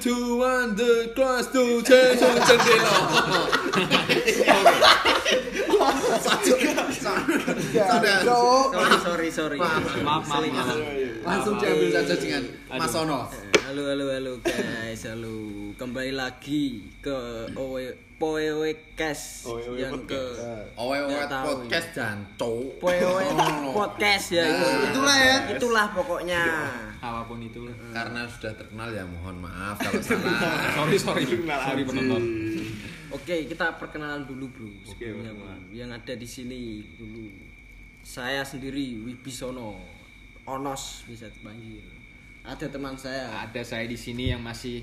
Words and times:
two, 0.00 0.38
one, 0.38 0.74
the 0.76 1.12
class 1.14 1.46
to 1.52 1.82
change 1.82 2.20
jendela. 2.20 2.94
Sorry, 8.18 8.98
sorry, 9.02 9.30
sorry. 9.30 9.58
Maaf, 9.58 9.84
maaf, 10.02 10.24
maaf. 10.28 10.76
Langsung 11.26 11.54
diambil 11.58 11.88
saja 11.92 12.14
dengan 12.16 12.42
Mas 12.70 12.94
Ono. 12.94 13.26
Halo, 13.68 13.82
halo, 13.84 14.06
halo 14.08 14.32
guys, 14.40 15.04
halo. 15.04 15.36
Kembali 15.76 16.12
lagi 16.16 16.88
ke 17.04 17.52
Owe 17.52 17.84
Poewe 18.18 18.96
Cash 18.96 19.44
Owe 19.44 19.76
yang 19.76 20.08
ke 20.08 20.18
Owe 20.74 20.96
owe 20.96 21.06
Nggak 21.06 21.28
tahu. 21.28 21.46
podcast 21.68 21.88
janco. 21.92 22.52
Poewe 22.80 23.22
Podcast 23.78 24.26
ya 24.32 24.42
itu. 24.48 24.64
Nah, 24.64 24.86
Itulah 24.88 25.16
ya. 25.20 25.36
Itulah 25.52 25.86
pokoknya. 25.92 26.42
Apa 26.98 27.20
pun 27.30 27.38
itu. 27.38 27.70
Karena 27.94 28.26
sudah 28.26 28.52
terkenal 28.58 28.90
ya 28.90 29.06
mohon 29.06 29.38
maaf 29.38 29.78
kalau 29.78 30.02
salah. 30.02 30.38
Sorry, 30.76 30.98
sorry. 30.98 31.24
Sorry 31.46 31.82
penonton. 31.86 32.22
Oke, 33.08 33.48
kita 33.48 33.80
perkenalan 33.80 34.28
dulu, 34.28 34.50
Bro. 34.52 34.68
Bro. 34.84 35.22
Bro. 35.22 35.72
Yang 35.72 35.90
ada 35.96 36.14
di 36.18 36.28
sini 36.28 36.60
dulu. 36.98 37.30
Saya 38.02 38.42
sendiri 38.42 39.00
Wibisono. 39.04 39.78
Onos 40.48 41.04
bisa 41.04 41.28
dipanggil. 41.28 41.84
Ada 42.44 42.72
teman 42.72 42.96
saya. 42.96 43.28
Ada 43.44 43.60
saya 43.60 43.84
di 43.84 43.96
sini 43.96 44.32
yang 44.32 44.40
masih 44.40 44.80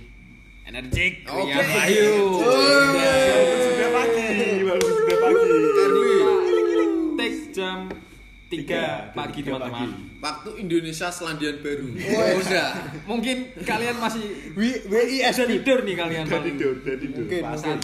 energik. 0.66 1.26
Oke. 1.26 1.50
Rian 1.50 1.66
Wahyu. 1.66 2.14
Sudah 2.38 3.90
pagi, 3.94 4.28
baru 4.62 4.88
sudah 4.90 5.18
pagi. 5.22 5.54
Take 7.18 7.42
jam 7.54 7.90
3 8.46 9.18
pagi 9.18 9.42
tiga 9.42 9.58
teman-teman. 9.58 9.90
Waktu 10.22 10.50
Indonesia 10.62 11.08
Selandian 11.10 11.58
Baru. 11.66 11.90
Oh, 11.98 12.30
udah. 12.46 12.70
Mungkin 13.10 13.38
kalian 13.66 13.98
masih 13.98 14.26
WIS 14.54 15.38
tidur 15.50 15.82
nih 15.82 15.96
kalian 15.98 16.24
Udah 16.30 16.42
tidur, 16.46 16.74
udah 16.78 16.96
tidur. 17.02 17.26
Mungkin, 17.26 17.42
mungkin. 17.42 17.78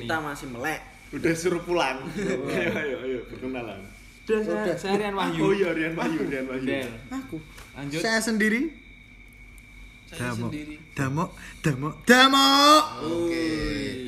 Kita 0.00 0.16
masih 0.24 0.46
melek. 0.56 0.80
Udah 1.12 1.32
suruh 1.36 1.62
pulang. 1.62 2.02
Ayo, 2.56 2.70
ayo, 2.74 2.96
ayo, 3.04 3.18
perkenalan. 3.30 3.80
Udah, 4.26 4.40
saya, 4.42 4.74
saya 4.74 4.94
Rian 4.98 5.14
Wahyu. 5.14 5.38
Oh 5.38 5.52
iya, 5.54 5.70
Rian 5.70 5.94
Wahyu, 5.94 6.18
Rian 6.26 6.46
Wahyu. 6.50 6.66
Aku. 7.14 7.38
Lanjut. 7.78 8.00
Saya 8.02 8.18
sendiri. 8.18 8.74
Saya 10.10 10.34
Damo. 10.34 10.50
sendiri. 10.50 10.74
Damo, 10.98 11.24
Damo, 11.66 11.90
Damo. 12.06 12.46
Oke. 13.02 13.46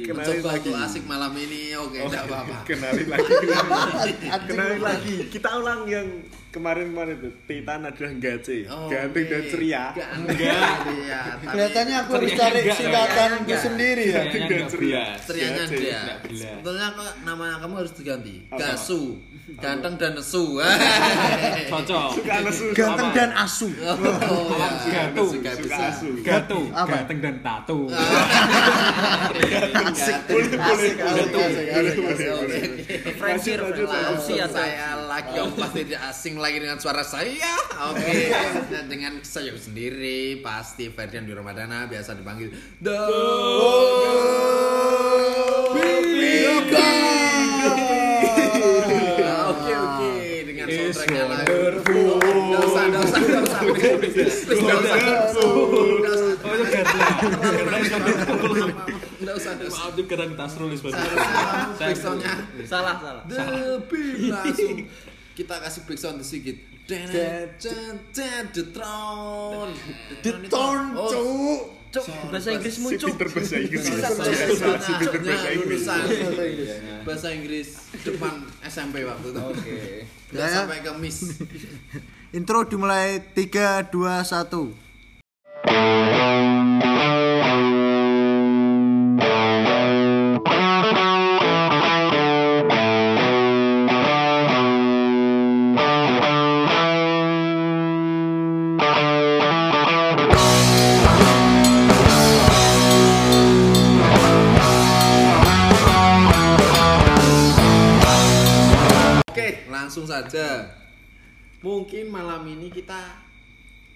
Kenalin 0.07 0.41
Mencoba 0.41 0.51
lagi. 0.55 0.71
asik 0.73 1.05
malam 1.11 1.33
ini. 1.35 1.75
Oke, 1.75 1.99
enggak 2.07 2.25
apa-apa. 2.31 2.57
Kenalin 2.71 3.09
lagi, 3.11 3.33
kenalin 3.35 3.91
lagi. 3.93 4.13
Kenalin 4.47 4.81
lagi. 4.81 5.15
Kita 5.27 5.49
ulang 5.59 5.85
yang 5.85 6.07
kemarin-kemarin 6.49 7.19
itu. 7.21 7.31
Titan 7.45 7.81
adalah 7.85 8.13
Gace. 8.17 8.59
Oh, 8.73 8.89
Ganteng 8.89 9.27
dan 9.29 9.43
oke. 9.43 9.51
ceria. 9.53 9.85
Enggak. 9.93 10.77
Iya, 10.89 11.21
Kelihatannya 11.45 11.97
aku 11.99 12.11
harus 12.17 12.31
Ceria 12.31 12.41
cari 12.41 12.61
singkatanku 12.73 13.55
sendiri 13.59 14.05
ya. 14.07 14.15
Ganteng 14.17 14.45
dan 14.49 14.63
ceria. 14.71 15.03
Gace. 15.19 15.77
dia. 15.77 16.01
Sebetulnya 16.25 16.89
kok 16.97 17.11
nama 17.27 17.45
kamu 17.61 17.75
harus 17.77 17.93
diganti. 17.93 18.35
Gasu. 18.49 19.03
Ganteng 19.61 19.95
dan 20.01 20.13
nesu. 20.17 20.45
Cocok. 21.73 22.09
Suka 22.17 22.37
nesu. 22.49 22.65
Ganteng 22.73 23.11
dan 23.13 23.31
asu. 23.37 23.69
Oh, 23.85 24.57
ya. 24.89 25.13
Gatu. 25.13 25.25
Suka 25.37 25.53
asu. 25.93 26.09
Gatu, 26.25 26.61
ganteng 26.73 27.19
dan 27.21 27.37
tato. 27.49 27.89
Asik. 29.89 30.17
Boleh, 30.29 30.49
boleh, 30.53 30.93
Langsung 33.17 34.37
atau 34.37 34.53
saya 34.53 35.01
lagi 35.09 35.33
yang 35.33 35.53
pasti 35.57 35.81
tidak 35.89 36.03
asing 36.13 36.35
lagi 36.37 36.61
dengan 36.61 36.77
suara 36.77 37.01
saya. 37.01 37.57
Oke. 37.93 38.29
Dan 38.69 38.85
dengan 38.93 39.13
saya 39.25 39.57
sendiri 39.57 40.45
pasti 40.45 40.93
Ferdian 40.93 41.25
di 41.25 41.33
Ramadana 41.33 41.89
biasa 41.89 42.13
dipanggil 42.19 42.53
The. 42.85 43.01
Oke 49.49 49.73
oke 49.73 50.13
dengan 50.45 50.67
soundtracknya 50.69 51.25
lagi. 51.25 51.49
wonderful. 51.49 52.21
Nggak 54.59 54.79
usah 54.85 55.88
itu 57.19 57.37
Gadla. 57.37 57.79
Nggak 59.19 59.35
usah. 59.35 59.53
Maaf 59.59 59.93
itu 59.93 60.03
karena 60.07 60.35
Tasrul 60.35 60.71
is 60.71 60.81
Seharusnya 60.81 61.75
backsoundnya 61.77 62.35
Salah, 62.65 62.97
salah. 62.99 63.23
The 63.27 63.83
Beat 63.91 64.31
langsung 64.31 64.77
kita 65.35 65.55
kasih 65.59 65.83
backsound 65.85 66.23
sedikit. 66.23 66.57
Den, 66.89 67.05
den, 67.05 67.53
den, 68.17 68.45
The 68.49 68.65
Throne. 68.73 69.77
The 70.25 70.33
Throne, 70.49 70.97
Oh, 70.97 71.11
cuk. 71.13 71.61
Cuk, 71.89 72.05
bahasa 72.29 72.53
Cuk. 72.97 73.17
pinter 73.17 73.29
bahasa 73.33 73.57
Inggris. 73.57 73.81
Bisa 73.81 74.09
Si 74.09 74.13
bahasa 74.13 75.49
Inggris. 75.53 75.85
bahasa 77.05 77.29
Inggris 77.33 77.69
depan 78.05 78.33
SMP 78.65 79.05
waktu 79.05 79.29
itu. 79.33 79.41
Oke. 79.41 80.05
Ya. 80.33 80.49
sampai 80.49 80.81
ke 80.81 80.93
Miss. 80.97 81.41
Intro 82.37 82.65
dimulai 82.65 83.21
3 83.33 83.89
2 83.89 84.21
1. 84.21 86.68
Langsung 109.89 110.05
saja. 110.05 110.69
Mungkin 111.65 112.13
malam 112.13 112.45
ini 112.45 112.69
kita 112.69 113.28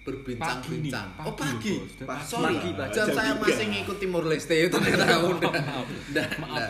berbincang-bincang. 0.03 1.07
Pagi 1.15 1.27
oh 1.27 1.33
pagi, 1.33 1.73
pagi. 1.79 2.03
Pak. 2.03 2.19
Sorry, 2.27 2.55
Pagi, 2.59 2.91
jam 2.91 3.07
saya 3.15 3.31
masih 3.39 3.65
ngikut 3.71 3.97
Timur 3.97 4.23
Leste 4.27 4.55
itu 4.67 4.75
ternyata 4.75 5.23
udah. 5.23 5.53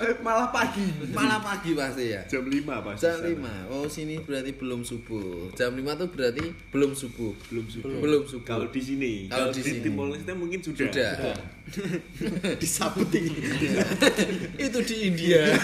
Eh, 0.06 0.14
Malah 0.22 0.50
pagi. 0.54 0.86
Malah 1.10 1.42
pagi 1.42 1.74
pasti 1.74 2.14
ya. 2.14 2.22
Jam 2.30 2.46
5 2.46 2.86
pasti. 2.86 3.02
Jam 3.04 3.18
sana. 3.20 3.66
5. 3.68 3.74
Oh, 3.74 3.86
sini 3.90 4.16
berarti 4.22 4.52
belum 4.54 4.82
subuh. 4.86 5.50
Jam 5.58 5.74
5 5.74 6.00
tuh 6.00 6.08
berarti 6.14 6.46
belum 6.70 6.92
subuh. 6.94 7.34
Belum 7.50 7.66
subuh. 7.66 7.90
Belum 8.00 8.24
subuh. 8.30 8.46
Kalau 8.46 8.68
di 8.70 8.82
sini, 8.82 9.14
Kalau 9.28 9.50
di 9.50 9.62
sini. 9.66 9.82
Timor 9.82 10.14
Leste 10.14 10.34
mungkin 10.38 10.60
sudah. 10.62 10.88
Sudah. 10.88 11.12
Disabut 11.18 11.36
ini. 13.14 13.42
itu 14.68 14.80
di 14.84 14.96
India. 15.10 15.42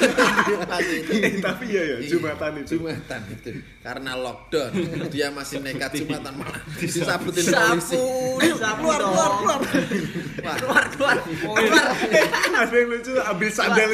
Eh, 1.10 1.42
tapi 1.44 1.76
ya 1.76 1.84
ya, 1.84 1.98
Jumatan 2.06 2.64
itu. 2.64 2.80
Jumatan 2.80 3.22
itu. 3.34 3.52
Karena 3.84 4.16
lockdown, 4.16 4.72
dia 5.12 5.28
masih 5.34 5.60
nekat 5.60 6.00
Jumatan 6.00 6.40
malah 6.40 6.64
disabutin 6.80 7.44
polisi. 7.44 7.98
Keluar, 8.00 8.76
keluar, 8.80 9.32
keluar. 9.40 9.60
Keluar, 10.40 10.84
keluar. 10.96 11.18
Keluar. 11.20 11.86
Ada 12.56 12.76
yang 12.76 12.88
lucu 12.90 13.12
ambil 13.20 13.50
sandal. 13.52 13.90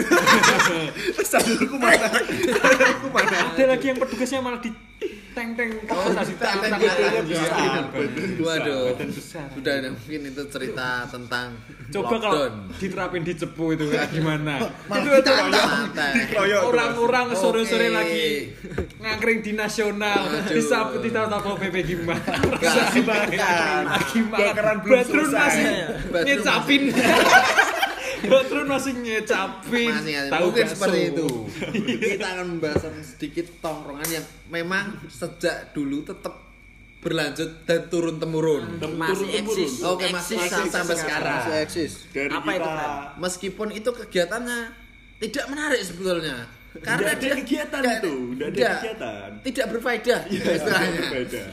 Sandalku 1.26 1.76
mana? 1.82 2.08
Sandalku 2.62 3.08
mana? 3.10 3.38
Ada 3.56 3.64
lagi 3.66 3.86
yang 3.90 3.98
petugasnya 3.98 4.40
malah 4.46 4.62
di 4.62 4.70
teng 5.36 5.52
teng 5.54 5.68
Oh, 5.86 6.08
teng- 6.10 6.40
teng- 6.64 6.80
Waduh. 8.40 8.96
Sudah 9.52 9.74
ada 9.76 9.90
mungkin 9.92 10.22
itu 10.26 10.42
cerita 10.48 11.04
tentang 11.06 11.60
Coba 11.86 12.08
kalau 12.16 12.32
lockdown. 12.48 12.54
diterapin 12.80 13.22
di 13.22 13.34
cepu 13.36 13.76
itu 13.76 13.86
gimana? 14.10 14.64
itu 14.90 15.10
ada 15.12 15.44
orang-orang 16.64 17.28
sore-sore 17.36 17.92
lagi 17.92 18.56
ngangkring 18.98 19.40
di 19.42 19.52
nasional 19.54 20.24
disabut 20.48 21.00
di 21.00 21.12
tahu 21.12 21.28
PP 21.58 21.76
gimana? 21.86 22.32
Makan 24.26 24.76
belum 24.82 24.98
Badrun 24.98 25.28
selesai. 25.28 25.56
masih 26.10 26.26
ngecapin. 26.26 26.82
Badrun 28.24 28.68
masih 28.68 28.94
ngecapin. 28.96 29.92
Masih 29.92 30.14
ada. 30.16 30.30
Tahu 30.32 30.46
mungkin 30.48 30.66
bakso. 30.66 30.76
seperti 30.76 31.00
itu. 31.12 31.28
Kita 32.00 32.26
akan 32.32 32.46
membahas 32.56 32.84
sedikit 33.04 33.46
tongkrongan 33.60 34.08
yang 34.08 34.26
memang 34.48 34.86
sejak 35.08 35.72
dulu 35.72 36.02
tetap 36.02 36.34
berlanjut 37.00 37.50
dan 37.70 37.86
turun 37.86 38.18
temurun. 38.18 38.64
Masih 38.98 39.30
eksis. 39.36 39.86
Oke, 39.86 40.10
masih 40.10 40.42
eksis 40.42 40.72
sampai 40.74 40.96
sekarang. 40.98 41.38
Masih 41.44 41.56
eksis. 41.62 41.92
Dari 42.10 42.34
Apa 42.34 42.50
itu, 42.50 42.58
kita 42.58 42.72
Fred? 42.74 42.92
Meskipun 43.22 43.68
itu 43.70 43.90
kegiatannya 43.94 44.60
tidak 45.22 45.46
menarik 45.48 45.82
sebetulnya. 45.86 46.50
Karena 46.76 47.16
ada 47.16 47.22
dia- 47.22 47.38
kegiatan 47.40 47.82
itu, 47.88 48.14
nggak 48.36 48.48
ada 48.52 48.68
kegiatan. 48.76 49.28
Tidak 49.48 49.66
berfaedah 49.72 50.20
istilahnya. 50.28 51.02
berbeda. 51.08 51.44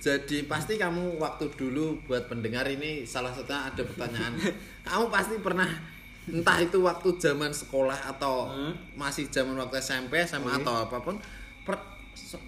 Jadi 0.00 0.48
pasti 0.48 0.74
kamu 0.74 1.20
waktu 1.20 1.52
dulu 1.52 2.00
buat 2.08 2.24
pendengar 2.24 2.64
ini 2.64 3.04
salah 3.04 3.30
satunya 3.30 3.68
ada 3.68 3.82
pertanyaan. 3.84 4.32
kamu 4.88 5.04
pasti 5.12 5.36
pernah 5.38 5.68
entah 6.24 6.56
itu 6.56 6.80
waktu 6.80 7.08
zaman 7.16 7.52
sekolah 7.52 8.08
atau 8.08 8.48
masih 8.96 9.28
zaman 9.28 9.52
waktu 9.54 9.76
SMP, 9.76 10.16
SMA 10.24 10.64
atau 10.64 10.72
apa 10.74 10.96
pun 10.98 11.20
per- 11.62 11.84
so- 12.16 12.40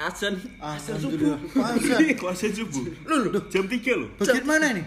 Azan. 0.00 0.32
Alhamdulillah. 0.56 1.36
Masa? 1.52 2.00
Kuasa 2.16 2.48
subuh. 2.48 2.84
Loh, 3.04 3.16
loh, 3.32 3.44
Jam 3.52 3.68
3 3.68 3.76
loh. 3.92 4.08
Bagian 4.16 4.44
mana 4.44 4.72
nih? 4.72 4.86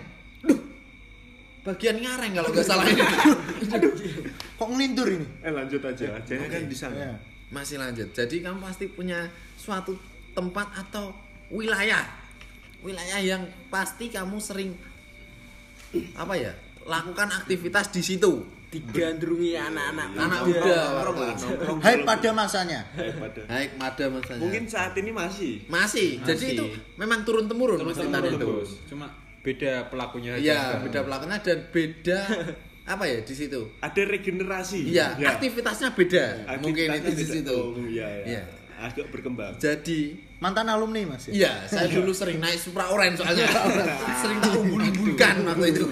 bagian 1.64 1.96
ngareng 1.96 2.36
kalau 2.36 2.50
nggak 2.52 2.66
salah 2.68 2.84
ini. 2.84 3.00
Kok 4.60 4.68
ngelindur 4.68 5.08
ini? 5.08 5.24
Eh 5.40 5.48
lanjut 5.48 5.80
aja. 5.80 6.20
Jangan 6.20 6.48
kan 6.52 6.62
di 6.68 6.76
sana. 6.76 6.96
Ya. 7.00 7.16
Masih 7.56 7.80
lanjut. 7.80 8.12
Jadi 8.12 8.44
kamu 8.44 8.60
pasti 8.60 8.92
punya 8.92 9.32
suatu 9.56 9.96
tempat 10.34 10.68
atau 10.76 11.14
wilayah. 11.50 12.04
Wilayah 12.84 13.20
yang 13.24 13.42
pasti 13.70 14.12
kamu 14.12 14.38
sering 14.38 14.76
apa 16.14 16.34
ya? 16.36 16.52
lakukan 16.84 17.32
aktivitas 17.32 17.96
di 17.96 18.04
situ. 18.04 18.44
digandrungi 18.74 19.54
anak-anak 19.54 20.18
Anak 20.18 20.40
muda. 20.50 20.78
Hai 21.78 22.02
pada 22.02 22.30
masanya. 22.34 22.82
Hai 22.98 23.70
pada. 23.78 24.10
Masanya. 24.10 24.42
Mungkin 24.42 24.66
saat 24.66 24.98
ini 24.98 25.14
masih. 25.14 25.62
masih. 25.70 26.18
Jadi 26.26 26.58
itu 26.58 26.66
memang 26.98 27.22
turun 27.22 27.46
temurun 27.46 27.78
Titan 27.94 28.26
itu. 28.26 28.66
cuma 28.90 29.14
beda 29.46 29.94
pelakunya 29.94 30.34
aja 30.34 30.42
Iya, 30.42 30.58
sekarang. 30.58 30.84
beda 30.90 31.00
pelakunya 31.06 31.38
dan 31.46 31.60
beda 31.70 32.20
apa 32.84 33.04
ya 33.06 33.18
di 33.22 33.34
situ? 33.38 33.62
Ada 33.78 34.02
regenerasi. 34.10 34.80
Iya, 34.90 35.08
Ya. 35.22 35.28
aktivitasnya 35.38 35.90
beda. 35.94 36.26
Mungkin 36.58 36.88
itu 36.98 37.12
di 37.14 37.26
situ. 37.30 37.54
Oh, 37.54 37.78
iya, 37.86 38.08
iya. 38.10 38.26
Iya. 38.26 38.44
Agak 38.82 39.08
berkembang. 39.14 39.54
Jadi 39.62 40.18
Mantan 40.44 40.68
alumni 40.68 41.16
Mas 41.16 41.32
ya? 41.32 41.32
Iya, 41.32 41.54
saya 41.72 41.88
dulu 41.88 42.12
sering 42.12 42.44
naik 42.44 42.60
Supra 42.60 42.92
Orange 42.92 43.24
soalnya. 43.24 43.48
sering 44.20 44.44
diumbul-umbulkan 44.44 45.36
waktu 45.48 45.68
itu. 45.72 45.86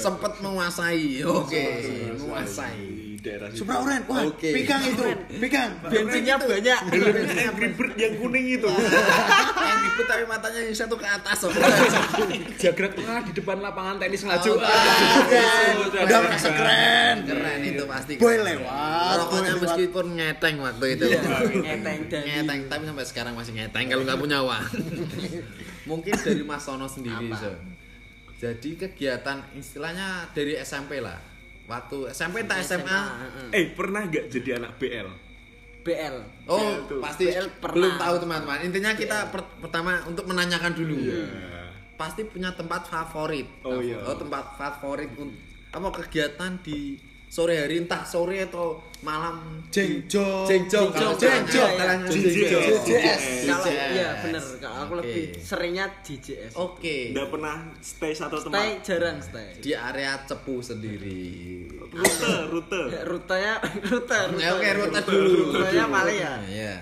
Sempat 0.00 0.40
menguasai. 0.40 1.20
Oke, 1.28 1.66
menguasai. 2.16 3.01
Daerah 3.22 3.46
situ. 3.48 3.62
Supra 3.62 3.78
Oren. 3.78 4.02
Wah, 4.10 4.26
Oke. 4.26 4.50
pikang 4.50 4.82
itu. 4.82 5.02
Pikang. 5.38 5.78
bensinnya 5.86 6.34
banyak 6.42 6.78
Angry 7.38 7.68
Bird 7.70 7.94
yang 7.94 8.18
kuning 8.18 8.46
itu. 8.50 8.66
Yang 8.66 9.78
ribut 9.86 10.06
tapi 10.10 10.24
matanya 10.26 10.58
yang 10.58 10.74
satu 10.74 10.98
ke 10.98 11.06
atas. 11.06 11.36
Sob. 11.38 11.54
Jagrak 12.58 12.98
tengah 12.98 13.22
di 13.22 13.32
depan 13.32 13.62
lapangan 13.62 14.02
tenis 14.02 14.26
ngaju 14.26 14.50
Oh, 14.52 14.58
Udah 15.86 16.00
udah 16.02 16.18
merasa 16.18 16.50
keren. 16.50 17.16
Keren 17.22 17.58
itu 17.62 17.84
pasti. 17.86 18.12
Boy 18.18 18.34
keren. 18.34 18.58
lewat, 18.58 19.14
Rokoknya 19.16 19.30
boy 19.30 19.46
lewat. 19.46 19.62
meskipun 19.62 20.06
ngeteng 20.18 20.54
waktu 20.58 20.86
itu. 20.90 21.06
ngeteng 21.62 21.98
dan 22.10 22.22
ngeteng 22.26 22.60
tapi 22.66 22.82
sampai 22.84 23.06
sekarang 23.06 23.32
masih 23.38 23.52
ngeteng 23.54 23.84
kalau 23.86 24.02
nggak 24.02 24.18
punya 24.18 24.38
uang. 24.42 24.64
Mungkin 25.90 26.14
dari 26.18 26.42
Mas 26.42 26.66
Sono 26.66 26.90
sendiri. 26.90 27.30
Jadi 28.34 28.70
kegiatan 28.74 29.38
istilahnya 29.54 30.26
dari 30.34 30.58
SMP 30.58 30.98
lah. 30.98 31.30
Waktu 31.64 32.10
SMP 32.10 32.42
entah 32.42 32.58
SMA. 32.58 33.00
Eh, 33.50 33.70
pernah 33.72 34.02
nggak 34.02 34.28
jadi 34.28 34.58
anak 34.58 34.76
BL? 34.76 35.08
BL 35.82 36.16
Oh, 36.46 36.58
BL 36.86 37.02
pasti 37.02 37.26
BL 37.26 37.58
pernah. 37.58 37.74
belum 37.74 37.92
tahu 37.98 38.14
teman-teman. 38.18 38.58
Intinya 38.62 38.92
kita 38.94 39.30
per- 39.30 39.50
pertama 39.58 39.98
untuk 40.06 40.24
menanyakan 40.26 40.72
dulu. 40.72 40.94
Iya. 40.94 41.22
Pasti 41.94 42.22
punya 42.22 42.54
tempat 42.54 42.86
favorit. 42.86 43.46
Oh, 43.62 43.82
iya. 43.82 43.98
Oh, 44.02 44.14
tempat 44.14 44.54
favorit 44.54 45.10
apa 45.72 45.88
kegiatan 45.92 46.60
di 46.60 46.98
sore 47.32 47.56
hari 47.56 47.80
entah 47.80 48.04
sore 48.04 48.44
atau 48.44 48.76
malam 49.00 49.64
Jengjong. 49.72 50.44
Jengjong. 50.44 50.92
Jengjong. 51.16 51.72
JJS. 52.04 53.48
kalau 53.48 53.72
iya 53.72 54.20
bener 54.20 54.42
kalau 54.60 54.76
aku 54.84 54.92
lebih 55.00 55.32
seringnya 55.40 55.88
JJS 56.04 56.52
Oke. 56.54 57.10
Nggak 57.10 57.28
pernah 57.32 57.56
stay 57.80 58.12
satu 58.12 58.36
stay 58.36 58.52
tempat. 58.76 58.84
jarang 58.84 59.16
stay 59.18 59.48
Di 59.58 59.72
area 59.72 60.20
Cepu 60.22 60.60
sendiri. 60.60 61.24
Rute, 61.88 62.32
rute. 62.52 62.82
rutenya 63.02 63.54
rute 63.90 64.18
oke, 64.28 64.68
rute 64.76 65.00
dulu. 65.02 65.32
rutenya 65.56 65.86
paling 65.88 66.18
ya 66.20 66.34
Iya. 66.44 66.74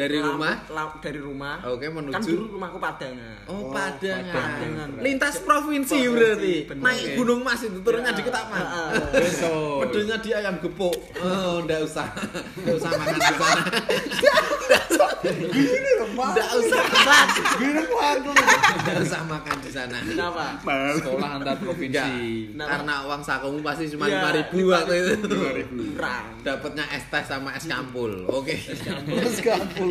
Dari 0.00 0.16
Lam- 0.16 0.32
rumah 0.32 0.54
lam- 0.66 0.96
dari 0.98 1.20
rumah 1.20 1.56
Oke, 1.62 1.86
menuju- 1.86 2.14
kan 2.14 2.22
dulu 2.24 2.44
rumahku 2.50 2.78
Padangan 2.78 3.36
Oh, 3.44 3.68
Padangan. 3.68 4.32
Padangan. 4.32 4.88
Lintas 4.98 5.36
provinsi 5.38 5.92
Provinsi, 5.92 5.98
berarti. 6.10 6.54
bener. 6.64 6.82
Naik. 6.82 7.06
Gunung 7.14 7.40
Mas 7.42 7.60
itu 7.60 7.78
turunnya 7.78 8.08
Ya. 8.08 8.16
di 8.16 8.22
Ketapang. 8.22 8.64
Betul. 9.12 9.76
Pedonya 9.82 10.16
di 10.16 10.30
ayam 10.32 10.54
gepuk. 10.58 10.96
Oh, 11.18 11.60
enggak 11.60 11.80
usah. 11.82 12.08
Enggak 12.56 12.74
usah 12.76 12.90
makan 12.90 13.14
di 13.14 13.34
sana. 13.34 13.62
Gini 15.50 15.90
loh, 15.94 16.08
Pak. 16.14 16.28
Enggak 16.32 16.50
usah. 16.56 16.82
Gini 17.58 17.82
waktu. 17.90 18.30
Enggak 18.30 18.96
usah 19.02 19.20
makan 19.22 19.56
di 19.58 19.70
sana. 19.70 19.96
kenapa 20.00 20.44
sekolah 20.96 21.28
antar 21.34 21.56
provinsi? 21.58 22.12
Karena 22.56 22.94
uang 23.04 23.20
sakumu 23.20 23.58
pasti 23.60 23.84
cuma 23.88 24.06
Iya, 24.06 24.20
5000 24.48 24.64
waktu 24.66 24.92
itu. 24.96 25.36
kurang 25.90 26.24
Dapatnya 26.40 26.84
es 26.88 27.04
teh 27.06 27.20
sama 27.22 27.52
es 27.52 27.64
campur. 27.64 28.10
Oke. 28.26 28.56
Terus 28.56 29.38
kampul. 29.42 29.89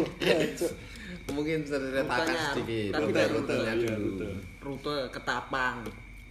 Mungkin 1.30 1.62
ceritakan 1.62 2.10
Rutenya, 2.25 2.42
sedikit. 2.51 2.90
tapi 2.92 3.04
Rute 3.06 3.24
rutenya 3.30 3.72
Iya, 3.72 3.94
dulu. 3.94 4.07
rute. 4.10 4.28
rute 4.60 4.98
Ketapang 5.10 5.75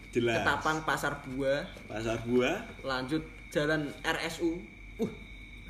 Jelas. 0.09 0.37
Ketapang 0.39 0.77
Pasar 0.83 1.13
Buah 1.23 1.63
Pasar 1.85 2.17
buah. 2.23 2.57
lanjut 2.83 3.23
jalan 3.49 3.87
RSU 4.01 4.59
Uh, 4.99 5.11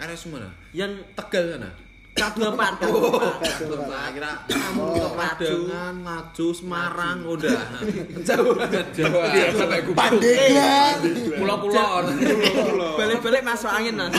RS 0.01 0.25
mana? 0.27 0.49
yang 0.73 0.89
Tegal 1.13 1.53
sana. 1.53 1.69
K24 2.11 2.83
Oh, 2.83 3.31
K24. 3.37 3.79
saya 3.87 4.11
kira 4.11 4.33
kamu 4.43 4.85
ke 4.91 5.09
Padangan, 5.13 5.95
Maju, 5.95 6.47
Semarang, 6.51 7.19
udah 7.23 7.61
jauh 8.27 8.57
banget. 8.57 8.87
Jawa 8.91 9.23
sampai 9.53 9.81
gubuk 9.85 9.95
Pandeglang. 9.95 10.97
pulau-pulau 11.37 11.95
balik-balik 12.97 13.43
masuk 13.45 13.69
angin 13.69 13.95
lah 13.95 14.11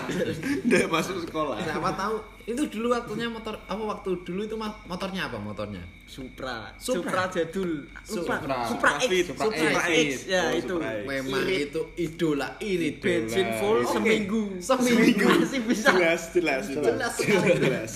Nggak 0.64 0.86
masuk 0.88 1.20
sekolah. 1.20 1.60
Siapa 1.60 1.90
tahu 1.92 2.16
itu 2.44 2.62
dulu 2.68 2.92
waktunya 2.92 3.24
motor 3.24 3.56
apa 3.64 3.80
waktu 3.80 4.20
dulu 4.20 4.44
itu 4.44 4.52
motornya 4.60 5.32
apa 5.32 5.40
motornya? 5.40 5.80
Supra 6.04 6.68
Supra. 6.76 7.00
Supra 7.00 7.22
jadul 7.32 7.70
Lupa. 7.88 8.36
Supra. 8.36 8.56
Supra 8.68 8.90
X 9.00 9.08
Fit, 9.08 9.24
Supra, 9.32 9.44
Supra 9.48 9.82
X 9.88 9.88
X. 9.88 10.10
ya 10.28 10.42
Oh, 10.44 10.50
itu 10.52 10.74
Supra 10.76 10.90
X. 10.92 11.04
Memang 11.08 11.40
Irit. 11.48 11.60
itu 11.72 11.82
idola 11.96 12.48
irit. 12.60 12.94
bensin 13.00 13.48
full 13.56 13.80
Oke. 13.80 13.92
seminggu 13.96 14.42
Seminggu. 14.60 15.26
masih 15.40 15.60
bisa 15.64 15.88
Jelas, 15.96 16.22
jelas, 16.36 16.64
Jelas 16.68 17.14
jelas. 17.16 17.90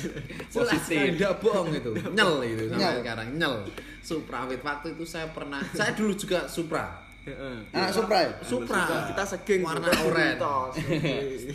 Jelas 0.48 0.80
tidak 0.88 1.32
bohong 1.44 1.68
itu. 1.76 1.90
Nyel 2.16 2.32
itu 2.48 2.64
sampai 2.72 2.80
Nyel. 2.80 2.94
sekarang 3.04 3.28
nyel. 3.36 3.54
Supra 4.00 4.48
Fit 4.48 4.62
waktu 4.64 4.86
itu 4.96 5.04
saya 5.04 5.28
pernah 5.28 5.60
saya 5.76 5.92
dulu 5.92 6.16
juga 6.16 6.48
Supra. 6.48 7.04
Heeh. 7.28 7.56
Anak 7.76 7.92
Supra 7.92 8.18
ya? 8.24 8.30
Supra. 8.40 9.12
kita 9.12 9.24
segeng 9.28 9.60
warna 9.60 9.92
oranye. 10.00 10.72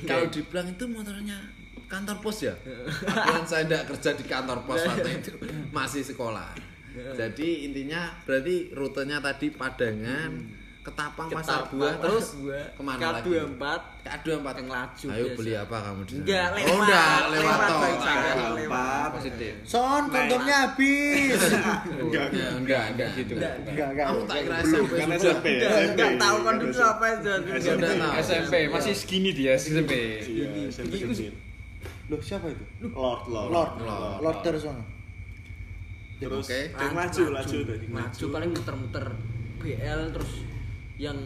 Kalau 0.06 0.26
dibilang 0.30 0.70
itu 0.70 0.86
motornya 0.86 1.38
kantor 1.94 2.18
pos 2.20 2.38
ya? 2.42 2.56
Kan 3.06 3.46
saya 3.46 3.64
tidak 3.64 3.84
kerja 3.88 4.10
di 4.14 4.24
kantor 4.24 4.60
pos 4.64 4.82
waktu 4.82 5.10
itu, 5.16 5.32
masih 5.70 6.02
sekolah. 6.02 6.50
Jadi 6.94 7.66
intinya 7.66 8.10
berarti 8.22 8.70
rutenya 8.72 9.18
tadi 9.20 9.50
Padangan, 9.50 10.32
Ketapang, 10.84 11.32
Pasar 11.32 11.64
Ketapang, 11.64 11.74
Buah, 11.74 11.94
terus 11.98 12.26
Pasar 12.28 12.44
Buah, 12.44 12.66
ke 12.70 12.82
mana 12.84 13.08
lagi? 13.16 13.30
K24 13.32 13.64
K24 14.04 14.48
yang 14.54 14.70
laju 14.70 15.06
Ayo 15.08 15.24
biasa. 15.24 15.38
beli 15.40 15.54
apa 15.56 15.78
kamu 15.80 16.02
di 16.04 16.12
sana? 16.12 16.20
Enggak, 16.20 16.44
Oh, 16.44 16.54
lewat. 16.54 16.76
udah 16.76 17.08
lewat 17.08 17.32
Lewat, 17.34 17.58
toh. 17.64 17.80
Bang, 17.80 17.98
saya. 17.98 18.20
Ah, 18.36 18.52
Lewat. 18.52 19.08
positif 19.16 19.54
Son, 19.64 20.04
kondomnya 20.06 20.58
habis. 20.60 21.40
Enggak, 21.88 22.28
ya, 22.30 22.48
enggak, 22.52 22.84
enggak 22.92 23.10
gitu 23.16 23.32
Enggak, 23.34 23.54
enggak. 23.64 23.88
Kamu 24.04 24.20
tak 24.28 24.38
kira 24.44 24.58
Belum, 24.60 24.84
SMP 24.84 24.94
kan. 24.94 25.08
SMP. 25.16 25.48
Enggak, 25.56 25.72
enggak 25.88 26.12
tahu 26.20 26.38
kan 26.38 26.54
Kan 26.54 26.68
SMP. 26.68 26.84
apa 26.84 27.06
aja 27.08 27.34
SMP. 27.56 27.84
Enggak 28.60 28.70
masih 28.70 28.94
skinny 28.94 29.32
dia 29.32 29.52
SMP 29.56 29.92
Iya, 30.22 30.46
SMP 30.68 30.94
kecil. 31.00 31.34
Loh, 32.08 32.20
siapa 32.20 32.52
itu? 32.52 32.64
Lord, 32.90 33.22
Lord. 33.28 33.50
Lord. 33.50 33.72
Lord. 33.80 34.20
Lord 34.20 34.40
dari 34.42 34.60
sana. 34.60 34.84
Terus 36.20 36.46
Oke. 36.48 36.62
dan 36.72 36.92
maju, 36.94 37.22
maju 37.32 37.58
tadi. 37.64 37.86
maju 37.88 38.26
paling 38.32 38.50
muter-muter 38.52 39.06
BL 39.60 40.02
terus 40.16 40.32
yang 40.96 41.18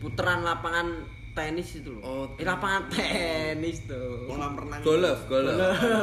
puteran 0.00 0.42
lapangan 0.42 1.06
tenis 1.30 1.78
itu 1.78 1.94
loh. 1.94 2.02
Oh, 2.02 2.24
eh, 2.34 2.42
lapangan 2.42 2.90
tenis 2.90 3.86
tuh. 3.86 4.26
Kolam 4.26 4.58
renang. 4.58 4.80
Golf, 4.82 5.20
golf. 5.30 5.54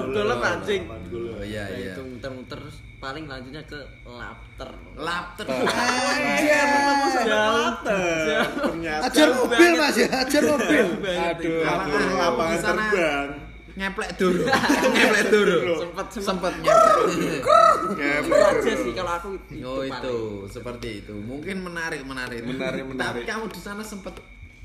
Golf 0.07 0.39
anjing. 0.39 0.83
Oh 0.87 1.43
iya 1.43 1.67
Nah, 1.67 1.75
iya. 1.75 1.91
itu 1.91 2.01
muter-muter 2.03 2.57
terus 2.63 2.77
paling 2.97 3.27
lanjutnya 3.27 3.63
ke 3.63 3.79
lapter. 4.07 4.71
Lapter. 4.95 5.45
Ternyata 8.57 9.03
Ajar 9.07 9.27
mobil 9.33 9.71
Mas 9.75 9.95
ya, 9.97 10.07
ajar 10.07 10.41
mobil. 10.43 10.85
aduh 11.03 11.61
Lapangan 12.15 12.59
terbang. 12.63 13.29
Ngeplek 13.77 14.09
dulu. 14.17 14.41
Ngeplek 14.97 15.25
dulu. 15.29 15.57
Sempet 15.85 16.07
sempet. 16.17 16.53
Ngeplek. 16.65 18.25
itu 18.25 18.33
aja 18.33 18.73
sih 18.73 18.91
kalau 18.97 19.11
aku 19.21 19.27
oh 19.37 19.85
paling. 19.85 19.93
itu. 19.93 20.17
seperti 20.49 20.87
itu. 21.05 21.13
Mungkin 21.13 21.61
menarik 21.61 22.01
menarik. 22.01 22.41
Menarik, 22.41 22.83
menarik. 22.89 22.97
tapi 22.97 23.19
kamu 23.29 23.45
di 23.53 23.61
sana 23.61 23.85
sempet 23.85 24.17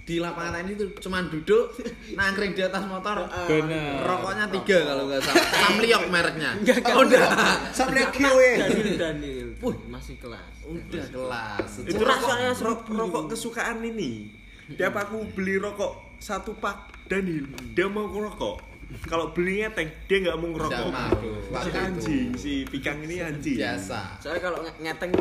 di 0.03 0.19
lapangan 0.19 0.67
ini 0.67 0.75
tuh 0.75 0.91
cuman 0.99 1.31
duduk 1.31 1.79
nangkring 2.19 2.59
di 2.59 2.63
atas 2.65 2.83
motor. 2.89 3.23
Bener. 3.47 4.03
rokoknya 4.03 4.51
tiga 4.51 4.79
kalau 4.89 5.05
nggak 5.07 5.21
salah. 5.23 5.47
Samliok 5.63 6.05
mereknya. 6.11 6.51
Oh 6.91 7.07
udah 7.07 7.23
Sampai 7.71 8.09
kiwe. 8.11 8.51
Daniel 8.59 8.97
Daniel. 8.99 9.49
Masih 9.87 10.19
kelas. 10.19 10.67
Udah 10.67 11.07
kelas. 11.07 11.71
Itu 11.87 12.03
Murah 12.03 12.19
rokok, 12.19 12.37
rokok, 12.65 12.89
rokok 12.97 13.25
kesukaan 13.37 13.79
ini. 13.85 14.33
Tiap 14.75 14.97
aku 14.97 15.23
beli 15.37 15.61
rokok 15.61 16.17
satu 16.19 16.57
pak 16.59 17.07
dan 17.07 17.29
dia 17.77 17.87
mau 17.87 18.11
ngerokok. 18.11 18.72
Kalau 19.03 19.31
beli 19.31 19.61
ngeteng 19.61 19.89
dia 20.05 20.17
nggak 20.21 20.37
mau 20.37 20.49
ngerokok. 20.51 20.93
Itu. 20.93 21.31
anjing, 21.75 22.29
si 22.35 22.53
pikang 22.65 23.03
ini 23.03 23.21
anjing. 23.21 23.57
biasa 23.57 24.19
soalnya 24.19 24.41
kalau 24.43 24.59
nge- 24.61 24.79
ngeteng 24.81 25.13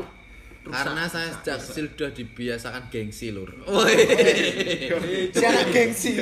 Karena 0.61 1.09
saya 1.09 1.33
sejak 1.33 1.57
kecil 1.59 1.85
sudah 1.89 2.09
dibiasakan 2.11 2.83
gengsi 2.87 3.33
lur. 3.33 3.49
Si 5.31 5.43
anak 5.43 5.65
gengsi. 5.71 6.13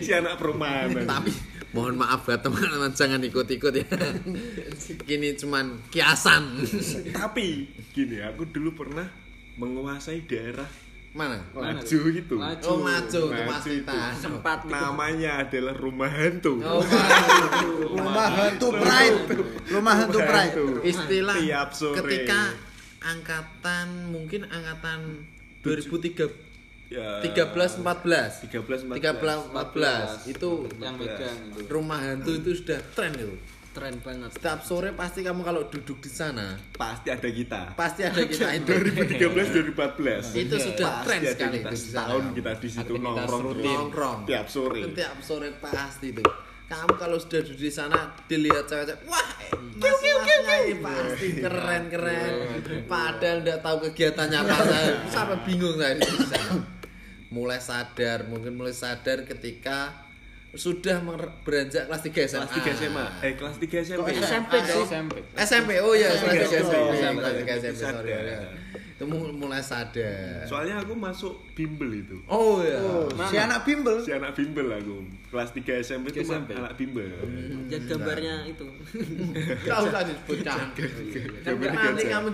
si 0.00 0.10
anak 0.10 0.40
perumahan 0.40 1.04
Tapi 1.04 1.28
mohon 1.70 1.94
maaf 1.94 2.24
ya 2.24 2.40
teman-teman 2.40 2.90
jangan 2.90 3.20
ikut-ikut 3.20 3.72
ya. 3.74 3.84
Gini 5.02 5.36
cuman 5.36 5.76
kiasan. 5.88 6.64
tapi 7.12 7.68
gini 7.90 8.18
aku 8.20 8.48
dulu 8.48 8.72
pernah 8.74 9.06
menguasai 9.54 10.24
daerah 10.24 10.66
Mana? 11.10 11.42
maju 11.50 11.98
itu 12.08 12.34
Maju. 12.38 12.64
Oh 12.64 12.78
maju 12.78 13.22
itu. 13.34 13.82
Titan. 13.82 14.14
sempat 14.14 14.62
namanya 14.64 15.42
adalah 15.42 15.74
rumah 15.74 16.06
hantu 16.06 16.62
Oh, 16.62 16.78
Rumah 17.90 18.28
hantu 18.30 18.68
pride. 18.70 19.18
Rumah 19.66 19.94
hantu 19.96 20.18
pride. 20.20 20.54
istilah 20.82 21.34
Tiap 21.34 21.68
sore. 21.74 21.98
ketika 21.98 22.54
angkatan 23.00 23.86
mungkin 24.06 24.46
angkatan 24.46 25.26
2013 25.66 26.30
ya, 26.88 27.18
13 27.20 27.82
14 27.82 28.46
13 28.46 28.86
14 28.86 28.96
13 28.96 29.50
14 29.50 30.30
itu 30.30 30.50
yang 30.78 30.94
megang 30.94 31.36
itu 31.48 31.60
rumah 31.66 31.98
hantu 31.98 32.30
itu 32.34 32.50
sudah 32.54 32.78
tren 32.92 33.12
itu 33.14 33.34
tren 33.70 33.94
banget. 34.02 34.30
Setiap 34.34 34.60
sore 34.66 34.90
pasti 34.92 35.22
kamu 35.22 35.40
kalau 35.46 35.62
duduk 35.70 36.02
di 36.02 36.10
sana 36.10 36.58
pasti 36.74 37.08
ada 37.08 37.28
kita. 37.30 37.62
pasti 37.78 38.02
ada 38.02 38.22
kita. 38.26 38.46
itu 38.58 38.72
2013 38.74 39.74
2014 39.74 40.42
itu 40.42 40.56
sudah 40.58 40.86
pasti 40.90 41.06
tren 41.06 41.20
sekali 41.22 41.58
kita. 41.62 41.70
itu 41.70 41.76
setahun 41.78 42.24
kita 42.34 42.50
di 42.58 42.68
situ 42.68 42.92
nongkrong 42.98 43.42
rutin. 43.46 43.64
nongkrong. 43.70 44.18
Tiap 44.26 44.46
sore. 44.50 44.80
Tiap 44.90 45.18
sore 45.22 45.48
pasti 45.62 46.06
itu. 46.10 46.22
Kamu 46.70 46.94
kalau 47.02 47.18
sudah 47.18 47.40
duduk 47.42 47.66
di 47.66 47.72
sana 47.74 48.14
dilihat 48.30 48.70
cewek-cewek 48.70 49.02
wah 49.10 49.26
mas 49.74 49.98
masnya 50.06 50.54
ini 50.66 50.74
pasti 50.82 51.28
keren 51.38 51.82
keren. 51.90 52.32
Padahal 52.86 53.38
nggak 53.42 53.58
tahu 53.62 53.76
kegiatannya 53.90 54.38
apa 54.38 54.54
saya. 54.66 54.90
Sampai 55.10 55.38
bingung 55.46 55.74
saya 55.78 55.94
di 55.98 56.06
sana. 56.26 56.62
Mulai 57.30 57.62
sadar 57.62 58.26
mungkin 58.26 58.58
mulai 58.58 58.74
sadar 58.74 59.22
ketika 59.22 60.09
sudah 60.52 60.98
beranjak 61.40 61.86
kelas 61.86 62.02
3 62.02 62.10
SMA 62.26 62.42
kelas 62.42 62.52
3 62.58 62.74
SMA 62.74 63.04
eh 63.20 63.32
kelas 63.34 63.56
3 63.56 63.86
SMP 63.86 63.98
Kok 64.00 64.08
SMP 64.20 64.52
dong 64.60 64.82
SMP. 64.84 65.14
SMP 65.38 65.70
oh 65.78 65.94
ya 65.94 66.10
kelas 66.10 66.22
3 66.26 66.42
SMP 66.44 66.74
SMP. 66.92 67.18
kelas 67.20 67.34
3 67.36 67.60
SMP 67.60 67.76
Sadar. 67.76 67.94
sorry 67.96 68.10
ya. 68.10 68.40
itu 68.90 69.04
mu- 69.06 69.32
mulai 69.32 69.62
sadar 69.62 70.42
soalnya 70.44 70.76
aku 70.78 70.92
masuk 70.92 71.34
bimbel 71.54 71.88
itu 71.94 72.18
oh 72.26 72.60
ya 72.60 72.76
Oh, 72.76 73.06
si 73.24 73.36
anak 73.36 73.62
bimbel. 73.62 73.96
si 73.98 74.10
anak 74.10 74.34
bimbel 74.34 74.66
aku 74.68 74.96
kelas 75.28 75.50
3 75.52 75.80
SMP 75.80 76.04
itu 76.10 76.20
SMP. 76.22 76.50
anak 76.52 76.74
bimbel 76.74 77.06
Lihat 77.64 77.82
gambarnya 77.86 78.34
itu 78.44 78.66
Gak 79.62 79.78
usah 79.80 80.02
disebutkan. 80.02 80.66
Gambarnya 81.40 82.04
kamu 82.10 82.28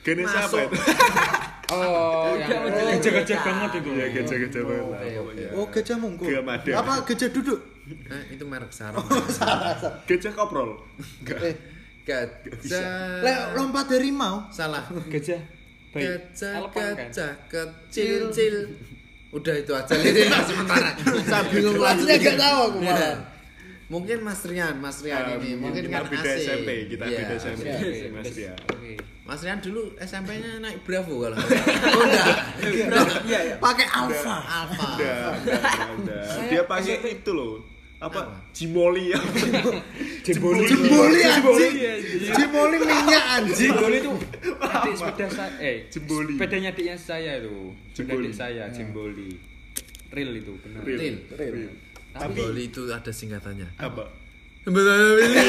Gene 0.00 0.22
siapa 0.22 0.46
Masuk. 0.48 0.70
itu? 0.70 0.78
Oh, 1.68 2.32
yang 2.32 2.64
gajah-gajah 2.96 3.38
banget 3.44 3.70
itu. 3.84 3.88
Iya 3.92 4.06
gajah-gajah 4.16 4.62
banget 4.64 4.86
lah. 4.88 5.00
Oh, 5.52 5.66
gajah 5.68 5.96
mada. 6.40 6.70
Apa 6.80 6.92
gajah 7.04 7.28
duduk? 7.28 7.60
Nah, 7.88 8.22
itu 8.28 8.44
merek 8.44 8.68
sarung. 8.68 9.04
Gajah 10.08 10.32
koprol. 10.36 10.76
Enggak. 11.24 11.40
Eh, 11.40 11.56
Gajah. 12.04 12.84
le 13.24 13.34
lompat 13.56 13.88
dari 13.88 14.12
mau. 14.12 14.44
Salah. 14.52 14.84
Gajah. 15.08 15.40
Baik. 15.96 16.04
Gajah, 16.04 16.52
kan? 16.68 16.94
gajah 17.08 17.32
kecil, 17.48 18.28
cil. 18.28 18.56
Udah 19.32 19.56
itu 19.56 19.72
aja 19.72 19.92
ini 19.92 20.24
sementara. 20.48 20.92
Saya 21.24 21.44
bingung 21.48 21.80
lagi. 21.80 22.04
Selanjutnya 22.04 22.28
gak 22.28 22.38
tahu 22.40 22.58
aku 22.64 22.78
malah. 22.84 23.16
Mungkin 23.88 24.20
Mas 24.20 24.44
Rian, 24.44 24.76
Mas 24.76 25.00
Rian 25.00 25.16
Ah, 25.18 25.32
ini 25.34 25.56
mungkin 25.56 25.80
kita 25.82 25.92
kan 25.94 26.04
beda 26.06 26.20
asik. 26.22 26.44
SMP, 26.44 26.68
kita 26.88 27.04
Iya. 27.04 27.18
beda 27.18 27.34
SMP. 27.36 27.64
Oke, 27.66 27.88
Mas 28.12 28.28
Ria. 28.30 28.52
Oke. 28.68 28.92
Mas 29.24 29.40
Rian 29.40 29.58
dulu 29.58 29.82
SMP-nya 29.98 30.50
naik 30.58 30.78
Bravo 30.82 31.14
kalau. 31.18 31.36
Oh 31.88 32.02
enggak. 32.04 32.36
iya 33.24 33.40
iya 33.42 33.54
Pakai 33.56 33.86
alfa. 33.86 34.36
Alfa. 34.38 34.88
Udah, 34.94 35.20
udah, 35.40 35.62
udah. 35.98 36.24
Dia 36.46 36.62
pakai 36.64 36.94
itu 37.14 37.32
loh. 37.32 37.64
Apa? 37.98 38.28
Jimoli 38.52 39.10
ya. 39.10 39.18
Jemboli. 40.22 40.64
Jemboli 40.64 41.18
anjing. 41.24 41.74
Jemboli 42.30 42.76
minyak 42.78 43.24
anjing. 43.34 43.72
Jemboli 43.72 43.96
itu 43.98 44.12
adik 44.60 44.94
sepeda 44.94 45.26
saya 45.28 45.50
eh 45.58 45.76
Jemboli. 45.88 46.34
sepedanya 46.36 46.68
adiknya 46.70 46.94
saya 46.94 47.32
itu 47.40 47.72
adik 47.96 48.30
saya 48.30 48.70
Jemboli 48.70 49.34
real 50.08 50.30
itu 50.32 50.52
benar 50.62 50.80
Real. 50.86 51.16
Real. 51.34 51.74
Tapi 52.10 52.34
Boli 52.34 52.64
itu 52.66 52.82
ada 52.88 53.10
singkatannya. 53.10 53.68
Apa? 53.76 54.04
benar 54.68 55.00
benar 55.00 55.16
benar 55.16 55.46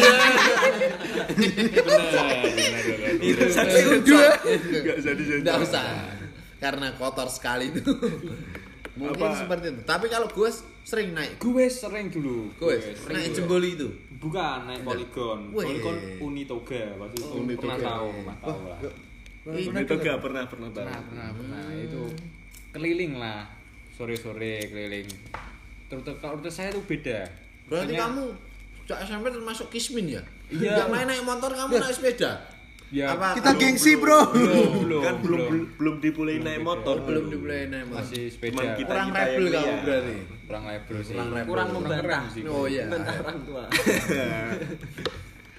Itu 3.20 3.44
satu 3.51 4.00
Dua. 4.01 4.32
Enggak 4.39 4.98
jadi 5.04 5.22
jadi. 5.22 5.42
Enggak 5.44 5.58
usah. 5.60 5.84
Karena 6.56 6.88
kotor 6.96 7.28
sekali 7.28 7.68
itu. 7.70 7.84
Mungkin 8.96 9.28
Apa? 9.28 9.36
seperti 9.38 9.66
itu. 9.70 9.82
Tapi 9.84 10.06
kalau 10.08 10.28
gue 10.28 10.50
sering 10.84 11.12
naik. 11.12 11.38
gue 11.38 11.66
sering 11.68 12.08
dulu 12.10 12.50
Gue 12.56 12.80
sering 12.82 13.13
naik 13.13 13.30
dulu. 13.30 13.38
jemboli 13.38 13.70
itu. 13.75 13.89
bukan 14.20 14.60
naik 14.68 14.82
poligon 14.84 15.39
poligon 15.54 15.96
Unitoga 16.20 16.84
waktu 17.00 17.16
itu 17.16 17.30
Uni 17.32 17.56
pernah 17.56 17.78
Toga. 17.78 17.88
tahu 17.88 18.08
pernah 18.12 18.36
tahu 18.36 18.60
lah 18.68 18.80
gak 19.96 20.20
pernah 20.20 20.44
pernah 20.44 20.70
tahu. 20.75 20.84
pernah 20.84 21.00
pernah 21.00 21.28
pernah 21.32 21.63
itu 21.72 22.04
keliling 22.72 23.13
lah 23.16 23.48
sore 23.96 24.20
sore 24.20 24.60
keliling 24.68 25.08
terus 25.89 26.05
kalau 26.15 26.38
rute 26.38 26.48
saya 26.48 26.69
tuh 26.69 26.81
beda 26.81 27.25
Berarti 27.65 27.93
Maksudnya- 27.93 28.01
kamu 28.03 28.24
sejak 28.81 29.00
SMP 29.03 29.25
termasuk 29.29 29.67
kismin 29.69 30.05
ya? 30.10 30.22
Iya. 30.48 30.74
Yang 30.79 30.89
lain 30.91 31.05
naik 31.08 31.24
motor 31.24 31.51
kamu 31.51 31.72
naik 31.75 31.93
sepeda. 31.93 32.31
ya 32.89 33.05
Apa 33.08 33.38
Kita 33.38 33.51
gengsi, 33.53 33.93
Bro. 33.96 34.34
belum 34.34 34.69
belum 34.81 35.01
Kan 35.03 35.15
belum 35.22 35.41
belum 35.75 35.96
dipulai 36.00 36.38
naik 36.39 36.62
motor. 36.63 36.98
Belum 37.00 37.29
dibeli 37.29 37.69
naik 37.69 37.86
motor. 37.86 38.01
masih 38.01 38.25
sepeda 38.27 38.50
Cuman 38.51 38.67
kita 38.74 38.89
Kurang 38.89 39.08
kita 39.08 39.19
rebel 39.19 39.38
kamu 39.38 39.50
lihat. 39.51 39.77
berarti. 39.84 40.17
kurang 40.41 40.65
level 40.65 40.98
sih 41.00 41.13
Kurang 41.13 41.29
rebel. 41.29 41.46
kurang 41.48 41.67
membantah. 41.69 42.22
Oh 42.48 42.65
iya. 42.65 42.84
membantah 42.84 43.15
orang 43.19 43.38
tua 43.46 43.63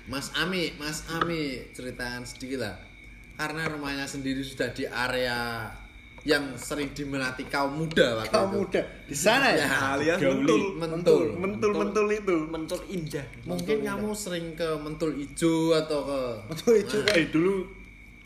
Mas 0.07 0.27
Ami, 0.35 0.75
Mas 0.75 0.99
Ami 1.09 1.43
ceritakan 1.71 2.27
sedikit 2.27 2.59
lah. 2.61 2.75
Karena 3.37 3.63
rumahnya 3.69 4.05
sendiri 4.05 4.43
sudah 4.43 4.69
di 4.69 4.83
area 4.85 5.71
yang 6.23 6.53
sering 6.53 6.91
diminati 6.91 7.45
kaum 7.45 7.73
muda 7.75 8.19
waktu 8.19 8.29
Kaum 8.29 8.51
itu. 8.51 8.59
muda 8.61 8.81
di 9.03 9.17
sana 9.17 9.49
ya. 9.51 9.65
Ya. 9.65 9.69
Alias 9.95 10.19
mentul. 10.21 10.61
Mentul. 10.77 11.25
Mentul 11.35 11.73
mentul 11.75 12.07
itu. 12.09 12.37
mentor 12.47 12.81
indah 12.87 13.27
Mungkin 13.43 13.77
kamu 13.81 14.09
sering 14.13 14.53
ke 14.53 14.69
Mentul 14.77 15.17
Ijo 15.17 15.73
atau 15.75 16.05
ke 16.05 16.21
Betul 16.47 16.73
itu. 16.79 16.97
Eh 17.09 17.27
dulu 17.29 17.65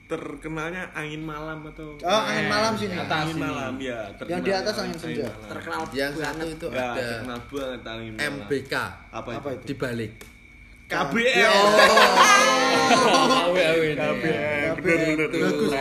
terkenalnya 0.04 0.92
angin 0.92 1.22
malam 1.22 1.64
atau 1.64 1.96
Oh, 1.96 2.22
angin 2.22 2.46
malam 2.46 2.72
sini. 2.74 2.92
Atas 2.94 3.14
angin 3.24 3.34
sini. 3.34 3.42
malam 3.42 3.72
ya. 3.78 3.98
Yang 4.20 4.40
di 4.42 4.52
atas 4.52 4.74
angin 4.76 4.98
senja. 4.98 5.28
terkenal 5.48 5.82
yang 5.90 6.12
satu 6.12 6.44
itu 6.46 6.66
Ya, 6.68 6.86
ada 6.92 7.00
terkenal 7.00 7.38
banget 7.46 7.80
angin 7.84 8.12
malam. 8.12 8.32
MBK 8.36 8.74
Apa 9.08 9.28
Apa 9.32 9.48
itu? 9.54 9.64
itu? 9.64 9.66
KBL. 10.94 11.58
KBL. 13.34 13.78
KBL. 13.98 14.72
Bener. 14.78 15.18
Bagus. 15.26 15.72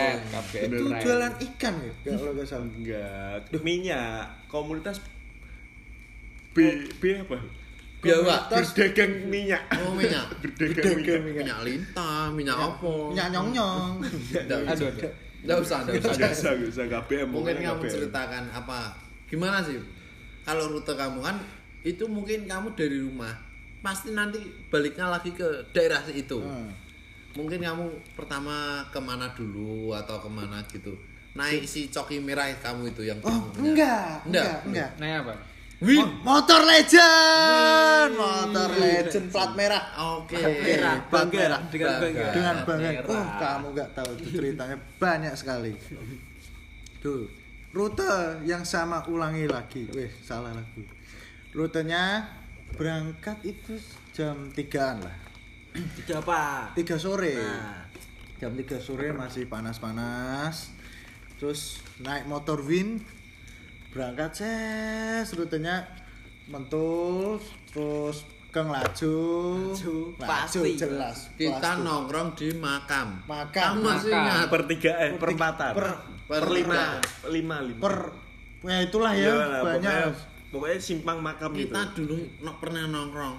Itu 0.54 0.84
jualan 0.90 1.32
ikan 1.52 1.74
ya? 1.78 1.92
Kalau 2.18 2.32
nggak 2.34 2.46
salah. 2.48 2.66
Enggak. 2.66 3.38
Minyak. 3.62 4.26
Komunitas 4.50 4.98
B 6.54 6.86
B 6.98 7.02
apa? 7.22 7.38
Biawak. 8.02 8.40
Berdagang 8.52 9.12
minyak. 9.30 9.62
Oh 9.80 9.94
minyak. 9.94 10.26
Berdagang 10.42 10.98
minyak. 11.00 11.22
minyak 11.24 11.58
lintah, 11.64 12.28
minyak 12.34 12.58
apa? 12.58 12.94
Minyak 13.10 13.28
nyong 13.32 13.48
nyong. 13.54 13.94
Aduh 14.70 14.86
aduh 14.90 15.10
Nggak 15.44 15.58
usah, 15.60 15.78
nggak 15.84 16.00
usah. 16.00 16.12
Enggak 16.12 16.32
usah, 16.32 16.50
enggak 16.56 16.70
usah 16.72 16.84
KBM. 16.88 17.28
Mungkin 17.28 17.56
kamu 17.60 17.80
KBM. 17.84 17.92
ceritakan 17.92 18.44
apa? 18.52 18.78
Gimana 19.28 19.60
sih? 19.60 19.76
Kalau 20.44 20.72
rute 20.72 20.92
kamu 20.92 21.20
kan 21.20 21.36
itu 21.84 22.04
mungkin 22.08 22.48
kamu 22.48 22.72
dari 22.76 22.96
rumah 23.00 23.32
pasti 23.84 24.10
nanti 24.10 24.40
baliknya 24.66 25.06
lagi 25.06 25.28
ke 25.30 25.44
daerah 25.70 26.00
itu. 26.08 26.40
Hmm. 26.40 26.72
Mungkin 27.34 27.60
kamu 27.60 27.84
pertama 28.14 28.54
ke 28.88 28.96
mana 28.96 29.28
dulu 29.30 29.92
atau 29.92 30.16
ke 30.16 30.26
mana 30.26 30.64
gitu. 30.66 30.96
Naik 31.34 31.62
si 31.64 31.86
coki 31.86 32.16
merah 32.16 32.46
kamu 32.56 32.88
itu 32.88 33.04
yang 33.04 33.18
Oh, 33.20 33.50
enggak, 33.54 34.22
Enggak. 34.24 34.24
enggak, 34.24 34.58
enggak. 34.64 34.90
naik 34.96 35.16
apa 35.20 35.34
Win. 35.82 35.98
Mo- 35.98 36.38
Motor 36.38 36.62
Legend, 36.64 38.10
motor 38.14 38.70
Legend 38.72 39.26
plat 39.28 39.50
merah. 39.52 39.82
Oke. 40.16 40.38
Merah, 40.38 40.96
plat 41.04 41.26
Bangga 41.26 41.36
merah. 41.36 41.60
dengan 41.66 41.92
bangga 41.98 42.26
Dengan 42.30 42.56
bangga. 42.64 42.90
merah. 42.94 43.10
Oh, 43.10 43.26
kamu 43.36 43.66
nggak 43.74 43.90
tahu 43.92 44.08
itu 44.14 44.28
ceritanya 44.32 44.76
banyak 44.96 45.34
sekali. 45.34 45.72
Tuh, 46.98 47.26
rute 47.70 48.14
yang 48.42 48.62
sama 48.62 49.02
ulangi 49.04 49.44
lagi. 49.44 49.90
Wih, 49.90 50.08
salah 50.22 50.54
lagi. 50.54 50.86
Rutenya 51.50 52.22
berangkat 52.74 53.38
itu 53.42 53.78
jam 54.10 54.50
3-an 54.50 54.98
lah. 55.00 55.16
tiga 55.98 56.22
apa 56.22 56.70
3 56.72 56.94
sore. 56.96 57.34
Nah. 57.34 57.82
Jam 58.38 58.52
3 58.52 58.78
sore 58.78 59.10
masih 59.10 59.46
panas-panas. 59.46 60.70
Terus 61.34 61.82
naik 61.98 62.26
motor 62.26 62.62
Win 62.62 63.02
berangkat 63.90 64.42
ses 64.42 65.30
rutenya 65.32 65.86
mentul 66.46 67.38
terus 67.68 68.22
Kang 68.48 68.70
laju. 68.70 69.18
Laju, 69.74 70.14
Laju 70.14 70.22
pasti. 70.22 70.78
jelas. 70.78 71.26
Kita 71.34 71.58
pasti. 71.58 71.82
nongkrong 71.82 72.38
di 72.38 72.54
makam. 72.54 73.18
Makam. 73.26 73.82
Masih 73.82 74.14
Makam. 74.14 74.22
ingat? 74.30 74.46
per 74.46 74.62
tiga 74.70 74.92
eh 74.94 75.10
perempatan 75.18 75.72
Per- 75.74 76.00
per 76.24 76.44
lima 76.48 77.02
lima 77.28 77.56
lima 77.60 77.80
per 77.82 77.96
ya 78.64 78.78
itulah 78.80 79.12
ya 79.12 79.28
lah, 79.34 79.60
banyak 79.60 80.08
pokoknya, 80.54 80.78
simpang 80.78 81.18
makam 81.18 81.50
Kita 81.50 81.90
itu 81.90 82.06
dulu 82.06 82.16
no- 82.46 82.58
pernah 82.62 82.86
nongkrong. 82.86 83.36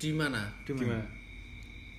Di 0.00 0.10
mana? 0.16 0.48
di 0.64 0.72
mana? 0.72 1.04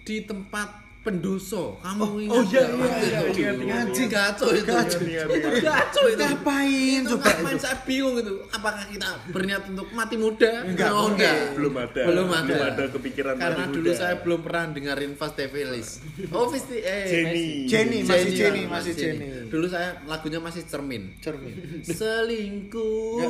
Di 0.02 0.26
tempat 0.26 0.85
pendoso. 1.06 1.78
Kamu 1.86 2.18
ingat? 2.18 2.34
oh 2.34 2.42
iya, 2.50 2.64
iya, 2.66 3.20
iya, 3.30 3.50
itu? 3.54 3.70
Anjing 3.70 4.10
gaco 4.10 4.48
itu. 4.50 4.66
Gaco. 4.66 4.98
Ingat, 5.06 5.28
ingat. 5.30 5.54
Gaco 5.62 6.02
itu. 6.10 6.18
ngapain 6.18 7.02
Itu 7.06 7.14
coba 7.14 7.26
ngapain 7.30 7.54
itu 7.54 7.62
saya 7.62 7.78
bingung 7.86 8.16
itu. 8.18 8.34
Apakah 8.50 8.84
kita 8.90 9.10
berniat 9.30 9.64
untuk 9.70 9.88
mati 9.94 10.16
muda? 10.18 10.52
Enggak, 10.66 10.90
oh, 10.90 11.14
enggak. 11.14 11.38
belum 11.54 11.74
ada 11.78 12.02
Belum 12.10 12.28
ada. 12.34 12.42
belum 12.50 12.64
ada 12.66 12.84
kepikiran 12.90 13.34
Karena 13.38 13.64
mati 13.70 13.76
dulu 13.78 13.90
muda. 13.94 14.00
saya 14.02 14.16
belum 14.26 14.40
pernah 14.42 14.64
dengerin 14.74 15.12
Fast 15.14 15.38
Evilis. 15.38 15.90
Oh, 16.36 16.50
Festi 16.50 16.82
eh 16.82 17.06
Jenny 17.06 17.48
Jenny 17.70 18.00
masih 18.04 18.32
Jenny, 18.34 18.62
masih 18.66 18.94
Jenny 18.98 19.28
Dulu 19.48 19.70
saya 19.70 19.94
lagunya 20.10 20.42
masih 20.42 20.66
cermin. 20.66 21.14
cermin 21.22 21.54
Selingkuh 21.86 23.22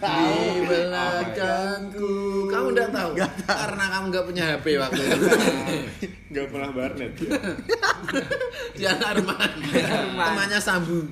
di 0.00 0.60
belakangku. 0.66 2.12
Kamu 2.50 2.66
enggak 2.74 2.90
tahu? 2.90 3.10
Karena 3.46 3.84
kamu 3.94 4.04
enggak 4.10 4.24
punya 4.26 4.42
HP 4.58 4.66
waktu 4.76 5.00
itu. 5.06 5.26
nggak 6.30 6.46
pernah 6.46 6.70
barnet 6.70 7.12
ya. 7.18 7.30
Di 8.78 8.84
anak 8.86 9.10
rumah. 9.18 9.50
Temannya 10.14 10.60
Sambu. 10.62 11.02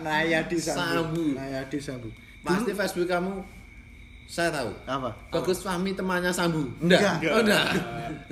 Nayadi 0.00 0.56
Sambu. 0.56 0.80
Sambu 0.80 1.24
Nayadi 1.36 1.78
Sambu 1.78 2.08
Pasti 2.40 2.72
Facebook 2.72 3.08
kamu 3.08 3.44
saya 4.24 4.48
tahu. 4.48 4.72
apa 4.88 5.12
Bagus 5.28 5.60
Fahmi 5.60 5.92
temannya 5.92 6.32
Sambu. 6.32 6.64
Enggak. 6.80 7.20
Enggak. 7.20 7.32
Oh, 7.36 7.40
enggak. 7.44 7.66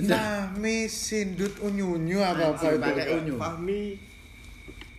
Fahmi 0.01 0.77
Sindut 0.89 1.53
Unyunyu 1.61 2.25
apa 2.25 2.57
apa 2.57 2.65
itu 2.65 2.81
pakai 2.81 3.07
unyu. 3.21 3.35
Fahmi 3.37 3.81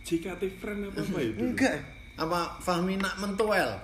JKT 0.04 0.42
friend 0.62 0.80
apa 0.86 1.02
apa 1.02 1.18
itu 1.20 1.42
enggak 1.42 1.74
Apa 2.14 2.40
Fahmi 2.62 2.94
nak 2.96 3.18
mentuel? 3.18 3.74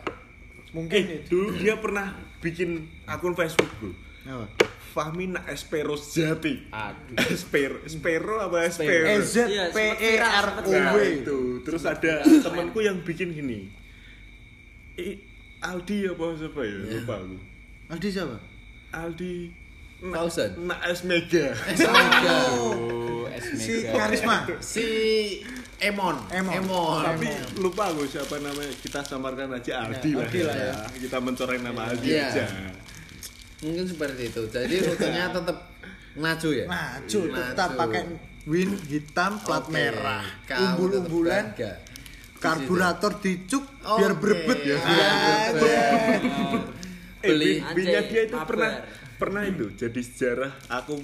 mungkin 0.71 1.02
eh 1.02 1.26
itu 1.26 1.35
dulu 1.35 1.59
dia 1.59 1.75
pernah 1.83 2.14
bikin 2.38 2.87
akun 3.02 3.35
Facebook 3.35 3.67
bro 3.83 3.90
apa 4.23 4.47
Fahmi 4.90 5.25
nak 5.28 5.47
Espero 5.47 5.94
sejati 5.94 6.66
Aduh. 6.68 7.14
Espero 7.30 7.78
Espero 7.80 8.42
apa 8.42 8.64
Espero? 8.64 9.06
E 9.06 9.23
Z 9.23 9.47
Iya, 9.47 9.70
P 9.70 9.78
E 9.78 10.12
R 10.18 10.47
O 10.59 10.68
Nah, 10.68 10.90
W. 10.90 10.99
Itu. 11.16 11.38
Terus 11.62 11.82
ada 11.85 12.12
temanku 12.20 12.80
yang 12.80 12.99
bikin 13.00 13.30
gini. 13.30 13.70
I, 14.97 15.14
Aldi 15.61 16.09
apa 16.09 16.25
siapa 16.35 16.61
ya? 16.61 16.76
Lupa 16.92 17.14
aku. 17.16 17.37
Aldi 17.88 18.09
siapa? 18.09 18.37
Aldi. 18.90 19.35
Fauzan. 20.02 20.50
Nak 20.64 20.80
S 20.90 21.00
Mega. 21.02 21.52
Oh, 22.50 23.28
S 23.28 23.44
si 23.54 23.85
Mega. 23.85 23.92
Karisma. 23.94 24.37
Si 24.59 24.87
Emon. 25.78 26.16
Emon. 26.28 26.52
Emon. 26.54 27.00
tapi 27.02 27.28
lupa 27.56 27.88
aku 27.88 28.04
siapa 28.04 28.37
namanya. 28.37 28.73
Kita 28.75 29.00
samarkan 29.00 29.52
aja 29.52 29.85
Aldi 29.87 30.11
lah, 30.12 30.25
Aldi 30.25 30.40
lah 30.42 30.56
ya. 30.56 30.73
kita 30.99 31.16
mencoreng 31.18 31.61
nama 31.61 31.82
Aldi 31.87 32.09
Iya. 32.11 32.25
aja 32.26 32.44
Mungkin 33.61 33.85
seperti 33.85 34.23
itu. 34.33 34.43
Jadi 34.49 34.75
rutenya 34.85 35.31
tetap 35.37 35.71
maju 36.11 36.49
ya. 36.50 36.67
maju 36.67 37.21
tetap 37.31 37.69
pakai 37.79 38.02
win 38.50 38.75
hitam 38.90 39.38
plat 39.47 39.62
Oke. 39.62 39.71
merah 39.71 40.26
umbul-umbulan 40.50 41.55
karburator 42.43 43.21
dicuk 43.23 43.62
biar 43.79 44.19
berebet 44.19 44.59
ya 44.64 44.79
Biar 44.81 45.14
berebet. 45.55 46.23
eh 47.21 47.31
Beli. 47.31 47.52
Anjay, 47.61 48.02
dia 48.09 48.23
itu 48.26 48.38
pernah 48.43 48.73
pernah 49.21 49.43
itu 49.45 49.69
jadi 49.76 50.00
sejarah 50.00 50.52
aku 50.73 50.97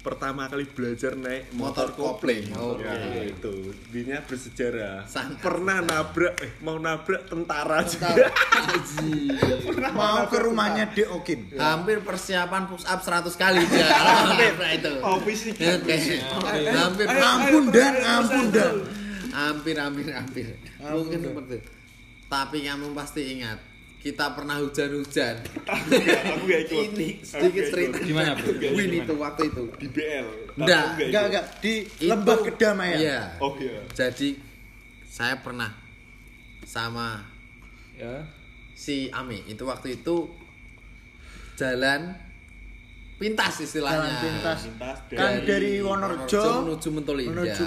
pertama 0.00 0.48
kali 0.48 0.64
belajar 0.64 1.12
naik 1.12 1.52
Motor 1.52 1.92
motor, 1.92 2.16
kopling. 2.16 2.48
kopling. 2.48 2.80
Oke. 2.80 2.88
Ya, 2.88 3.22
itu 3.28 3.54
binya 3.92 4.18
bersejarah 4.24 5.04
Sangat. 5.04 5.44
pernah 5.44 5.84
nabrak 5.84 6.34
eh 6.40 6.52
mau 6.64 6.80
nabrak 6.80 7.28
tentara 7.28 7.84
juga 7.84 8.16
mau 9.92 10.24
ke 10.24 10.38
rumahnya 10.40 10.88
De 10.96 11.04
Okin 11.04 11.52
Hampir 11.52 12.00
persiapan 12.00 12.64
push 12.64 12.88
up 12.88 13.00
100 13.04 13.28
kali 13.36 13.60
dia. 13.68 13.86
Hampir 13.92 14.52
itu. 14.80 14.92
oh 15.04 15.18
fisik 15.20 15.54
Oke. 15.60 15.96
Hampir 16.72 17.06
ampun 17.06 17.64
dan 17.68 17.94
ampun 18.00 18.46
dan 18.48 18.74
hampir 19.30 19.76
hampir 19.78 20.06
hampir. 20.10 20.46
Mungkin 20.80 21.18
seperti 21.22 21.54
itu. 21.60 21.70
Tapi 22.26 22.58
kamu 22.62 22.94
pasti 22.94 23.20
ingat 23.38 23.58
kita 24.00 24.32
pernah 24.32 24.56
hujan-hujan. 24.56 25.44
aku 25.68 26.42
gak 26.42 26.60
ikut 26.64 26.84
Ini 26.96 27.08
sedikit 27.20 27.64
cerita. 27.68 28.00
Gimana, 28.00 28.32
Bro? 28.32 28.56
Win 28.72 28.90
ikut. 28.90 29.04
itu 29.04 29.14
waktu 29.14 29.42
itu. 29.46 29.62
di 29.76 29.86
BL 29.86 30.26
Enggak, 30.56 30.84
enggak 30.98 31.22
enggak 31.28 31.44
di 31.60 31.74
Itu- 31.84 32.08
lembah 32.08 32.38
kedamaian 32.40 32.98
Iya. 32.98 33.20
oh 33.38 33.52
iya 33.56 33.80
Jadi 33.90 34.40
saya 35.04 35.36
pernah 35.38 35.68
sama 36.64 37.28
Ya. 37.92 38.24
si 38.72 39.08
Ami 39.10 39.44
itu 39.44 39.60
waktu 39.62 39.94
itu 39.94 40.32
jalan 41.54 42.16
pintas 43.16 43.60
istilahnya. 43.60 44.00
jalan 44.00 44.14
pintas 44.18 44.58
Pintas 44.64 44.98
kan 45.10 45.32
dari 45.36 45.44
dari 45.44 45.72
Wonorejo 45.78 46.40
menuju 46.64 46.88
Mentulinda. 46.90 47.32
menuju 47.36 47.64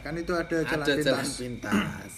kan 0.00 0.14
itu 0.16 0.32
ada 0.32 0.56
jalan 0.64 0.80
Ada 0.82 0.94
jalan 0.98 1.26
pintas 1.28 2.12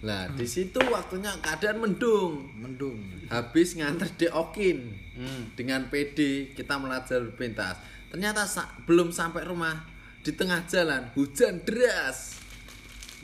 pintas. 0.00 0.28
Nah, 0.28 0.32
di 0.32 0.46
situ 0.48 0.80
waktunya 0.88 1.32
keadaan 1.44 1.78
mendung. 1.84 2.48
mendung 2.56 2.98
Habis 3.28 3.76
nganter 3.76 4.08
di 4.16 4.26
Okin. 4.32 4.78
Hmm. 5.20 5.42
Dengan 5.52 5.92
PD 5.92 6.50
kita 6.56 6.80
melajari 6.80 7.28
pintas. 7.36 7.76
Ternyata 8.08 8.48
sa- 8.48 8.72
belum 8.88 9.12
sampai 9.12 9.44
rumah 9.44 9.84
di 10.24 10.32
tengah 10.32 10.64
jalan 10.66 11.12
hujan 11.14 11.60
deras. 11.62 12.40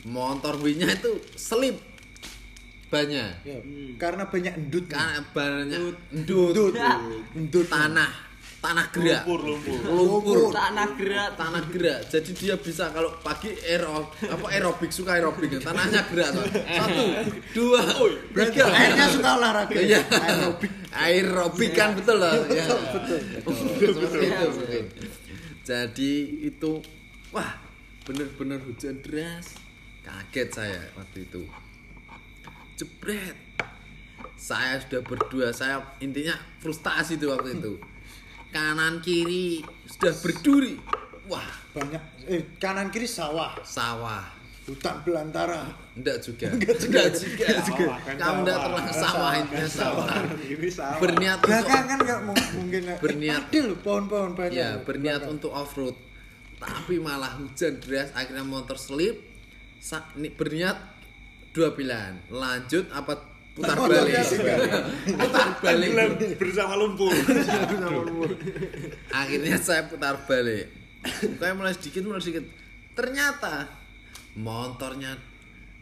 Motor 0.07 0.61
winya 0.63 0.87
itu 0.87 1.19
selip 1.35 1.97
banyak. 2.87 3.31
ya, 3.43 3.59
karena 3.99 4.31
banyak 4.31 4.55
endut 4.55 4.87
Karena 4.87 5.19
banyak 5.35 5.81
endut, 6.15 6.55
endut 6.55 6.75
endut 7.35 7.67
tanah, 7.67 8.13
tanah 8.67 8.87
gerak. 8.91 9.23
lumpur 9.23 9.41
lumpur. 9.47 9.79
Lumpur. 9.87 10.37
Tanah 10.51 10.89
gerak. 10.99 11.31
tanah 11.39 11.65
gerak. 11.71 12.01
Jadi 12.11 12.31
dia 12.35 12.55
bisa 12.59 12.91
kalau 12.91 13.15
pagi 13.23 13.55
aerob 13.63 14.11
apa 14.27 14.47
aerobik 14.51 14.91
suka 14.91 15.15
aerobik. 15.15 15.55
Tanahnya 15.63 16.03
gerak 16.11 16.29
Pak. 16.35 16.47
satu 16.51 17.05
dua 17.55 17.83
berarti 18.35 18.59
tiga. 18.59 18.67
Airnya 18.75 19.07
suka 19.15 19.31
olahraga. 19.39 19.75
Iya. 19.79 20.01
Aerobik. 20.11 20.73
Aerobik 20.91 21.71
kan 21.79 21.95
betul 21.95 22.17
loh 22.19 22.35
ya. 22.51 22.67
betul 23.47 23.91
betul. 24.03 24.21
Itu 24.27 24.47
mungkin. 24.59 24.85
jadi 25.63 26.13
itu 26.47 26.73
wah 27.31 27.63
bener-bener 28.03 28.59
hujan 28.67 28.99
deras. 29.07 29.55
Kaget 30.03 30.49
saya 30.51 30.81
waktu 30.99 31.23
itu. 31.23 31.43
Jebret. 32.75 33.39
Saya 34.35 34.83
sudah 34.83 35.03
berdua. 35.07 35.55
Saya 35.55 35.83
intinya 36.03 36.35
frustasi 36.59 37.15
itu 37.19 37.31
waktu 37.31 37.59
itu 37.63 37.79
kanan 38.51 39.01
kiri. 39.01 39.63
Sudah 39.87 40.15
berduri. 40.21 40.75
Wah 41.27 41.47
banyak. 41.75 42.03
Eh 42.27 42.43
kanan 42.59 42.91
kiri 42.91 43.07
sawah. 43.07 43.55
Sawah. 43.63 44.35
Hutan 44.67 44.99
belantara. 45.07 45.63
Enggak 45.95 46.19
juga. 46.27 46.51
Enggak 46.51 46.75
juga. 47.15 47.47
Sawah, 47.63 47.99
kan 48.03 48.15
kamu 48.19 48.39
enggak 48.43 48.59
sawah. 48.59 48.67
terlalu 48.67 48.93
sawah 48.99 49.33
intinya 49.39 49.69
sawah. 49.71 50.07
Ini 50.43 50.69
sama 50.75 50.97
berniat 50.99 51.39
untuk 51.39 51.47
belakang 51.47 51.85
kan 51.87 51.99
nggak 52.03 52.21
mu- 52.27 52.51
mungkin 52.59 52.83
Berniat. 52.99 53.41
Ada 53.47 53.61
loh 53.63 53.79
pohon-pohon 53.79 54.31
banyak. 54.35 54.59
Ya 54.59 54.71
berniat 54.83 55.23
untuk 55.31 55.55
off 55.55 55.79
road 55.79 55.97
tapi 56.57 56.97
malah 56.97 57.37
hujan 57.37 57.77
deras 57.85 58.09
akhirnya 58.17 58.41
motor 58.41 58.81
slip 58.81 59.21
Sa- 59.77 60.09
berniat 60.17 60.77
dua 61.53 61.77
pilihan. 61.77 62.17
Lanjut 62.33 62.89
apa 62.91 63.36
putar 63.57 63.77
balik. 63.81 64.15
putar 65.17 65.49
balik. 65.65 65.91
bersama 66.37 66.77
lumpur. 66.77 67.13
Akhirnya 69.11 69.57
saya 69.57 69.89
putar 69.89 70.29
balik. 70.29 70.69
Kayak 71.41 71.55
mulai 71.57 71.73
sedikit 71.73 72.05
mulai 72.05 72.21
sedikit. 72.21 72.45
Ternyata 72.93 73.69
motornya 74.37 75.17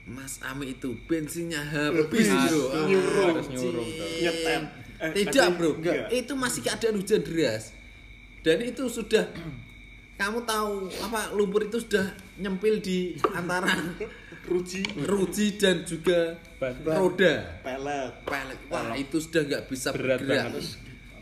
Mas 0.04 0.36
Ami 0.44 0.76
itu 0.76 0.94
bensinnya 1.08 1.64
habis 1.64 2.28
bro. 2.28 2.86
Nyurung. 2.86 3.88
Nyetem. 4.20 4.62
Eh, 5.00 5.10
tidak 5.26 5.50
ada- 5.50 5.56
bro. 5.56 5.70
enggak. 5.74 6.12
itu 6.12 6.32
masih 6.36 6.60
keadaan 6.62 6.94
hujan 7.00 7.20
deras. 7.24 7.72
Dan 8.44 8.60
itu 8.60 8.84
sudah 8.86 9.24
kamu 10.14 10.46
tahu 10.46 10.86
apa 11.02 11.34
lumpur 11.34 11.66
itu 11.66 11.82
sudah 11.82 12.06
nyempil 12.38 12.78
di 12.78 13.18
antara 13.34 13.66
ruji. 14.46 14.86
Ruji 15.02 15.58
dan 15.58 15.82
juga 15.82 16.38
Ban. 16.62 16.70
roda. 16.86 17.34
Pelet. 17.66 18.12
Pelek 18.22 18.58
wah 18.70 18.94
itu 18.94 19.18
sudah 19.18 19.42
nggak 19.42 19.64
bisa 19.66 19.90
Berat 19.90 20.22
bergerak. 20.22 20.54
banget. 20.54 20.64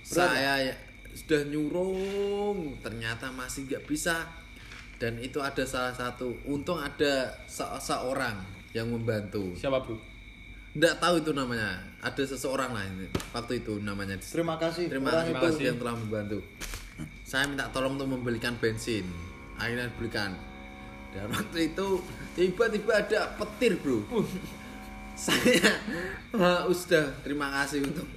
saya 0.02 0.60
ya, 0.60 0.74
sudah 1.16 1.40
nyurung. 1.48 2.76
Ternyata 2.84 3.32
masih 3.32 3.64
nggak 3.64 3.88
bisa. 3.88 4.28
Dan 5.00 5.18
itu 5.18 5.40
ada 5.40 5.64
salah 5.64 5.94
satu. 5.96 6.36
Untung 6.44 6.76
ada 6.78 7.32
se- 7.48 7.80
seorang 7.80 8.38
yang 8.76 8.92
membantu. 8.92 9.56
Siapa, 9.56 9.82
Bro? 9.82 9.96
nggak 10.72 11.00
tahu 11.00 11.14
itu 11.20 11.32
namanya. 11.32 11.80
Ada 12.04 12.28
seseorang 12.28 12.76
lah 12.76 12.84
ini. 12.84 13.08
Waktu 13.32 13.64
itu 13.64 13.80
namanya. 13.80 14.20
Terima 14.20 14.60
kasih. 14.60 14.92
terima 14.92 15.10
kasih 15.40 15.72
yang 15.72 15.78
telah 15.80 15.96
membantu 15.96 16.44
saya 17.22 17.48
minta 17.48 17.68
tolong 17.72 17.96
untuk 17.96 18.12
membelikan 18.12 18.56
bensin. 18.60 19.08
Akhirnya 19.56 19.88
dibelikan. 19.92 20.36
Dan 21.12 21.28
waktu 21.28 21.72
itu 21.72 22.00
tiba-tiba 22.32 22.92
ada 23.04 23.36
petir 23.36 23.76
bro. 23.80 24.00
Saya 25.12 25.76
wah, 26.32 26.64
sudah 26.72 27.12
terima 27.20 27.52
kasih 27.52 27.84
untuk 27.84 28.08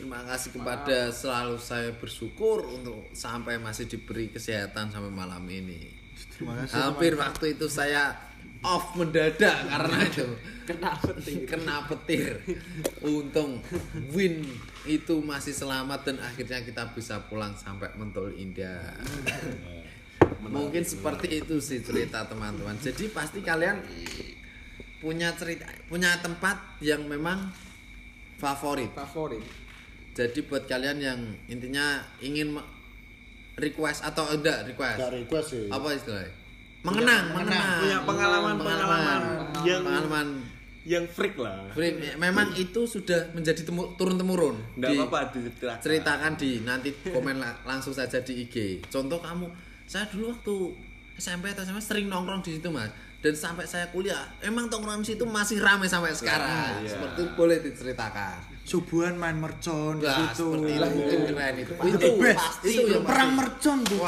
terima 0.00 0.24
kasih 0.24 0.48
kepada 0.56 1.12
selalu 1.12 1.60
saya 1.60 1.92
bersyukur 1.92 2.64
untuk 2.72 3.12
sampai 3.12 3.60
masih 3.60 3.84
diberi 3.84 4.32
kesehatan 4.32 4.88
sampai 4.88 5.12
malam 5.12 5.44
ini. 5.52 5.92
Terima 6.32 6.56
kasih. 6.64 6.72
hampir 6.72 7.12
waktu 7.20 7.54
itu 7.54 7.68
saya 7.68 8.16
off 8.62 8.94
mendadak 8.94 9.58
karena 9.66 9.98
itu. 10.06 10.26
Kena 10.62 10.94
petir. 10.94 11.42
kena 11.50 11.76
petir. 11.90 12.32
Untung 13.02 13.58
win 14.14 14.46
itu 14.86 15.18
masih 15.22 15.50
selamat 15.50 16.06
dan 16.06 16.16
akhirnya 16.22 16.62
kita 16.62 16.94
bisa 16.94 17.18
pulang 17.26 17.58
sampai 17.58 17.90
Mentul 17.98 18.30
Indah. 18.38 18.94
Mungkin 20.46 20.86
seperti 20.86 21.42
itu 21.42 21.58
sih 21.58 21.82
cerita 21.82 22.22
teman-teman. 22.30 22.78
Jadi 22.78 23.10
pasti 23.10 23.42
kalian 23.42 23.82
punya 25.02 25.34
cerita 25.34 25.66
punya 25.90 26.14
tempat 26.22 26.78
yang 26.78 27.02
memang 27.10 27.50
favorit. 28.38 28.90
Favorit. 28.94 29.42
jadi 30.12 30.44
buat 30.44 30.68
kalian 30.68 30.98
yang 31.00 31.20
intinya 31.48 32.04
ingin 32.20 32.54
request 33.56 34.04
atau 34.04 34.28
enggak 34.30 34.68
request? 34.68 35.00
Gak 35.00 35.12
request 35.24 35.48
sih. 35.56 35.66
apa 35.72 35.88
istilahnya 35.96 36.41
mengenang 36.82 37.24
mengenang. 37.30 37.78
punya 37.78 37.98
pengalaman-pengalaman 38.02 39.20
yang- 39.62 39.82
pengalaman. 39.82 40.26
yang 40.82 41.04
freak 41.06 41.38
lah. 41.38 41.62
Freak, 41.70 41.94
ya, 41.96 42.14
memang 42.16 42.50
itu 42.54 42.82
sudah 42.84 43.30
menjadi 43.30 43.62
temu, 43.62 43.94
turun 43.94 44.18
temurun 44.18 44.58
nggak 44.74 44.90
apa-apa 44.98 45.30
diceritakan. 45.32 45.78
ceritakan 45.78 46.32
di 46.34 46.50
nanti 46.60 46.90
komen 47.04 47.38
la- 47.38 47.54
langsung 47.62 47.94
saja 47.94 48.18
di 48.18 48.42
IG 48.42 48.56
contoh 48.88 49.18
kamu 49.18 49.46
saya 49.84 50.10
dulu 50.10 50.34
waktu 50.34 50.54
SMP 51.14 51.48
atau 51.48 51.62
SMA 51.62 51.78
sering 51.78 52.08
nongkrong 52.08 52.40
di 52.40 52.56
situ 52.56 52.66
mas. 52.66 52.90
Dan 53.22 53.30
sampai 53.32 53.62
saya 53.62 53.86
kuliah 53.86 54.18
emang 54.42 54.66
tongkrongan 54.66 55.06
di 55.06 55.14
situ 55.14 55.22
masih 55.22 55.62
ramai 55.62 55.86
sampai 55.86 56.10
sekarang. 56.10 56.82
Iya. 56.82 56.90
seperti 56.90 57.20
itu 57.20 57.32
boleh 57.32 57.56
diceritakan. 57.62 58.36
Subuhan 58.64 59.14
main 59.14 59.38
mercon 59.38 60.02
di 60.02 60.10
Wah, 60.10 60.26
situ. 60.26 60.58
seperti 60.58 60.70
itu. 60.74 61.16
Keren 61.30 61.54
itu. 61.54 61.72
Itu 61.86 62.08
best. 62.18 62.38
pasti 62.40 62.68
itu 62.72 62.90
yang 62.90 63.06
perang 63.06 63.30
mercon 63.32 63.78
tuh. 63.86 64.02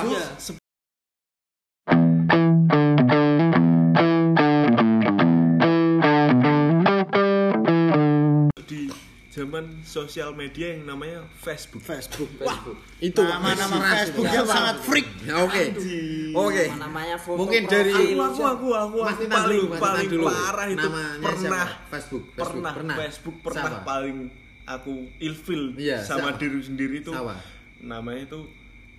Zaman 9.55 9.87
sosial 9.87 10.35
media 10.35 10.75
yang 10.75 10.83
namanya 10.85 11.23
Facebook 11.39 11.79
Facebook. 11.79 12.27
Wah, 12.43 12.59
itu 12.99 13.23
Nama-nama 13.23 13.79
Facebook 13.95 14.27
itu. 14.27 14.35
yang 14.35 14.49
sangat 14.49 14.77
freak. 14.83 15.07
Ya, 15.23 15.35
oke 15.41 15.63
oke 16.35 16.65
namanya 16.75 17.15
foto 17.17 17.39
Mungkin 17.39 17.63
dari- 17.65 18.19
aku 18.19 18.43
aku 18.43 18.69
aku 18.75 18.97
Mas 18.99 19.15
aku 19.15 19.23
Titan 19.23 19.39
paling 19.39 19.55
dulu, 19.57 19.71
Mas 19.71 19.79
paling 19.81 20.09
dulu. 20.11 20.25
parah 20.27 20.67
itu 20.67 20.79
Namanya 20.83 21.15
pernah 21.23 21.39
siapa? 21.39 21.87
Facebook, 21.89 22.25
Facebook, 22.27 22.43
pernah 22.43 22.73
pernah. 22.75 22.95
Facebook 22.99 23.37
pernah 23.41 23.63
Siapa? 23.71 23.87
paling 23.87 24.17
aku 24.65 24.93
ilfil 25.21 25.63
Iya, 25.77 25.99
sama 26.03 26.35
siapa? 26.35 26.41
diri 26.41 26.59
sendiri 26.61 26.95
itu 26.99 27.13
Siapa? 27.15 27.35
namanya 27.81 28.21
itu 28.27 28.41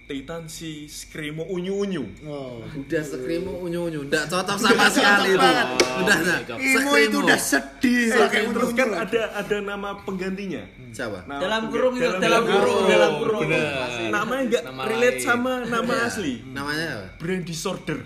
Titan 0.06 0.46
si 0.46 0.86
Skrimo 0.86 1.42
unyu 1.46 1.82
unyu 1.82 2.06
Oh. 2.24 2.62
udah 2.62 3.02
sekrimu 3.02 3.58
unyu 3.60 3.90
unyu 3.90 4.00
nggak 4.06 4.30
cocok 4.30 4.54
sama 4.56 4.86
sekali 4.86 5.34
itu 5.34 5.50
udah 5.98 6.18
nggak 6.22 6.40
Imo 6.56 6.94
itu 6.96 7.18
udah 7.20 7.34
sedih. 7.36 8.14
pakai 8.14 8.46
terus 8.48 8.72
kan 8.72 8.90
ada 8.94 9.22
ada 9.34 9.58
nama 9.60 9.98
penggantinya. 10.00 10.62
Siapa? 10.94 11.26
Nama 11.26 11.42
Dalam 11.42 11.62
kurung 11.68 11.98
itu, 11.98 12.06
dalam 12.16 12.44
kurung. 12.46 12.86
dalam 12.86 13.12
kurung. 13.18 13.42
Bener. 13.44 13.66
namanya 14.08 14.44
nggak 14.46 14.64
Nama 14.64 14.82
relate 14.86 15.12
lain. 15.12 15.26
sama 15.26 15.54
nama 15.66 15.94
Iya. 15.96 16.06
asli. 16.06 16.34
Namanya 16.48 16.86
apa? 16.88 17.08
Brand 17.18 17.44
disorder. 17.44 18.00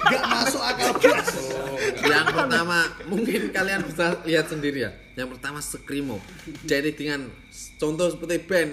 Gak 0.00 0.24
masuk 0.26 0.60
akal 0.60 0.90
bos. 0.96 1.28
yang 2.02 2.26
pertama 2.26 2.78
mungkin 3.06 3.40
kalian 3.50 3.80
bisa 3.84 4.18
lihat 4.24 4.46
sendiri 4.46 4.82
ya. 4.82 4.90
Yang 5.14 5.38
pertama 5.38 5.58
Skrimo. 5.60 6.18
Jadi 6.62 6.90
dengan 6.92 7.30
contoh 7.76 8.10
seperti 8.10 8.36
band 8.42 8.70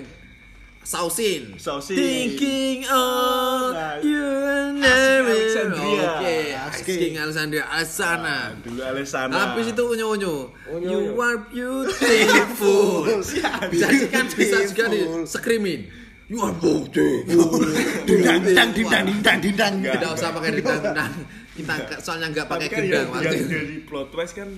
Sausin 0.87 1.59
Sausin. 1.59 1.99
Thinking 1.99 2.87
of 2.87 3.75
Nah, 3.75 3.99
you 3.99 4.23
and 4.23 4.79
Alexandria. 4.79 6.15
Oke 6.15 6.35
Asking. 6.55 6.95
Asking 6.95 7.13
Alexandria 7.19 7.65
Asana 7.67 8.55
dulu 8.63 8.79
Alessana 8.87 9.35
Habis 9.35 9.75
itu 9.75 9.83
unyu 9.83 10.15
unyu. 10.15 10.35
You 10.79 11.19
are 11.19 11.43
beautiful. 11.51 13.03
Jadi 13.83 14.07
kan 14.07 14.31
bisa 14.31 14.63
juga 14.63 14.87
di 14.87 15.03
skrimin. 15.27 15.91
You 16.31 16.39
are 16.39 16.55
beautiful. 16.55 17.67
Dindang 18.07 18.47
dindang 18.47 18.71
dindang 18.71 19.05
dindang 19.11 19.39
dindang. 19.43 19.73
Tidak 19.83 20.11
usah 20.15 20.31
pakai 20.31 20.51
dendang 20.55 20.79
dendang. 20.87 21.13
Kita 21.51 21.75
soalnya 21.99 22.27
nggak 22.31 22.47
pakai 22.47 22.67
tapi 22.67 22.71
kan 22.71 22.79
gendang 22.87 22.95
yang, 22.95 23.11
waktu 23.11 23.35
yang 23.35 23.43
itu. 23.43 23.59
plot 23.91 24.07
twist 24.15 24.33
kan 24.39 24.49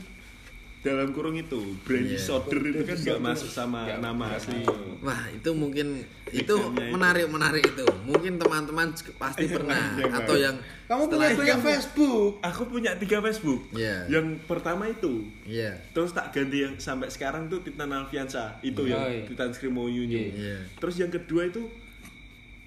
dalam 0.79 1.11
kurung 1.11 1.35
itu 1.35 1.75
brand 1.81 2.01
Iya. 2.01 2.15
disorder 2.15 2.61
itu 2.63 2.83
kan 2.83 2.95
nggak 2.95 3.19
masuk 3.21 3.49
sama 3.49 3.83
nama 3.99 4.31
asli 4.31 4.63
Wah 4.99 5.27
itu 5.27 5.51
mungkin 5.51 6.03
itu 6.29 6.45
Nickname-nya 6.45 6.85
itu. 6.85 6.93
menarik 6.93 7.25
menarik 7.27 7.63
itu. 7.65 7.85
Mungkin 8.05 8.35
teman-teman 8.35 8.87
pasti 9.17 9.45
pernah 9.45 9.95
Yang 9.95 10.13
atau 10.13 10.35
yang 10.37 10.55
Kamu 10.85 11.03
punya 11.05 11.29
banyak 11.31 11.59
Facebook. 11.61 12.31
aku 12.39 12.61
punya 12.65 12.91
tiga 12.95 13.19
Facebook 13.19 13.61
Iya. 13.71 14.07
yang 14.09 14.39
pertama 14.41 14.85
itu 14.85 15.27
Iya. 15.43 15.75
terus 15.91 16.11
tak 16.11 16.29
ganti 16.29 16.61
yang 16.61 16.75
sampai 16.75 17.07
sekarang 17.07 17.45
tuh 17.45 17.59
Titan 17.59 17.89
Alfiansa 17.89 18.55
itu 18.61 18.85
yang 18.85 18.97
Oh, 18.97 19.09
iya. 19.09 19.23
Titan 19.25 19.49
Skrimo 19.49 19.83
Yunyu 19.85 20.31
Iya. 20.31 20.63
terus 20.75 20.95
yang 20.95 21.09
kedua 21.09 21.45
itu 21.45 21.67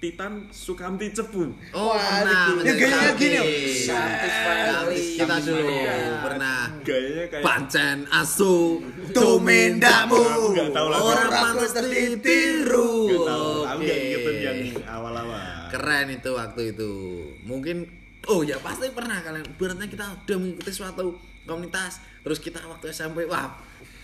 Titan 0.03 0.51
Sukamti 0.51 1.15
Cepu 1.15 1.47
Oh, 1.71 1.95
pernah 1.95 2.51
yang 2.59 2.75
gayanya 2.75 3.15
menjadi 3.15 3.23
gini. 3.23 3.39
Kita 5.15 5.35
dulu. 5.39 5.77
pernah. 6.19 6.59
Gayanya 6.83 7.25
kayak 7.31 7.43
pancen 7.47 7.97
asu 8.11 8.83
Tumendamu. 9.15 10.19
Aku 10.19 10.51
nggak 10.51 10.69
tahu 10.75 10.87
lah. 10.91 10.99
orang 10.99 11.31
pantas 11.31 11.71
ditiru. 11.87 12.91
Nggak 13.07 13.23
tahu. 13.31 13.51
Aku 13.63 13.79
Oke. 13.79 13.85
nggak 13.87 13.99
ingetin 14.03 14.35
yang 14.43 14.59
awal-awal. 14.91 15.39
Keren 15.71 16.07
itu 16.11 16.29
waktu 16.35 16.61
itu. 16.75 16.91
Mungkin 17.47 17.77
oh 18.27 18.43
ya 18.43 18.59
pasti 18.59 18.91
pernah 18.91 19.23
kalian. 19.23 19.55
Beratnya 19.55 19.87
kita 19.87 20.19
udah 20.27 20.35
mengikuti 20.35 20.71
suatu 20.75 21.15
komunitas. 21.47 22.03
Terus 22.27 22.43
kita 22.43 22.59
waktu 22.67 22.91
SMP 22.91 23.23
wah 23.23 23.55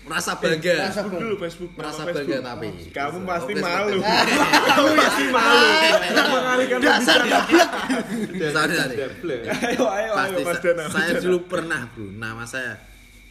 merasa 0.04 0.32
bangga. 0.40 0.74
Merasa 0.80 1.00
Facebook 1.04 1.20
dulu 1.20 1.34
Facebook 1.38 1.70
merasa 1.76 2.02
bangga 2.08 2.38
tapi 2.40 2.68
kamu 2.98 3.18
pasti 3.24 3.52
malu. 3.56 3.98
Kamu 4.00 4.88
pasti 4.96 5.24
malu. 5.28 5.66
Mengalihkan 6.30 6.78
Dasar 6.80 7.18
pembicaraan. 7.24 8.50
Sorry, 8.50 8.74
sorry. 8.76 8.96
ayo 9.70 9.84
ayo 9.86 10.10
ayo 10.16 10.36
Mas 10.44 10.58
saya 10.92 11.12
dulu 11.20 11.38
pernah 11.46 11.86
bro 11.92 12.08
nama 12.10 12.44
saya 12.48 12.89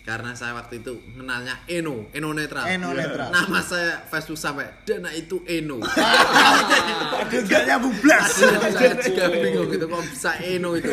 karena 0.09 0.33
saya 0.33 0.57
waktu 0.57 0.81
itu 0.81 0.97
kenalnya 1.13 1.53
Eno 1.69 2.09
Eno 2.09 2.33
netral 2.33 2.65
Eno 2.65 2.89
netral. 2.91 3.29
nama 3.29 3.61
saya 3.61 4.01
Facebook 4.09 4.41
sampai 4.41 4.65
Dana 4.81 5.13
itu 5.13 5.45
Eno 5.45 5.77
Gak 7.49 7.61
nyambung 7.63 7.93
blas. 8.01 8.41
saya 8.41 8.97
juga 8.97 9.29
bingung 9.29 9.69
gitu 9.69 9.85
kok 9.85 10.01
bisa 10.09 10.31
Eno 10.41 10.73
itu 10.73 10.89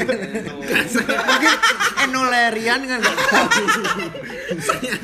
Kan 0.68 0.84
saya 0.84 1.16
Mungkin 1.16 1.54
enolerian 2.04 2.80
kan 2.84 2.98
gak 3.00 3.16
tahu. 3.16 3.48
saya, 4.60 4.94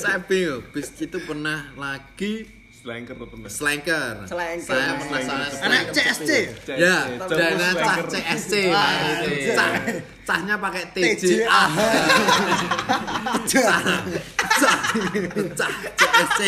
saya 0.00 0.18
bingung 0.24 0.64
bis 0.72 0.88
itu 0.96 1.18
pernah 1.20 1.68
lagi 1.76 2.48
Slanker 2.88 3.20
atau 3.20 3.28
teman 3.28 3.50
slanker. 3.52 4.14
Slanker. 4.24 4.64
saya 4.64 4.96
pernah 4.96 5.20
Anak 5.20 5.52
slanker 5.52 5.92
CSC. 5.92 6.30
ya 6.72 6.96
CSC. 7.20 7.36
dana 7.36 7.68
cah 7.68 7.76
Slanker. 7.76 8.06
CSC 8.08 8.52
anjir. 8.72 9.52
cah 9.52 9.72
cahnya 10.24 10.54
pakai 10.56 10.84
TJA. 10.96 11.44
Cah. 13.52 13.80
Cah. 14.56 14.78
Cah 15.52 15.72
CSC 16.00 16.40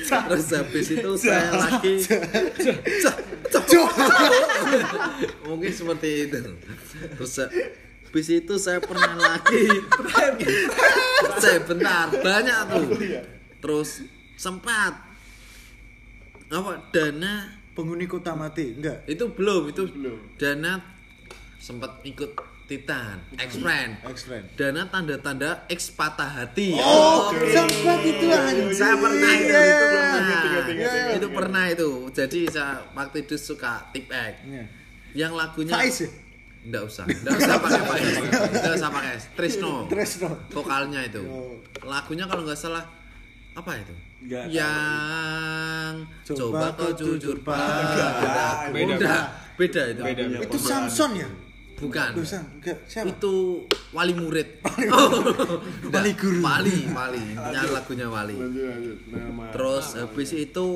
terus 0.00 0.48
habis 0.48 0.88
itu 0.96 1.10
saya 1.20 1.52
lagi. 1.52 1.92
Cah. 3.04 3.16
Cah. 3.52 3.88
Mungkin 5.44 5.68
seperti 5.68 6.10
itu. 6.24 6.40
Terus 7.20 7.32
habis 8.08 8.28
itu 8.32 8.54
saya 8.56 8.80
pernah 8.80 9.12
lagi. 9.12 9.76
Saya 11.36 11.60
bentar 11.68 12.16
banyak 12.16 12.58
tuh. 12.72 12.84
Terus 13.60 14.08
sempat 14.40 15.07
apa 16.48 16.72
dana 16.90 17.32
Penghuni 17.70 18.04
kota 18.04 18.34
mati. 18.34 18.74
Enggak. 18.74 19.06
itu 19.06 19.22
belum 19.28 19.70
itu 19.70 19.86
Belum. 19.88 20.18
dana 20.34 20.82
sempat 21.56 22.02
ikut 22.02 22.34
Titan 22.64 23.22
X-Friend 23.32 24.02
X-Friend. 24.04 24.44
dana 24.54 24.82
tanda-tanda 24.84 25.62
X 25.66 25.88
patah 25.90 26.26
hati 26.26 26.74
Oh, 26.74 27.30
Oke. 27.30 27.48
sempat 27.48 28.02
itu 28.02 28.26
anjing. 28.26 28.68
saya 28.72 28.92
pernah 28.94 29.30
itu, 29.32 29.46
Iya, 29.46 29.62
itu 29.62 29.86
iya, 29.86 30.02
pernah 30.10 30.36
ingat, 30.36 30.64
ingat, 30.68 31.14
itu 31.14 31.26
pernah 31.30 31.64
itu 31.66 31.88
jadi 32.10 32.40
saya 32.50 32.72
waktu 32.92 33.16
itu 33.22 33.34
suka 33.36 33.72
tip 33.88 34.06
X 34.06 34.34
Iya. 34.42 34.64
yang 35.16 35.32
lagunya 35.32 35.72
Faiz 35.72 36.02
ya? 36.02 36.10
Enggak 36.60 36.82
usah, 36.84 37.04
enggak 37.06 37.32
usah 37.38 37.56
pakai 37.56 37.80
pakai, 37.80 38.10
enggak 38.50 38.74
usah 38.82 38.90
pakai 38.90 39.12
Trisno. 39.32 39.72
Tresno. 39.86 40.28
Vokalnya 40.50 41.00
itu. 41.00 41.22
Lagunya 41.80 42.26
kalau 42.26 42.42
nggak 42.42 42.58
salah 42.58 42.82
apa 43.54 43.70
itu? 43.78 43.94
Tahu. 44.18 44.50
Yang 44.50 45.94
Coba 46.26 46.36
coba, 46.36 46.66
kau 46.74 46.90
jujur 46.92 47.36
pada 47.40 48.68
Beda. 48.74 48.94
Udah, 48.98 49.20
beda 49.54 49.82
itu. 49.94 50.02
Beda. 50.02 50.22
Itu 50.42 50.58
Samson 50.58 51.10
ya? 51.14 51.28
Bukan. 51.78 52.10
Enggak 52.18 52.78
siapa? 52.90 53.06
Itu 53.06 53.62
wali 53.94 54.10
murid. 54.12 54.58
Oh, 54.90 55.62
Wali 55.94 56.12
guru. 56.18 56.42
Wali, 56.42 56.90
wali. 56.90 57.22
Intinya 57.38 57.70
lagunya 57.70 58.06
wali. 58.10 58.34
Lanjut 58.34 58.66
lanjut. 58.66 58.98
Nama. 59.14 59.44
Terus 59.54 59.86
habis 59.94 60.30
itu 60.34 60.66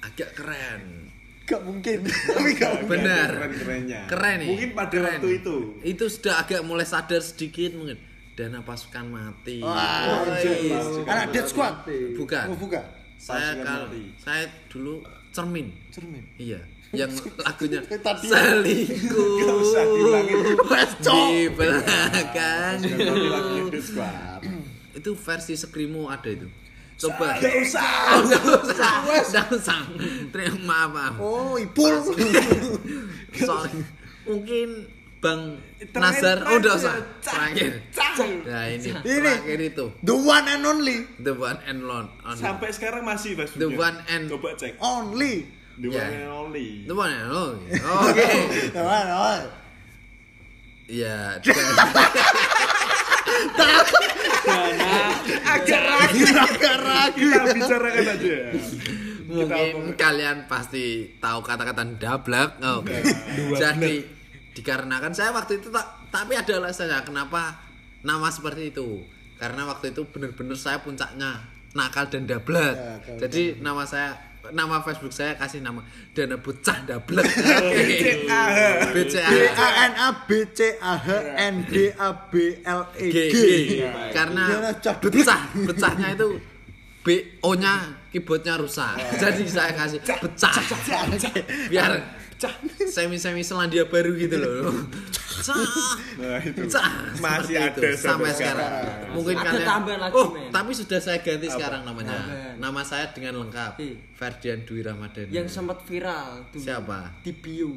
agak 0.00 0.30
keren. 0.38 1.10
Gak 1.50 1.66
mungkin. 1.66 2.06
Tapi 2.30 2.50
gak 2.54 2.70
mungkin. 2.78 2.90
Benar. 2.94 3.30
Keren 3.34 3.52
kerennya. 3.58 4.00
Keren 4.06 4.36
nih. 4.38 4.48
Mungkin 4.54 4.70
pada 4.70 4.94
Keren. 4.94 5.18
waktu 5.18 5.30
itu. 5.42 5.56
Itu 5.82 6.04
sudah 6.06 6.34
agak 6.46 6.62
mulai 6.62 6.86
sadar 6.86 7.18
sedikit 7.18 7.74
mungkin. 7.74 7.98
Dana 8.38 8.58
pasukan 8.62 9.04
mati. 9.10 9.60
Wah, 9.60 10.24
Woi. 10.24 10.72
Anak 11.04 11.26
Dead 11.34 11.46
Squad. 11.46 11.84
Bukan. 12.16 12.46
Oh, 12.50 12.56
bukan. 12.56 12.84
Saya 13.20 13.52
Pasukan 13.52 13.66
kal 13.66 13.80
mati. 13.84 14.02
saya 14.16 14.44
dulu 14.72 14.94
cermin. 15.30 15.66
Cermin. 15.92 16.24
Iya. 16.40 16.60
Yang 16.90 17.22
lagunya 17.46 17.80
Tadi. 17.86 18.26
selingkuh 18.32 19.38
di 21.00 21.42
belakang. 21.52 22.78
Itu 24.98 25.14
versi 25.14 25.54
Skrimo 25.54 26.10
ada 26.10 26.26
itu. 26.26 26.48
Coba. 27.00 27.38
Nggak 27.40 27.54
usah. 27.64 27.88
Oh, 28.12 28.20
nggak 28.28 28.42
usah. 28.68 28.94
Nggak 29.32 29.46
usah. 29.56 29.80
Terima 30.28 30.60
maaf, 30.68 30.90
maaf. 30.92 31.14
Oh, 31.16 31.56
Ipul. 31.56 31.96
Sorry. 33.32 33.80
Mungkin 34.28 34.68
Bang 35.20 35.60
Nazar, 35.92 36.40
oh 36.48 36.56
udah 36.56 36.80
usah. 36.80 36.96
Terakhir. 37.20 37.84
Nah 38.48 38.64
ini, 38.72 38.88
Ini. 38.88 39.20
terakhir 39.20 39.58
itu. 39.60 39.84
The 40.00 40.16
one 40.16 40.48
and 40.48 40.64
only. 40.64 41.04
The 41.20 41.36
one 41.36 41.60
and 41.68 41.84
lone. 41.84 42.08
only. 42.24 42.40
Sampai 42.40 42.72
sekarang 42.72 43.04
masih 43.04 43.36
Mas. 43.36 43.52
The 43.52 43.68
one 43.68 44.00
and- 44.08 44.32
Coba 44.32 44.56
cek. 44.56 44.80
Only. 44.80 45.44
The 45.76 45.88
Yeah. 45.92 46.00
one 46.00 46.12
and 46.16 46.32
only. 46.32 46.68
The 46.88 46.94
one 46.96 47.12
and 47.12 47.28
only. 47.28 47.68
Oke. 47.76 48.28
The 48.76 48.80
one 48.80 49.00
and 49.04 49.12
only. 49.12 49.48
Ya, 50.90 51.38
Agak 55.46 55.80
ragu. 55.84 56.22
Agak 56.26 56.76
ragu. 56.80 57.26
Kita 57.28 57.52
bicarakan 57.54 58.04
aja. 58.08 58.36
mungkin 59.30 59.94
kalian 59.94 60.50
pasti 60.50 61.14
tahu 61.22 61.38
kata-kata 61.44 61.86
dablek. 61.94 62.58
Oke. 62.58 62.96
Jadi 63.54 63.94
dikarenakan 64.54 65.12
saya 65.14 65.30
waktu 65.30 65.62
itu 65.62 65.70
tak 65.70 66.10
tapi 66.10 66.34
ada 66.34 66.52
alasannya 66.58 67.06
kenapa 67.06 67.58
nama 68.02 68.28
seperti 68.32 68.74
itu. 68.74 69.04
Karena 69.40 69.64
waktu 69.64 69.96
itu 69.96 70.04
benar-benar 70.04 70.58
saya 70.58 70.84
puncaknya 70.84 71.40
nakal 71.72 72.10
dan 72.12 72.28
dablek. 72.28 72.76
Ya, 72.76 73.24
Jadi 73.24 73.56
nama 73.62 73.88
saya 73.88 74.30
nama 74.52 74.80
Facebook 74.80 75.12
saya 75.12 75.36
kasih 75.36 75.60
nama 75.60 75.84
Dana 76.16 76.36
Bocah 76.40 76.88
Dablek. 76.88 77.24
B 78.92 79.04
BCA. 79.04 79.30
A 79.52 79.68
N 79.88 79.92
A 79.96 80.08
B 80.28 80.30
C 80.52 80.76
A 80.80 80.94
H 80.96 81.08
N 81.36 81.54
D 81.68 81.92
A 81.92 82.08
B 82.32 82.60
L 82.64 82.82
E 82.96 83.06
G, 83.08 83.16
G. 83.28 83.36
G. 83.36 83.42
Karena 84.12 84.44
Dana 84.48 84.70
Cah 84.80 84.96
pecah, 84.96 85.42
pecahnya 85.52 86.08
itu 86.16 86.28
B 87.00 87.06
O-nya 87.40 87.96
keyboardnya 88.12 88.60
rusak. 88.60 88.96
Jadi 89.16 89.44
saya 89.48 89.72
kasih 89.72 90.00
pecah. 90.04 90.52
Biar 91.72 92.19
semi-semi 92.86 93.42
Selandia 93.42 93.84
Baru 93.84 94.14
gitu 94.14 94.36
loh. 94.36 94.72
Pecah. 95.40 95.56
Nah, 96.20 96.36
itu. 96.38 96.68
Pecah. 96.68 96.88
Masih 97.16 97.56
Seperti 97.56 97.56
ada 97.56 97.80
itu, 97.80 97.96
sampai 97.96 98.30
sekarang. 98.30 98.70
Mungkin 99.10 99.34
Ada 99.34 99.44
kalian 99.46 99.64
tambahan 99.66 100.00
lagi, 100.00 100.14
Oh, 100.14 100.28
men. 100.30 100.52
tapi 100.52 100.70
sudah 100.70 101.00
saya 101.00 101.18
ganti 101.18 101.48
sekarang 101.48 101.82
namanya. 101.82 102.12
Tambahan. 102.12 102.54
Nama 102.60 102.80
saya 102.84 103.06
dengan 103.08 103.34
lengkap 103.40 103.72
Eh. 103.80 103.96
Ferdian 104.12 104.60
Dwi 104.62 104.80
Ramadhani. 104.80 105.32
Yang 105.32 105.48
sempat 105.50 105.80
viral 105.82 106.44
tuh. 106.52 106.60
Siapa? 106.60 107.24
Di 107.24 107.32
bio. 107.32 107.72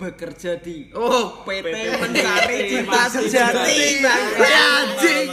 Bekerja 0.00 0.56
di 0.56 0.88
Oh, 0.90 1.44
PT 1.44 1.60
PT 1.66 1.76
Mencari 1.94 2.56
Cinta 2.66 3.02
Sejati. 3.06 4.00
Anjing. 4.40 5.28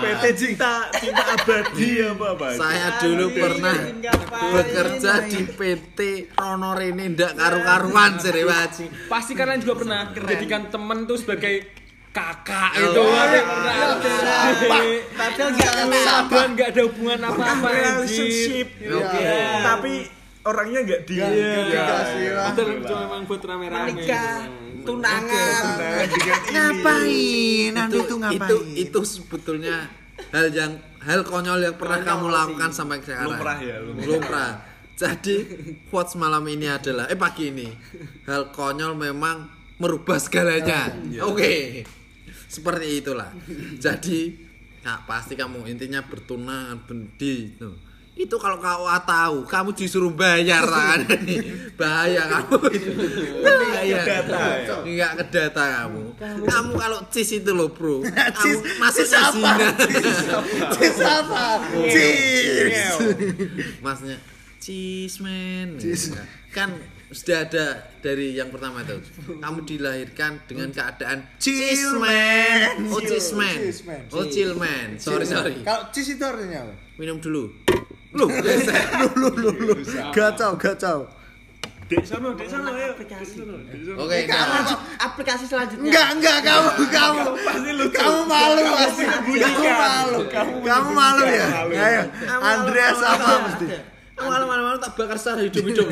PT 0.00 0.24
Cinta 0.34 0.72
Cinta 0.90 1.22
Abadi 1.30 1.90
apa 2.00 2.26
apa? 2.32 2.46
saya 2.54 2.88
dulu 2.98 3.26
pernah 3.30 3.76
bekerja 4.48 5.12
di 5.26 5.40
PT 5.44 5.98
Rono 6.32 6.72
Rene 6.72 7.04
ndak 7.10 7.32
karu-karuan 7.34 8.16
Sriwaji. 8.16 8.84
Pasti 9.06 9.32
kalian 9.34 9.60
juga 9.60 9.74
pernah 9.76 10.00
jadikan 10.08 10.62
temen 10.66 11.04
tuh 11.04 11.20
sebagai 11.20 11.54
kakak 12.10 12.72
Oh. 12.74 12.84
itu 12.86 13.02
ada 13.02 13.40
pernah 13.42 13.84
Padahal 15.14 15.48
nggak 15.52 15.72
kenal. 15.74 16.00
sahabat 16.00 16.46
nggak 16.54 16.68
ada 16.70 16.82
hubungan 16.82 17.20
apa-apa 17.20 17.68
relationship. 17.68 18.66
Tapi 19.60 19.92
orangnya 20.44 20.80
nggak 20.82 21.00
di 21.02 21.14
Nggak, 21.16 21.30
Iya. 21.32 21.56
dikasih 21.66 22.26
lah. 22.30 22.46
Betul, 22.52 22.68
itu 22.76 22.94
memang 22.94 23.20
buat 23.24 23.42
rame-rame. 23.42 23.84
Menikah, 23.90 24.36
tunangan. 24.84 25.62
Dengan 26.04 26.38
ini. 26.38 26.52
Ngapain? 26.52 27.70
Nanti 27.72 27.96
itu 27.96 28.04
itu 28.04 28.14
ngapain? 28.14 28.40
itu 28.44 28.56
itu 28.76 29.00
sebetulnya 29.02 29.76
hal 30.30 30.46
yang 30.48 30.72
hal 31.00 31.20
konyol 31.22 31.58
yang 31.60 31.74
pernah 31.74 32.00
kamu 32.00 32.26
lakukan 32.28 32.70
sampai 32.70 33.00
sekarang 33.00 33.34
Lumrah 33.34 33.58
ya, 33.58 33.76
lumrah. 33.82 34.06
lumrah 34.06 34.52
jadi 34.94 35.36
quotes 35.90 36.14
malam 36.14 36.46
ini 36.46 36.70
adalah 36.70 37.10
eh 37.10 37.18
pagi 37.18 37.50
ini 37.50 37.66
hal 38.24 38.48
konyol 38.48 38.94
memang 38.94 39.50
merubah 39.76 40.16
segalanya 40.16 40.94
oke 41.18 41.82
seperti 42.46 43.02
itulah 43.02 43.26
jadi 43.76 44.20
nah 44.80 45.02
pasti 45.02 45.34
kamu 45.34 45.66
intinya 45.66 45.98
bertunangan 46.00 46.86
bendi 46.86 47.50
itu 47.50 47.70
itu 48.14 48.36
kalau 48.38 48.62
kau 48.62 48.86
tahu 49.02 49.42
kamu 49.42 49.74
disuruh 49.74 50.14
bayar 50.14 50.62
kan 50.62 51.02
bahaya 51.80 52.22
kamu. 52.30 52.58
Bahaya. 53.42 53.98
Kedata 54.06 54.42
ya? 54.62 54.76
nggak 54.86 55.12
ke 55.18 55.24
data 55.34 55.64
kamu 55.82 56.14
kamu 56.46 56.72
kalau 56.78 56.98
cis 57.10 57.30
itu 57.34 57.50
loh 57.50 57.74
bro. 57.74 58.06
Kamu 58.38 58.58
masuk 58.78 59.02
cis 59.10 59.18
apa? 59.18 59.50
Cis 60.78 60.98
apa? 61.02 61.46
Cis. 61.90 62.94
masnya 63.82 64.16
cis 64.62 65.14
men. 65.18 65.74
Kan 66.54 66.70
sudah 67.10 67.50
ada 67.50 67.90
dari 67.98 68.38
yang 68.38 68.54
pertama 68.54 68.86
itu. 68.86 69.02
Kamu 69.42 69.66
dilahirkan 69.66 70.46
dengan 70.46 70.70
keadaan 70.70 71.34
Chill 71.42 71.98
man. 71.98 72.94
oh 72.94 73.02
cis 73.02 73.34
man 73.34 73.58
Cis 73.58 73.82
man. 73.82 74.02
oh 74.14 74.24
chill 74.30 74.54
man 74.54 74.88
sorry 75.02 75.26
sorry. 75.26 75.66
Kalau 75.66 75.90
cis 75.90 76.14
itu 76.14 76.22
artinya 76.22 76.62
apa? 76.70 76.74
minum 76.94 77.18
dulu 77.18 77.50
lu 78.14 78.26
Lu 79.20 79.28
lu 79.34 79.50
lu. 79.52 79.74
Gacau 80.14 80.54
gacau. 80.56 81.10
Dek 81.84 82.00
sono, 82.08 82.32
dek 82.32 82.48
sono 82.48 82.72
ayo. 82.72 82.96
Aplikasi. 82.96 83.44
Oke 83.92 84.16
Lanjut 84.24 84.78
aplikasi 84.96 85.44
selanjutnya. 85.44 85.84
Enggak 85.84 86.08
enggak 86.16 86.38
kamu 86.40 86.68
kamu 86.88 87.20
Pasti 87.44 87.70
lu 87.76 87.84
kamu 87.92 88.20
malu 88.24 88.62
pasti. 88.72 89.04
Kamu 89.04 89.68
malu. 89.68 90.18
Kamu 90.32 90.54
Kamu 90.64 90.88
malu 90.96 91.22
ya. 91.28 91.48
Ayo. 91.68 92.02
Andreas 92.40 92.98
apa 93.04 93.32
mesti? 93.44 93.66
Malam 94.14 94.46
malam 94.46 94.64
malam 94.64 94.78
tak 94.78 94.94
bakar 94.94 95.18
secara 95.18 95.42
hidup 95.42 95.64
hidup 95.64 95.86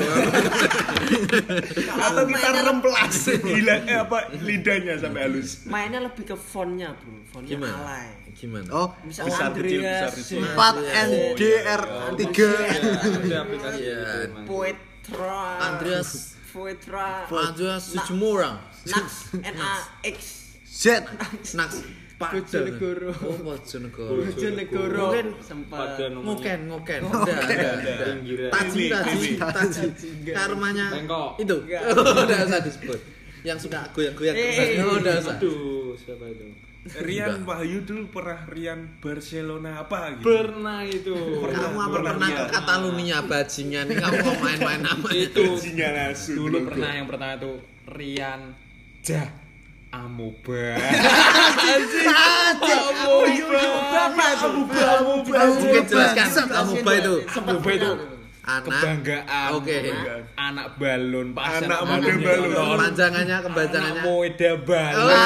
Atau 1.92 2.22
kita 2.24 2.48
remplas 2.62 3.16
gila 3.36 3.74
eh 3.82 3.98
apa 3.98 4.18
lidahnya 4.38 4.94
sampai 4.96 5.26
halus. 5.26 5.66
Mainnya 5.66 6.00
lebih 6.00 6.24
ke 6.24 6.36
fontnya, 6.36 6.94
Bro. 6.94 7.18
Fontnya 7.28 7.50
gimana 7.50 7.74
alay. 7.78 8.08
gimana 8.32 8.66
Oh, 8.70 8.88
Misal 9.02 9.26
Besar, 9.26 9.50
kecil, 9.52 9.80
besar, 9.82 10.08
Andreas, 10.08 10.12
kecil. 10.16 10.40
4 10.40 11.04
NDR 11.04 11.82
3. 12.16 12.16
Ada 12.16 13.36
aplikasi 13.40 13.78
Iya. 13.78 13.96
gitu 13.98 14.18
emang. 14.24 14.44
Poetra. 14.46 15.40
Andreas 15.60 16.08
Poetra. 16.48 17.08
Andreas 17.26 17.82
Sujumorang 17.88 18.56
Nax 18.84 19.06
N 19.34 19.56
A 19.56 19.74
X 20.04 20.18
Z. 20.64 21.04
Snacks 22.22 22.52
Bojonegoro. 22.54 23.10
oh 23.10 23.36
Bojonegoro. 23.42 24.20
Bojonegoro. 24.22 25.02
Mungkin 25.10 25.26
sempat. 25.42 25.88
ngoken 25.98 26.60
ngoken 26.70 27.00
udah 27.02 27.36
udah 27.42 28.48
taji 28.54 28.82
taji 28.86 29.28
taji. 29.40 29.86
Karmanya 30.30 30.86
itu. 31.40 31.56
Udah 31.66 32.38
usah 32.46 32.60
disebut. 32.62 33.00
Yang 33.42 33.66
suka 33.66 33.90
goyang-goyang. 33.90 34.36
Eh, 34.38 34.78
oh, 34.86 35.02
udah 35.02 35.14
usah. 35.18 35.34
Aduh, 35.34 35.98
siapa 35.98 36.30
itu? 36.30 36.46
Rian 36.82 37.46
Wahyu 37.46 37.86
dulu 37.86 38.10
pernah 38.10 38.42
Rian 38.50 38.98
Barcelona 38.98 39.86
apa 39.86 40.18
gitu. 40.18 40.26
Pernah 40.26 40.82
itu. 40.82 41.14
kamu 41.46 41.78
apa 41.78 41.94
Pernah. 41.94 42.10
pernah 42.10 42.28
ke 42.28 42.42
lihat. 42.42 42.50
Katalunia 42.50 43.18
bajingan 43.22 43.84
nih 43.86 43.96
kamu 44.02 44.16
mau 44.26 44.36
main-main 44.42 44.80
nama 44.82 45.08
itu. 45.14 45.42
Bajingan 45.46 45.94
asu. 46.10 46.34
dulu 46.34 46.58
pernah 46.66 46.90
yang 46.98 47.06
pertama 47.06 47.34
itu 47.38 47.52
Rian 47.86 48.40
Jah 49.02 49.41
Amuba. 49.92 50.72
Bapak 53.92 54.30
Amuba, 54.40 54.80
Amuba. 54.98 55.38
mungkin 55.52 55.82
jelaskan. 55.84 56.16
Bangsat, 56.16 56.46
kamu 56.48 56.72
itu. 56.96 57.14
Amuba 57.36 57.70
itu 57.70 57.90
anak. 58.42 58.64
kebanggaan. 58.66 59.48
Oke. 59.54 59.76
anak, 59.78 60.20
anak 60.34 60.66
balon 60.74 61.28
pas 61.30 61.60
Anak 61.60 61.78
balon 61.78 62.00
model 62.02 62.18
balon. 62.18 62.48
anak 62.50 63.40
kepanjangannya. 63.44 64.02
Moeda 64.02 64.50
balon. 64.58 65.12
Oh, 65.12 65.20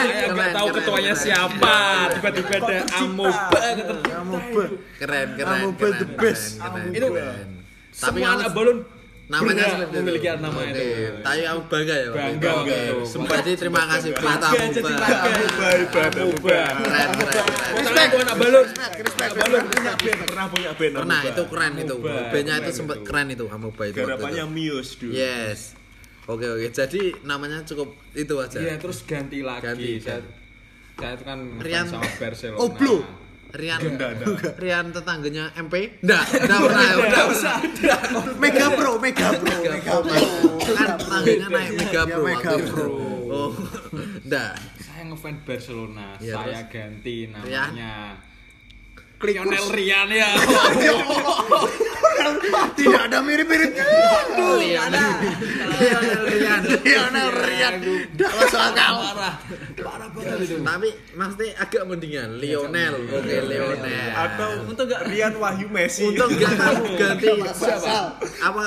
saya 0.00 0.26
nggak 0.28 0.50
tahu 0.50 0.68
ketuanya 0.74 1.14
keren. 1.14 1.22
siapa. 1.22 1.76
Tiba-tiba 2.10 2.54
ada 2.58 2.76
amoeba 2.98 3.58
be- 4.50 4.70
Keren, 4.98 5.28
keren. 5.38 5.60
Keren, 5.78 5.94
the 5.96 6.08
best. 6.18 6.58
Itu 6.90 7.06
kamu- 7.94 8.26
anak 8.26 8.48
balon 8.52 8.78
namanya 9.30 9.86
memiliki 9.88 10.26
nama 10.34 10.50
Oke. 10.50 10.74
itu 10.74 10.82
Tapi 11.22 11.40
kamu 11.40 11.60
bangga 11.64 11.94
ya? 11.94 12.08
Bangga. 12.10 12.52
Jadi 13.38 13.52
terima 13.54 13.82
kasih 13.86 14.10
buat 14.12 14.26
Bangga, 14.42 14.48
Bang. 14.50 14.70
bangga. 14.74 15.30
Hebat 15.70 16.12
amoeba 16.12 16.58
Keren, 16.80 17.08
keren. 17.14 17.38
Respect 17.70 18.08
gua 18.10 18.20
anak 18.20 18.36
balon 18.36 18.66
Respect, 19.00 19.32
balon 19.38 19.62
punya 19.64 19.92
band 19.94 20.18
pernah 20.26 20.46
punya 20.50 20.70
band 20.74 20.92
Pernah 20.98 21.20
itu 21.24 21.42
keren 21.46 21.72
itu. 21.78 21.94
B-nya 22.02 22.54
itu 22.58 22.70
sempat 22.74 22.98
keren 23.00 23.26
itu 23.30 23.44
Amoeba 23.46 23.82
itu. 23.86 23.96
garapannya. 23.96 24.44
Muse 24.46 24.98
dulu 24.98 25.12
Yes. 25.14 25.60
Oke 26.26 26.46
oke. 26.46 26.66
Jadi 26.68 27.00
namanya 27.22 27.62
cukup 27.62 27.94
itu 28.12 28.34
aja. 28.36 28.58
Iya 28.58 28.74
terus 28.76 29.02
ganti 29.02 29.40
lagi 29.40 29.62
Ganti, 29.64 29.98
saya 29.98 30.22
itu 31.00 31.24
kan 31.24 31.38
Rian- 31.56 31.88
sama 31.88 32.04
Barcelona 32.12 32.58
Oblo. 32.60 32.96
Rian. 33.52 33.80
Rian 34.62 34.86
tetangganya 34.90 35.50
MP? 35.54 36.00
Enggak, 36.00 36.24
enggak 36.32 36.58
pernah 36.62 36.82
ya. 36.82 36.94
Enggak 37.00 37.24
usah. 37.28 37.56
Mega 38.36 38.66
Pro, 38.70 38.92
Mega 38.96 39.28
Pro, 39.32 39.54
Mega 39.60 39.94
Pro. 40.00 40.20
Kan 40.70 40.88
tetangganya 40.96 41.48
naik 41.48 41.70
Mega 41.74 42.02
Ya, 42.02 42.04
Pro. 42.08 42.22
Mega. 42.24 42.50
Pro. 42.64 42.86
Oh. 43.30 43.50
Enggak. 44.20 44.54
saya 44.80 45.02
ngefans 45.06 45.38
Barcelona 45.42 46.06
Iya, 46.18 46.34
saya 46.34 46.60
terus? 46.60 46.70
ganti 46.70 47.16
Rian? 47.24 47.32
namanya 47.32 47.92
Klikus. 49.16 49.44
Lionel 49.44 49.66
Rian 49.70 50.08
ya 50.10 50.30
Tidak 52.76 53.00
ada 53.10 53.18
mirip-miripnya. 53.20 53.84
Lionel 54.60 55.12
Lionel 55.80 56.20
Rian. 56.28 56.60
Lionel 56.84 57.30
Rian. 57.44 57.74
Tidak 57.80 58.30
masuk 58.36 58.60
akal. 58.60 58.94
parah. 59.00 59.34
Parah 59.80 60.08
banget 60.12 60.60
Tapi 60.60 60.88
maksudnya 61.16 61.48
agak 61.60 61.82
mendingan. 61.88 62.28
Lionel. 62.40 62.94
Oke, 63.10 63.36
Lionel. 63.44 64.08
atau 64.12 64.50
untuk 64.68 64.86
Rian 65.08 65.34
Wahyu 65.36 65.66
Messi? 65.68 66.04
Untuk 66.08 66.28
enggak 66.34 66.52
kamu 66.56 66.84
ganti. 66.96 67.28
Siapa? 67.54 68.20
apa 68.40 68.64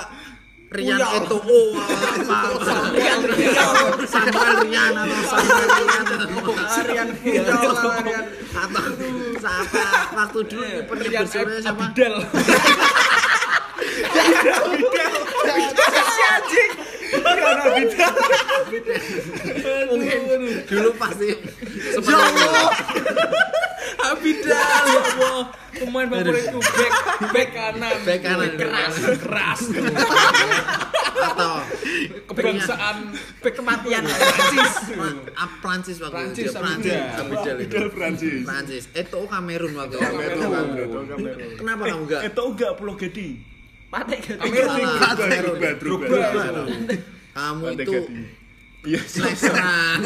Rian 0.73 0.97
itu 0.97 1.37
oh 1.37 1.77
apa? 1.77 2.89
Rian 2.97 3.19
Rian 3.29 3.67
Samuel 4.09 4.49
Rian 4.65 4.93
atau 4.97 5.21
Samuel 5.29 5.69
Rian? 5.77 6.07
Rian 6.89 7.09
Puyol, 7.21 7.45
Rian. 8.01 8.25
atau 8.57 8.81
siapa? 9.37 9.85
Waktu 10.17 10.39
dulu 10.49 10.65
kipernya 10.65 11.21
Abidal 17.63 18.13
mungkin 19.91 20.19
dulu 20.67 20.89
pasti 20.97 21.27
itu 21.33 21.99
Abidal 24.03 24.83
ya 24.83 25.01
Allah. 25.15 25.39
Pemain 25.73 26.05
favoritku 26.05 26.59
back 26.61 26.93
back 27.33 27.49
kanan. 27.55 27.97
Back 28.05 28.19
kanan. 28.21 28.51
keras 28.55 28.95
keras. 29.19 29.61
Atau 31.23 31.53
kebangsaan 32.29 32.97
back 33.41 33.53
kematian. 33.57 34.03
Prancis. 34.05 34.73
Ah, 35.33 35.49
Prancis 35.59 35.97
waktu 36.03 36.13
Prancis, 36.13 36.45
itu 36.45 36.51
Prancis 36.59 36.93
Abidal. 36.93 37.21
Abidal 37.21 37.57
itu. 37.63 37.77
Prancis. 37.93 38.41
Prancis. 38.45 38.83
Itu 38.91 39.19
Kamerun 39.27 39.73
waktu 39.77 39.95
itu. 39.97 40.03
Kamerun, 40.03 41.03
kenapa 41.57 41.81
kamu 41.89 42.03
enggak? 42.05 42.21
Itu 42.27 42.43
enggak 42.53 42.71
Pulau 42.77 42.95
Gedi 42.99 43.52
Gitu. 43.93 44.33
Drogba, 44.41 45.13
Drogba, 45.13 45.69
Drogba. 45.77 46.15
Drogba. 46.17 46.95
kamu 47.37 47.65
itu. 47.77 47.99
Iya, 48.83 48.99
Seleseran, 49.07 50.03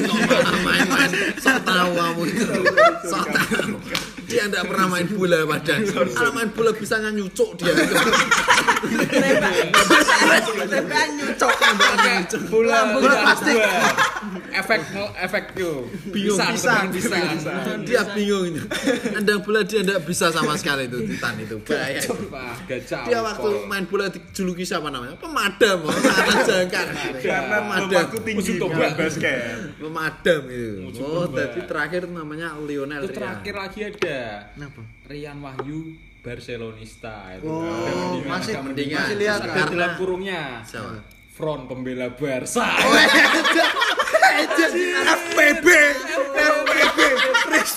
main-main, 0.62 1.10
sok 1.42 1.66
tahu 1.66 1.90
kamu 1.98 2.22
itu, 2.30 2.46
sok 3.10 3.26
tahu. 3.34 3.74
Dia 4.28 4.44
tidak 4.52 4.68
pernah 4.68 4.88
main 4.92 5.08
bola 5.08 5.48
padahal. 5.48 5.88
Kalau 5.88 6.32
main 6.36 6.52
bola 6.52 6.76
bisa 6.76 7.00
nyucuk 7.00 7.56
dia. 7.56 7.72
Tembakan 10.58 11.08
nyucok. 11.16 11.52
bola 12.52 12.78
bola 12.92 13.16
plastik. 13.24 13.56
efek 14.48 14.82
efek 15.22 15.44
tuh 15.54 15.86
Bingung, 16.10 16.40
bisa 16.52 16.90
bisa, 16.92 17.16
bisa 17.32 17.52
Dia 17.88 18.04
bingung 18.12 18.52
itu. 18.52 18.62
Nendang 19.16 19.40
bola 19.48 19.64
dia 19.64 19.80
tidak 19.80 20.04
bisa 20.04 20.28
sama 20.34 20.60
sekali 20.60 20.92
itu 20.92 20.98
Titan 21.08 21.36
itu. 21.40 21.56
Bahaya. 21.64 22.02
Dia 23.08 23.20
waktu 23.24 23.50
main 23.64 23.88
bola 23.88 24.12
dijuluki 24.12 24.68
siapa 24.68 24.92
namanya? 24.92 25.16
Pemadam, 25.16 25.88
sangat 25.88 26.40
jangkar. 26.44 26.88
karena 27.24 27.58
pemadam. 27.64 28.06
tinggi 28.28 28.44
Musuh 28.44 28.56
tobat. 28.60 28.76
bukan 28.76 28.92
basket 29.00 29.40
Pemadam 29.80 30.42
itu. 30.52 31.00
Oh, 31.00 31.26
jadi 31.32 31.60
terakhir 31.64 32.02
namanya 32.12 32.58
Lionel 32.60 33.08
itu 33.08 33.16
terakhir 33.16 33.56
lagi 33.56 33.80
ada 33.88 34.17
Kenapa? 34.52 34.82
Rian 35.06 35.38
Wahyu 35.40 35.80
Barcelonista 36.20 37.16
itu. 37.34 37.46
Oh, 37.46 37.64
Agak 37.64 37.96
mendingan, 37.96 38.28
masih- 38.30 38.54
agak 38.54 38.64
mendingan. 38.66 39.00
masih 39.02 39.18
lihat, 39.18 39.40
kan? 39.40 39.54
ada 39.54 39.64
dalam 39.70 39.92
kurungnya. 39.96 40.42
Siapa? 40.64 40.92
front 41.32 41.64
pembela 41.66 42.10
Barca. 42.12 42.66
FPB, 44.38 45.68
FPB, 45.68 46.70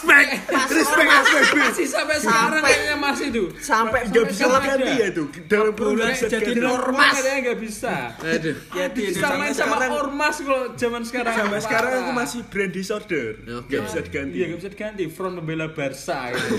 respect, 0.01 0.31
respect 0.73 1.11
FPB. 1.11 1.55
masih 1.61 1.87
sampai 1.87 2.17
sekarang 2.21 2.63
kayaknya 2.65 2.97
masih 2.97 3.27
itu. 3.29 3.45
Sampai 3.61 4.01
nggak 4.09 4.25
bisa 4.33 4.45
ganti 4.49 4.69
ada. 4.71 4.85
ya 4.97 5.07
itu. 5.13 5.25
Dalam 5.47 5.73
proses 5.77 6.19
jadi 6.25 6.53
ormas 6.65 7.15
katanya 7.21 7.39
nggak 7.51 7.59
bisa. 7.61 7.95
Aduh. 8.21 8.57
ya 8.77 8.85
di 8.89 9.01
bisa 9.13 9.27
main 9.37 9.55
sama 9.55 9.77
ormas 9.93 10.37
kalau 10.41 10.63
zaman 10.77 11.03
sekarang. 11.05 11.35
Sampai 11.37 11.61
sekarang 11.61 11.91
aku 12.05 12.13
masih 12.17 12.41
brand 12.49 12.73
disorder. 12.73 13.29
Nggak 13.69 13.81
bisa 13.89 13.99
diganti. 14.05 14.35
Iya 14.37 14.45
nggak 14.49 14.61
bisa 14.65 14.71
diganti. 14.73 15.03
Front 15.11 15.35
pembela 15.41 15.67
Barca 15.71 16.21
gitu. 16.33 16.55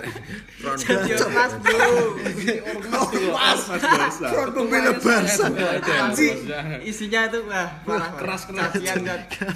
Front 0.62 0.80
Jadi 0.82 1.10
ormas 1.20 1.52
bro. 1.60 1.88
ormas 2.72 3.02
tuh. 3.12 3.28
Mas 3.32 3.62
Barca. 3.68 4.28
Front 4.32 4.52
pembela 4.56 4.92
Barca. 4.96 5.46
Isinya 6.84 7.20
itu 7.28 7.40
wah 7.44 7.68
parah. 7.84 8.10
Keras, 8.18 8.42
keras. 8.48 8.72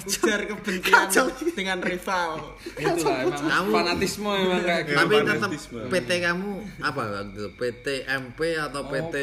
ujar 0.03 0.41
kebencian 0.47 1.07
dengan 1.55 1.77
rival. 1.81 2.57
itulah 2.77 3.22
emang 3.25 3.49
Kamu- 3.49 3.73
fanatisme 3.73 4.29
emang 4.29 4.61
kayak 4.61 4.81
gitu 4.83 4.95
Tapi 4.95 5.13
tetap 5.15 5.35
fanatisme. 5.39 5.79
PT 5.87 6.09
kamu 6.19 6.51
apa 6.79 7.01
waktu 7.05 7.29
itu? 7.29 7.45
PT 7.53 7.85
MP 8.05 8.39
atau 8.55 8.81
PT 8.85 9.15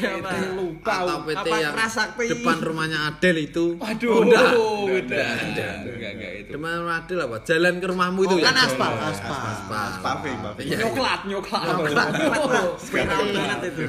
apa? 0.00 0.30
lupa 0.52 0.92
atau 1.00 1.18
PT 1.22 1.38
Apa 1.42 1.56
yang 1.56 1.72
keras 1.72 1.92
sakti? 1.92 2.24
depan 2.28 2.56
rumahnya 2.58 2.98
Adel 3.06 3.36
itu? 3.40 3.64
Aduh, 3.76 4.08
Oh, 4.10 4.20
enggak. 4.22 4.50
beda, 4.86 5.22
beda, 5.40 5.68
enggak, 5.84 6.12
enggak 6.12 6.32
itu. 6.38 6.50
Depan 6.52 6.72
rumah 6.76 6.96
Adel 6.98 7.18
apa? 7.20 7.36
Jalan 7.42 7.74
ke 7.76 7.86
rumahmu 7.86 8.20
itu 8.22 8.34
Oh, 8.34 8.40
kan 8.40 8.52
ya? 8.52 8.62
aspal, 8.64 8.92
aspal. 9.00 9.38
Aspal. 9.40 9.88
Pave, 10.00 10.30
pave. 10.36 10.60
Iya. 10.62 10.76
Nyoklat, 10.80 11.20
nyoklat. 11.24 11.64
Viral 12.82 13.24
banget 13.30 13.60
itu. 13.66 13.82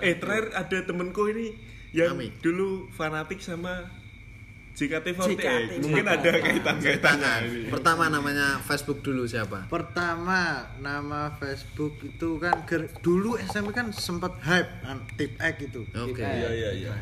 eh 0.00 0.14
terakhir 0.16 0.44
ada 0.52 0.78
temenku 0.82 1.22
ini 1.26 1.46
yang 1.90 2.14
dulu 2.38 2.90
fanatik 2.90 3.38
sama 3.38 3.86
JKT48 4.74 5.30
JKT. 5.30 5.72
mungkin 5.80 6.04
ada 6.04 6.30
kaitan-kaitannya 6.34 7.32
ini 7.46 7.60
Pertama 7.68 8.08
namanya 8.08 8.58
Facebook 8.58 9.00
dulu 9.00 9.22
siapa? 9.22 9.66
Pertama 9.66 10.40
nama 10.76 11.30
Facebook 11.32 11.94
itu 12.00 12.36
kan 12.36 12.62
ger- 12.64 12.90
dulu 12.98 13.38
SMP 13.38 13.70
kan 13.70 13.88
sempat 13.90 14.34
hype 14.40 14.70
kan 14.80 14.98
tip 15.14 15.34
X 15.36 15.54
itu. 15.64 15.86
Oke. 15.88 16.18
iya 16.18 16.50
iya 16.50 16.70
iya 16.74 16.92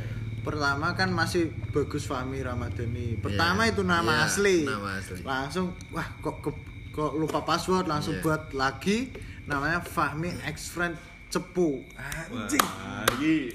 Pertama 0.43 0.93
kan 0.93 1.09
masih 1.09 1.49
Bagus 1.71 2.05
Fahmi 2.05 2.41
Ramadhani. 2.41 3.17
Pertama 3.17 3.63
Iya. 3.63 3.73
itu 3.73 3.83
nama 3.83 4.13
Iya, 4.13 4.27
asli. 4.27 4.57
nama 4.63 4.91
asli. 4.95 5.23
Langsung 5.23 5.67
wah 5.89 6.09
kok 6.19 6.37
ke- 6.41 6.63
kok 6.91 7.13
lupa 7.15 7.41
password 7.41 7.87
langsung 7.87 8.15
Iya. 8.15 8.23
buat 8.23 8.43
lagi 8.53 9.15
namanya 9.43 9.81
Fahmi 9.81 10.29
X 10.45 10.69
Friend 10.69 10.93
Cepu. 11.29 11.87
Anjing. 11.97 12.61
Wah, 12.61 13.09
ini 13.17 13.49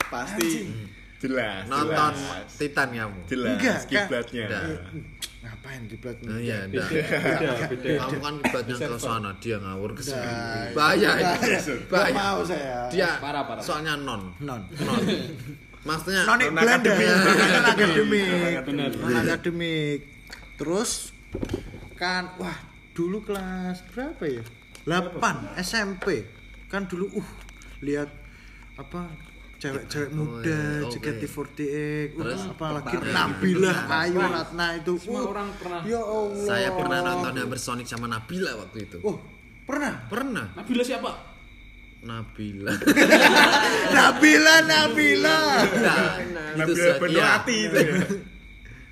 pasti 0.00 0.72
jelas 1.20 1.68
Nonton 1.68 2.12
jelas, 2.16 2.48
Titan 2.56 2.88
kamu? 2.96 3.20
jelas 3.28 3.52
Enggak, 3.54 3.76
kan? 3.76 3.88
kiblatnya 3.88 4.44
Enggak. 4.48 4.64
Ngapain 5.40 5.82
di 5.88 5.96
plat 5.96 6.16
Oh, 6.20 6.36
iya, 6.36 6.58
enggak. 6.68 6.88
Beda, 6.92 7.52
beda. 7.72 7.88
Kamu 8.00 8.18
kan 8.20 8.34
kiblatnya 8.44 8.76
ke 8.76 8.96
sana, 9.00 9.30
dia 9.40 9.56
ngawur 9.56 9.90
ke 9.96 10.02
sini. 10.04 10.20
Enggak. 10.20 10.72
Bahaya 10.76 11.10
ini. 11.16 11.34
Gak 11.36 11.88
Bahaya. 11.88 12.12
mau 12.16 12.40
saya. 12.44 12.76
Dia 12.92 13.10
Parah, 13.20 13.42
parah. 13.48 13.62
soalnya 13.64 13.94
non. 13.96 14.32
non. 14.40 14.60
Non. 14.80 15.00
Maksudnya 15.80 16.28
Non 16.28 16.40
akademik. 16.40 17.08
Non 17.08 17.64
akademik. 17.72 18.26
Non 19.00 19.16
akademik. 19.16 20.00
Terus 20.60 21.12
kan 21.96 22.36
wah 22.36 22.56
dulu 22.92 23.24
kelas 23.24 23.80
berapa 23.92 24.24
ya? 24.28 24.44
8 24.84 25.56
SMP. 25.60 26.24
Kan 26.68 26.84
dulu 26.84 27.08
uh 27.16 27.28
lihat 27.80 28.12
apa 28.76 29.08
cewek-cewek 29.60 30.10
muda, 30.16 30.88
oke. 30.88 30.96
JKT48, 30.96 31.60
uh, 31.60 32.04
Terus? 32.16 32.42
apalagi 32.48 32.96
Nabila, 33.12 33.72
Ayu, 33.92 34.16
Ratna 34.16 34.66
itu. 34.80 34.92
Semua 34.96 35.20
uh, 35.20 35.32
orang 35.36 35.48
pernah. 35.60 35.80
Ya 35.84 36.00
Allah. 36.00 36.44
saya 36.48 36.68
pernah 36.72 36.98
nonton 37.04 37.32
Sonic 37.60 37.86
sama 37.86 38.08
Nabila 38.08 38.56
waktu 38.56 38.88
itu. 38.88 38.98
Oh, 39.04 39.20
pernah. 39.68 40.08
Pernah. 40.08 40.56
Nabila 40.56 40.80
siapa? 40.80 41.12
Nabila. 42.00 42.72
Nabila 43.96 44.54
Nabila 44.64 45.36
Nah, 45.60 46.64
itu 46.64 46.72
Nabila 46.72 47.20
hati 47.20 47.56
itu 47.68 47.76
ya. 47.76 48.00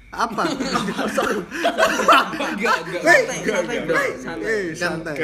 apa 0.09 0.41
Enggak, 0.49 2.41
enggak. 2.57 2.79
Santai, 3.45 4.09
santai. 4.77 4.77
Santai. 4.77 5.15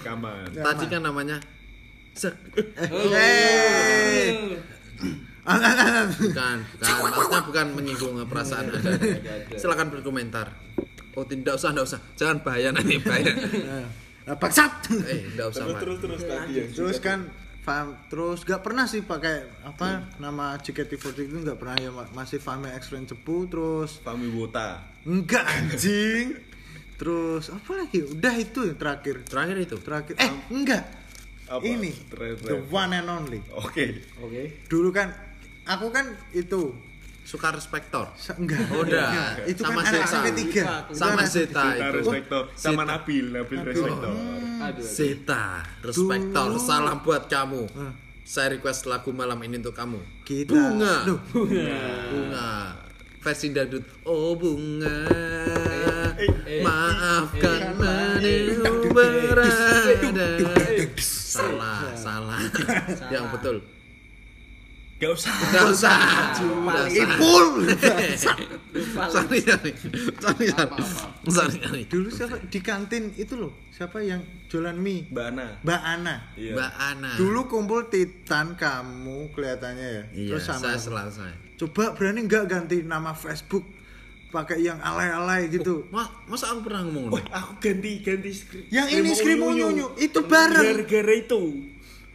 Kan. 0.00 0.20
Tadi 0.52 0.84
kan 0.92 1.00
namanya 1.04 1.36
Bukan, 5.48 6.06
bukan. 6.20 6.56
Maksudnya 6.78 7.40
bukan 7.42 7.66
menyinggung 7.72 8.14
perasaan 8.24 8.68
Anda. 8.68 8.92
Silakan 9.54 9.88
berkomentar. 9.90 10.52
Oh, 11.14 11.24
tidak 11.24 11.56
usah, 11.56 11.72
tidak 11.72 11.86
usah. 11.86 12.00
Jangan 12.14 12.36
bahaya 12.42 12.68
nanti 12.70 12.98
bahaya. 12.98 13.32
Nah, 14.28 14.36
bangsat 14.36 14.92
Eh, 15.08 15.24
tidak 15.32 15.48
usah, 15.48 15.64
Terus 15.64 15.80
terus 15.80 15.98
terus 15.98 16.20
tadi 16.22 16.52
yang 16.54 16.68
terus 16.68 17.00
kan 17.00 17.32
Fam, 17.58 17.96
terus 18.06 18.44
gak 18.44 18.60
pernah 18.60 18.84
sih 18.84 19.00
pakai 19.00 19.40
apa 19.62 20.04
nama 20.18 20.52
JKT48 20.58 21.04
itu 21.22 21.40
gak 21.42 21.56
pernah 21.56 21.72
ya 21.74 21.88
ma- 21.88 22.12
masih 22.14 22.36
Fame 22.36 22.68
X-Ren 22.70 23.04
Cepu 23.04 23.44
terus 23.44 23.96
Fami 23.98 24.28
Wota. 24.30 24.84
enggak 25.02 25.44
anjing 25.44 26.36
terus 26.94 27.48
apa 27.48 27.72
lagi 27.78 28.04
udah 28.04 28.34
itu 28.36 28.60
yang 28.66 28.76
terakhir 28.76 29.16
Terakhir 29.22 29.56
itu. 29.58 29.76
terakhir 29.78 30.14
eh 30.18 30.32
enggak 30.50 30.84
Apa? 31.48 31.62
ini 31.64 31.90
the 32.42 32.56
one 32.68 32.92
and 32.92 33.08
only 33.08 33.40
Oke. 33.50 34.04
Oke. 34.18 34.62
dulu 34.66 34.88
kan 34.90 35.08
aku 35.64 35.88
kan 35.88 36.04
itu 36.30 36.76
Suka 37.24 37.52
respektor. 37.52 38.08
enggak 38.40 38.56
Oh, 38.72 38.80
udah. 38.80 39.04
enggak. 39.04 39.32
itu 39.46 39.60
Sama 39.60 39.84
kan 39.84 39.92
anak. 39.92 40.08
SMP 40.08 40.26
3 40.48 40.96
Sama 40.96 41.22
Zeta 41.24 41.64
itu. 41.70 41.92
respektor 41.94 42.42
sama. 42.56 42.82
Nabil, 42.82 43.24
Nabil 43.28 43.58
respektor. 43.60 44.12
Aduh. 44.58 44.80
Zeta, 44.80 45.44
respektor. 45.78 46.48
Salam 46.56 47.04
buat 47.04 47.28
kamu. 47.28 47.68
Hmm. 47.68 47.92
Saya 48.24 48.56
request 48.56 48.84
lagu 48.84 49.12
malam 49.12 49.36
ini 49.40 49.56
untuk 49.56 49.72
kamu. 49.72 50.00
kita 50.24 50.56
Bunga. 50.56 51.04
Loh, 51.04 51.20
Bunga. 51.28 52.48
Versi 53.18 53.52
dangdut. 53.52 53.84
Oh 54.04 54.32
bunga. 54.32 54.96
Eh, 56.16 56.64
Maafkan 56.64 57.76
meniru 57.76 58.88
berada. 58.88 60.28
Salah, 61.28 61.92
salah. 62.06 62.40
Yang 63.08 63.26
betul. 63.36 63.56
Gak 64.98 65.14
usah. 65.14 65.30
Gak 65.52 65.66
usah. 65.70 65.94
Usah. 66.34 66.90
ipul 66.90 67.44
Sorry, 69.14 69.38
sorry. 69.40 69.70
Sorry, 70.18 70.46
sorry. 71.30 71.82
Dulu 71.86 72.08
siapa 72.10 72.36
di 72.42 72.58
kantin 72.58 73.14
itu 73.14 73.38
loh 73.38 73.54
siapa 73.70 74.02
yang 74.02 74.18
jualan 74.48 74.74
mie 74.74 75.06
Mbak 75.06 75.26
Ana. 75.28 75.46
Mbak 75.62 75.80
Ana 75.86 76.14
Iya. 76.34 76.50
Mbak 76.50 76.72
Ana. 76.74 77.10
dulu 77.14 77.40
kumpul 77.46 77.86
Titan 77.86 78.58
kamu 78.58 79.30
kelihatannya 79.30 79.86
ya 79.86 80.04
Iya, 80.10 80.30
terus 80.34 80.44
sama 80.44 80.62
saya 80.66 80.78
selalu 80.80 81.10
saya. 81.14 81.34
coba 81.54 81.94
berani 81.94 82.26
nggak 82.26 82.44
ganti 82.48 82.82
nama 82.82 83.14
Facebook 83.14 83.62
pakai 84.28 84.60
yang 84.60 84.76
alay-alay 84.78 85.48
gitu 85.48 85.84
Ma, 85.94 86.04
masa 86.24 86.52
aku 86.52 86.68
pernah 86.68 86.84
ngomong 86.84 87.08
Wah, 87.10 87.24
aku 87.34 87.52
ganti 87.58 87.98
ganti 87.98 88.30
skri- 88.30 88.68
Yang 88.68 88.88
ini 88.94 89.08
Skrimo 89.10 89.48
Unyu. 89.48 89.66
Unyu, 89.68 89.86
itu 89.96 90.20
bareng. 90.22 90.84
Gara-gara 90.84 91.14
itu. 91.14 91.42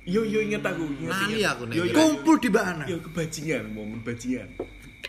Yo 0.03 0.22
yo 0.22 0.39
inget 0.39 0.61
aku. 0.61 0.84
inget, 0.86 1.09
Lali 1.09 1.39
inget. 1.39 1.49
aku 1.49 1.64
nih. 1.66 1.76
Yo, 1.76 1.84
yo, 1.84 1.93
kumpul 1.95 2.36
di 2.38 2.47
Mbak 2.47 2.66
Ana 2.66 2.86
Yo 2.86 2.97
kebajingan, 3.01 3.64
momen 3.70 3.99
bajingan. 3.99 4.49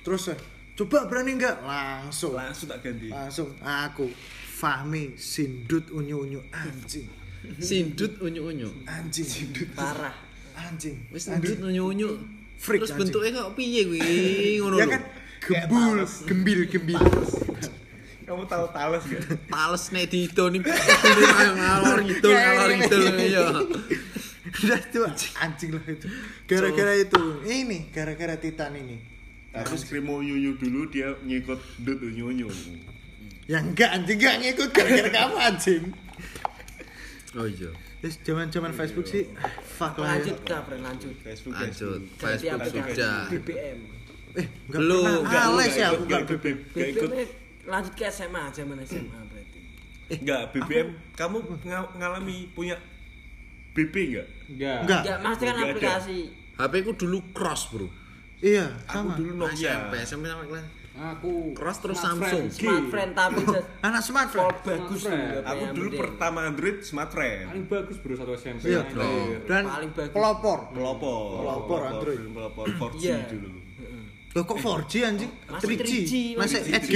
terus 0.01 0.29
eh, 0.29 0.39
coba 0.75 1.05
berani 1.05 1.35
nggak 1.35 1.57
langsung 1.61 2.33
Langsung 2.33 2.69
tak 2.69 2.81
ganti. 2.81 3.09
langsung 3.09 3.49
aku 3.59 4.07
Fahmi 4.55 5.13
Sindut 5.15 5.91
Unyu 5.91 6.25
Unyu 6.25 6.41
anjing 6.51 7.09
Sindut 7.55 8.17
unyu-unyu. 8.19 8.73
anjing 8.85 9.21
Sindut 9.23 9.69
Parah. 9.73 10.17
anjing 10.57 10.97
Wis 11.11 11.29
sindut 11.29 11.61
unyu-unyu. 11.61 12.17
Freak, 12.57 12.81
Terus 12.81 12.95
anjing. 12.95 13.13
bentuknya 13.13 13.31
kok 13.37 13.53
piye 13.53 13.81
kuwi? 13.85 14.01
Ngono 14.57 14.77
ya 14.77 14.87
lho. 14.87 14.91
kan 14.91 15.03
gembul 15.49 16.05
gembil 16.27 16.61
gembil 16.69 17.03
Kamu 18.25 18.49
tahu 18.49 18.65
tales 18.73 19.05
gak? 19.05 19.21
Tales 19.53 19.85
nek 19.93 20.09
didoni 20.09 20.65
ngalor 20.65 21.99
ngidul 22.09 22.33
ngalor 22.33 22.71
ngidul 22.73 23.05
ya. 23.21 23.47
udah 24.65 24.81
itu 24.81 24.99
anjing 25.41 25.71
lah 25.77 25.85
itu 25.85 26.07
gara-gara 26.49 26.95
itu 26.97 27.23
ini 27.45 27.91
gara-gara 27.93 28.39
Titan 28.39 28.73
ini 28.79 28.97
Aku 29.55 29.77
skrimo 29.79 30.19
yuyu 30.25 30.57
dulu 30.59 30.89
dia 30.91 31.15
ngikut 31.21 31.61
dut 31.85 32.01
unyu 32.01 32.49
yang 33.45 33.71
enggak 33.71 33.93
anjing 33.93 34.17
enggak 34.17 34.37
ngikut 34.41 34.69
gara-gara 34.73 35.11
kamu 35.11 35.37
anjing 35.37 35.85
Oh 37.35 37.51
iya. 37.51 37.71
Terus 37.99 38.15
zaman-zaman 38.23 38.71
Facebook 38.71 39.11
sih 39.11 39.27
fuck 39.75 39.99
lah. 39.99 40.15
Lanjut, 40.15 40.39
Ya. 40.47 40.63
Lanjut. 40.63 41.15
Facebook 41.19 41.51
Lanjut. 41.51 41.99
Ganti 41.99 42.15
Facebook 42.23 42.55
aplikasi. 42.63 42.95
sudah. 42.95 43.19
BBM. 43.27 43.79
Eh, 44.35 44.47
enggak 44.65 44.81
Belum. 44.81 45.03
pernah. 45.05 45.21
Enggak, 45.23 45.43
Ales 45.45 45.73
ya 45.73 45.87
aku 45.89 46.03
Gak 46.05 46.21
enggak 46.21 46.21
ikut 46.27 46.41
ikut. 46.91 47.11
Lanjut 47.65 47.93
ke 47.95 48.05
SMA, 48.09 48.43
zaman 48.51 48.77
SMA 48.83 49.21
berarti. 49.25 49.59
Enggak, 50.13 50.43
BBM. 50.51 50.89
Kamu 51.13 51.37
nga- 51.63 51.91
ngalami 51.95 52.37
punya 52.51 52.77
BP 53.73 53.95
enggak? 54.09 54.27
Enggak. 54.49 54.79
Enggak. 54.83 55.17
Pasti 55.21 55.45
kan 55.45 55.57
aplikasi. 55.61 56.19
HP 56.55 56.73
ku 56.81 56.93
dulu 56.95 57.19
cross, 57.31 57.67
Bro. 57.69 57.89
Iya, 58.39 58.69
Aku 58.85 58.95
sama. 59.03 59.17
dulu 59.17 59.31
Nokia. 59.41 59.73
SMP, 59.81 59.95
SMP 60.05 60.25
sama 60.27 60.45
kelas. 60.45 60.67
Aku 60.95 61.51
Cross 61.51 61.79
terus 61.81 61.99
Smart 61.99 62.15
Samsung. 62.15 62.23
Friends. 62.47 62.55
Smart 62.55 62.87
friend 62.87 63.13
tapi 63.13 63.43
Anak 63.83 64.03
smartphone. 64.05 64.55
bagus 64.63 65.03
Aku 65.43 65.65
dulu 65.75 65.89
pertama 65.93 66.47
Android 66.47 66.79
smart 66.83 67.11
friend. 67.11 67.51
Paling 67.51 67.67
bagus 67.67 67.97
bro 67.99 68.15
satu 68.15 68.31
SMP. 68.33 68.71
Iya. 68.71 68.87
Anjir. 68.87 69.43
Dan 69.43 69.65
Paling 69.67 69.91
bagus. 69.91 70.15
pelopor. 70.15 70.59
Pelopor. 70.71 71.31
Pelopor 71.41 71.81
Android. 71.89 72.21
Pelopor 72.31 72.65
4G 72.71 73.03
Iya. 73.03 73.27
dulu. 73.27 73.51
Loh 74.35 74.43
kok 74.43 74.59
4G 74.59 74.93
anjing? 75.01 75.31
Masih 75.47 75.67
3G. 75.71 75.81
3G, 75.81 76.13
Masih 76.35 76.59
masih 76.59 76.73
8G. 76.75 76.95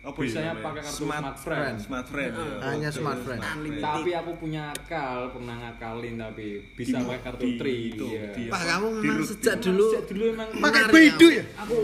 Apa 0.00 0.16
Bisanya 0.16 0.56
namanya? 0.56 0.64
pakai 0.64 0.80
kartu 0.80 0.96
smart, 0.96 1.20
Smart 1.20 1.38
Friend. 1.38 1.76
Smart 1.78 2.06
friend. 2.08 2.32
ya. 2.32 2.48
Hanya 2.64 2.88
Oke, 2.88 2.96
smart 2.96 3.20
friend. 3.20 3.40
Tapi 3.78 4.10
aku 4.16 4.30
punya 4.34 4.62
akal, 4.72 5.28
pernah 5.28 5.54
ngakalin 5.60 6.14
tapi 6.16 6.46
bisa 6.72 6.96
pakai 6.98 7.20
kartu 7.20 7.46
tri. 7.60 7.74
itu, 7.92 8.06
Iya. 8.08 8.48
Pak, 8.48 8.62
kamu 8.66 8.86
memang 8.96 9.20
sejak 9.22 9.60
dulu 9.60 9.86
Sejak 9.92 10.04
dulu 10.08 10.24
emang 10.32 10.48
Pakai 10.56 10.82
kamu. 10.82 11.28
ya? 11.30 11.44
aku 11.54 11.74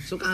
Suka 0.00 0.32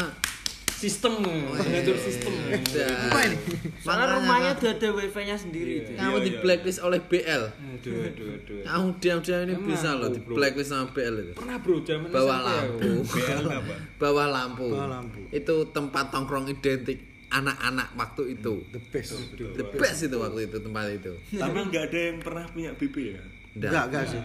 sistem, 0.85 1.13
mengatur 1.23 1.97
sistem. 1.97 2.33
Apa 2.45 3.19
ini? 3.25 3.37
Soalnya 3.77 3.81
Makanya 3.81 4.07
rumahnya 4.15 4.51
kamu- 4.51 4.61
udah 4.61 4.73
ada 4.75 4.89
wifi-nya 4.93 5.37
sendiri 5.37 5.71
Iya. 5.71 5.81
itu. 5.81 5.91
kamu 5.95 6.13
Iya, 6.13 6.21
di 6.21 6.31
iya. 6.31 6.41
blacklist 6.41 6.81
oleh 6.81 7.01
BL. 7.01 7.43
Aduh, 7.49 7.93
aduh, 8.03 8.27
aduh. 8.31 8.59
Kamu 8.63 8.87
diam-diam 8.99 9.41
ini 9.41 9.55
Emang 9.55 9.67
bisa 9.67 9.89
loh 9.93 10.09
di 10.09 10.21
blacklist 10.21 10.71
sama 10.71 10.87
BL 10.89 11.15
itu. 11.19 11.33
Pernah 11.35 11.57
bro 11.59 11.77
zaman 11.81 12.09
Bawah 12.09 12.37
aku. 12.37 12.47
lampu. 12.47 12.89
BL 13.15 13.45
apa? 13.51 13.75
Bawah 13.97 14.27
lampu. 14.29 14.67
Bawah 14.69 14.89
lampu. 14.93 15.21
Itu 15.31 15.55
tempat 15.71 16.05
tongkrong 16.11 16.47
identik 16.47 16.99
anak-anak 17.27 17.89
waktu 17.95 18.23
itu. 18.33 18.55
The 18.71 18.81
best. 18.85 19.17
The 19.35 19.67
best 19.73 20.01
itu 20.03 20.17
waktu 20.17 20.41
itu 20.45 20.57
tempat 20.59 20.85
itu. 20.93 21.13
Tapi 21.43 21.59
nggak 21.65 21.85
ada 21.89 21.99
yang 22.05 22.19
pernah 22.19 22.45
punya 22.47 22.71
BP 22.73 22.97
ya. 23.11 23.23
Nggak. 23.55 23.71
Enggak, 23.71 23.85
enggak 23.89 24.05
sih. 24.07 24.21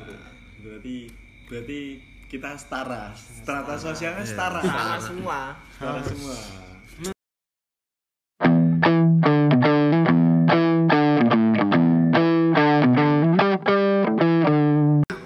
Berarti 0.59 0.95
berarti 1.45 1.79
kita 2.29 2.53
setara. 2.55 3.09
Strata 3.17 3.73
sosialnya 3.75 4.23
setara. 4.23 4.61
Sama 4.61 4.97
semua. 5.01 5.39
Setara 5.73 6.01
semua. 6.05 6.37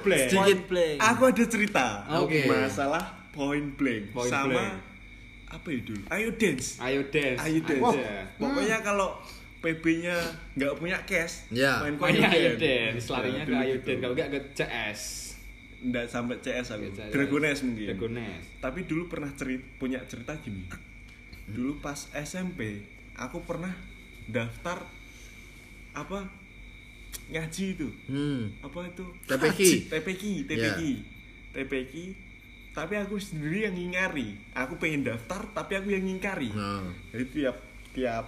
Point 0.03 0.61
blank. 0.67 0.97
Aku 0.99 1.21
ada 1.31 1.43
cerita. 1.45 1.85
Oke. 2.19 2.45
Masalah 2.45 3.03
point 3.31 3.73
blank 3.73 4.11
Point 4.11 4.29
sama 4.29 4.51
blank. 4.51 4.75
apa 5.49 5.67
ya 5.69 5.79
dulu? 5.85 6.03
Ayo 6.09 6.29
dance. 6.35 6.67
Ayo 6.81 7.01
dance. 7.07 7.39
Ayo 7.39 7.59
dance. 7.61 7.81
Wah, 7.81 7.93
Pokoknya 8.37 8.77
kalau 8.81 9.09
PB-nya 9.63 10.17
nggak 10.59 10.73
punya 10.75 10.97
cash, 11.07 11.47
Ya. 11.47 11.79
main 11.79 11.95
ke 11.95 12.03
Main 12.03 12.19
Ayo 12.19 12.51
Dance. 12.51 12.59
dance, 12.59 13.05
larinya 13.07 13.41
ke 13.41 13.47
Dulu 13.47 13.61
ayo 13.63 13.75
gitu. 13.79 13.85
dance, 13.87 13.99
kalau 14.03 14.13
enggak 14.13 14.29
ke 14.29 14.39
CS. 14.51 15.01
Nggak 15.84 16.05
sampai 16.07 16.39
CS 16.39 16.67
aku. 16.79 16.88
Dragones 17.11 17.59
mungkin. 17.67 17.88
Dragones. 17.91 18.43
Tapi 18.63 18.88
dulu 18.88 19.11
pernah 19.11 19.31
cerita 19.36 19.63
punya 19.77 19.99
cerita 20.07 20.34
gini. 20.39 20.65
Dulu 21.43 21.84
pas 21.84 22.07
SMP, 22.15 22.88
aku 23.19 23.43
pernah 23.43 23.75
daftar 24.31 24.88
apa 25.91 26.31
ngaji 27.29 27.65
itu. 27.75 27.89
Hmm. 28.07 28.55
Apa 28.63 28.88
itu? 28.89 29.05
TPQ, 29.27 29.91
TPQ. 29.91 30.23
Ya. 30.55 30.73
TPQ. 31.53 31.93
Tapi 32.73 32.93
aku 32.97 33.21
sendiri 33.21 33.69
yang 33.69 33.75
ngingkari. 33.77 34.34
Aku 34.57 34.81
pengen 34.81 35.05
daftar 35.05 35.45
tapi 35.53 35.77
aku 35.77 35.93
yang 35.93 36.07
ngingkari. 36.07 36.49
Nah. 36.49 36.89
Jadi 37.13 37.25
tiap 37.29 37.57
tiap 37.93 38.25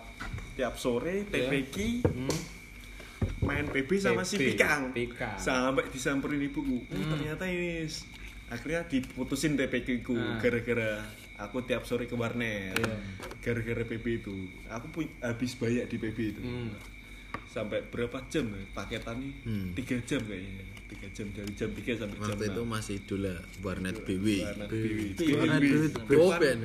tiap 0.54 0.78
sore 0.78 1.26
TPQ 1.26 2.06
main 3.40 3.66
PB 3.66 3.90
sama 3.96 4.22
si 4.22 4.36
Pikang. 4.36 4.92
Pikang. 4.92 5.36
Sampai 5.36 5.88
disamperin 5.88 6.42
ibuku. 6.42 6.82
"Oh, 6.82 7.04
ternyata 7.08 7.46
ini 7.46 7.86
akhirnya 8.46 8.86
diputusin 8.86 9.54
TPQ 9.54 9.88
ku 10.02 10.14
Nah. 10.14 10.38
gara-gara 10.38 11.02
aku 11.36 11.62
tiap 11.62 11.84
sore 11.84 12.06
ke 12.06 12.14
warnet. 12.14 12.74
Iya. 12.74 12.96
Gara-gara 13.42 13.84
PB 13.84 14.06
itu. 14.18 14.36
Aku 14.68 14.88
pu- 14.90 15.16
habis 15.20 15.54
banyak 15.54 15.86
di 15.86 15.98
PB 15.98 16.18
itu. 16.30 16.42
Hmm. 16.42 16.70
sampai 17.46 17.84
berapa 17.86 18.20
jam 18.28 18.48
ya 18.48 18.64
paketannya 18.74 19.32
Hmm. 19.42 19.72
tiga 19.72 19.96
jam 20.04 20.20
kayaknya 20.22 20.60
tiga 20.86 21.08
jam 21.10 21.28
dari 21.32 21.52
jam 21.52 21.70
3 21.72 21.96
sampai 21.96 22.16
jam 22.18 22.28
waktu 22.30 22.46
itu 22.46 22.62
6 22.62 22.68
masih 22.68 22.96
idola 22.98 23.34
warnet 23.62 23.96
BW 24.02 24.28
Warnet 24.44 24.70
BW. 24.70 25.00
Warnet 25.32 25.64
BW. 26.04 26.32
Ben 26.36 26.60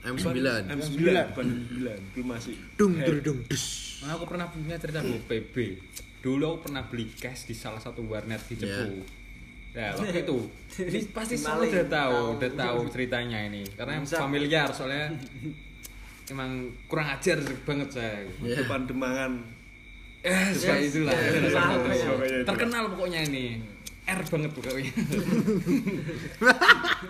M9 0.00 0.32
M9 0.64 0.96
bukan 1.36 1.46
M9 1.68 1.76
itu 1.92 2.20
masih 2.24 2.54
dung 2.74 2.96
dung 2.96 3.20
dung 3.20 3.38
dus 3.46 3.64
Nah, 4.00 4.16
aku 4.16 4.24
pernah 4.24 4.48
punya 4.48 4.80
cerita 4.80 5.04
bu 5.04 5.12
PB. 5.28 5.54
Dulu 6.24 6.40
aku 6.40 6.72
pernah 6.72 6.88
beli 6.88 7.04
cash 7.12 7.44
di 7.44 7.52
salah 7.52 7.76
satu 7.76 8.00
warnet 8.08 8.40
di 8.48 8.56
Cepu. 8.56 9.04
Ya, 9.76 9.92
waktu 9.92 10.20
itu. 10.24 10.38
Ini 10.80 11.04
pasti 11.12 11.36
semua 11.36 11.60
Maling. 11.60 11.68
udah 11.68 11.84
tahu, 11.84 12.16
udah 12.40 12.50
tahu 12.56 12.78
ceritanya 12.96 13.44
ini. 13.44 13.60
Karena 13.76 14.00
Bisa. 14.00 14.16
familiar 14.16 14.72
soalnya 14.72 15.12
emang 16.32 16.72
kurang 16.88 17.12
ajar 17.12 17.44
banget 17.68 17.92
saya. 17.92 18.24
Ya. 18.40 18.64
depan 18.64 18.88
demangan 18.88 19.36
Eh, 20.20 20.48
itulah. 20.52 21.12
Yes. 21.12 21.52
Salah 21.52 21.76
Yes. 21.76 21.76
Pokoknya 21.76 21.96
itulah. 22.00 22.44
Terkenal 22.48 22.84
pokoknya 22.88 23.20
ini. 23.28 23.44
R 24.04 24.20
banget 24.24 24.50
pokoknya. 24.56 24.92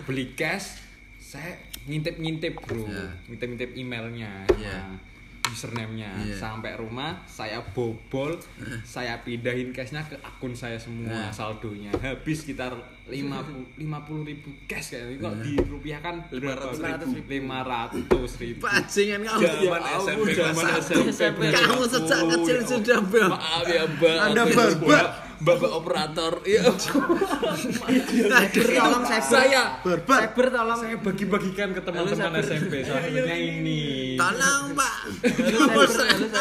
Beli 0.03 0.25
cash, 0.35 0.79
saya 1.19 1.55
ngintip-ngintip 1.83 2.53
bro, 2.59 2.85
Ya. 2.85 3.07
ngintip-ngintip 3.25 3.71
emailnya, 3.73 4.45
Ya. 4.53 4.77
sama 4.77 4.97
username-nya. 5.41 6.07
Iya. 6.21 6.37
Sampai 6.37 6.77
rumah, 6.77 7.17
saya 7.25 7.59
bobol, 7.73 8.37
saya 8.85 9.19
pindahin 9.19 9.73
cashnya 9.73 9.99
ke 10.01 10.15
akun 10.21 10.53
saya 10.53 10.77
semua 10.77 11.11
Ya. 11.11 11.27
saldonya. 11.27 11.91
Habis 11.97 12.45
sekitar 12.45 12.71
50 13.03 13.65
50 13.75 14.21
ribu 14.29 14.47
cash 14.63 14.95
kayak 14.95 15.17
gitu. 15.17 15.25
Kok 15.25 15.35
dirupiahkan 15.41 16.15
500 16.29 17.17
ribu. 17.17 17.27
500 17.27 18.31
ribu. 18.39 18.59
Bajingan 18.61 19.19
kamu 19.25 19.41
Zaman 19.41 19.81
Ya 19.81 19.95
SMP. 19.97 20.27
SMP. 20.31 21.09
SMP. 21.09 21.41
Kamu 21.49 21.83
sejak 21.85 22.19
kecil 22.29 22.57
sudah 22.63 22.99
bel 23.03 23.27
Maaf 23.27 23.65
ya, 23.65 23.83
Mbak. 23.83 24.15
Anda. 24.21 24.41
Mbak, 24.45 25.05
Bapak 25.41 25.71
operator. 25.73 26.33
Ya. 26.45 26.61
Tolong 28.61 29.03
cyber. 29.09 29.25
saya 29.25 29.81
barbar 29.81 30.19
Cyber 30.29 30.47
tolong. 30.53 30.79
saya 30.79 30.95
bagi-bagikan 31.01 31.69
ke 31.73 31.81
teman-teman 31.81 32.41
SMP 32.45 32.85
salah 32.85 33.01
satunya 33.01 33.37
ini. 33.37 33.81
tolong 34.21 34.77
pak 34.77 34.95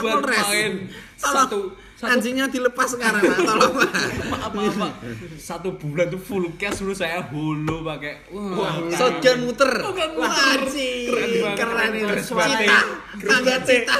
Polres 0.04 0.46
main 0.52 0.72
tolong 1.16 1.72
satu 2.00 2.16
anjingnya 2.16 2.48
dilepas 2.48 2.96
sekarang 2.96 3.20
pak. 3.20 3.38
Tolong 3.44 3.72
pak. 3.76 3.92
Maaf 4.32 4.52
maaf 4.56 4.74
Pak. 4.80 4.92
Satu 5.36 5.76
bulan 5.76 6.08
tuh 6.08 6.16
full 6.16 6.48
cash 6.56 6.80
dulu 6.80 6.96
saya 6.96 7.20
hulu 7.28 7.84
pakai 7.84 8.24
wah, 8.32 8.88
shotgun 8.88 9.44
muter. 9.44 9.68
Shotgun 9.68 10.10
wah 10.16 10.32
anjing. 10.56 11.12
Keren 11.12 11.28
banget. 11.28 11.56
keren 11.60 11.90
ini 11.92 12.00
Keren 12.08 12.24
cita. 12.24 12.40
Banget. 12.40 12.84
tangga 13.20 13.56
cita 13.68 13.94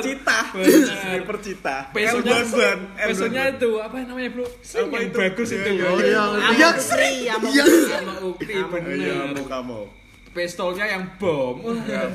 cita. 0.00 0.38
Sniper 0.96 1.36
cita. 1.44 1.76
Pesonya, 1.92 2.36
ban 2.48 2.78
pesonya 2.96 3.42
itu 3.52 3.70
apa 3.84 3.96
namanya 4.00 4.30
bro? 4.32 4.46
Apa 4.48 4.96
yang 4.96 5.12
itu? 5.12 5.18
bagus 5.20 5.48
Iya, 5.52 5.60
itu. 5.60 5.70
iya, 5.76 5.88
oh 5.92 5.98
iya 6.00 6.24
yang 6.56 6.76
Sri, 6.80 7.12
Amok 7.28 7.52
yang 7.52 7.68
Sama 7.68 8.14
Ukti 8.24 8.48
iya 8.48 8.64
bener. 8.64 9.44
Pistolnya 10.30 10.86
yang 10.86 11.04
bom. 11.20 11.58
Ya, 11.84 12.06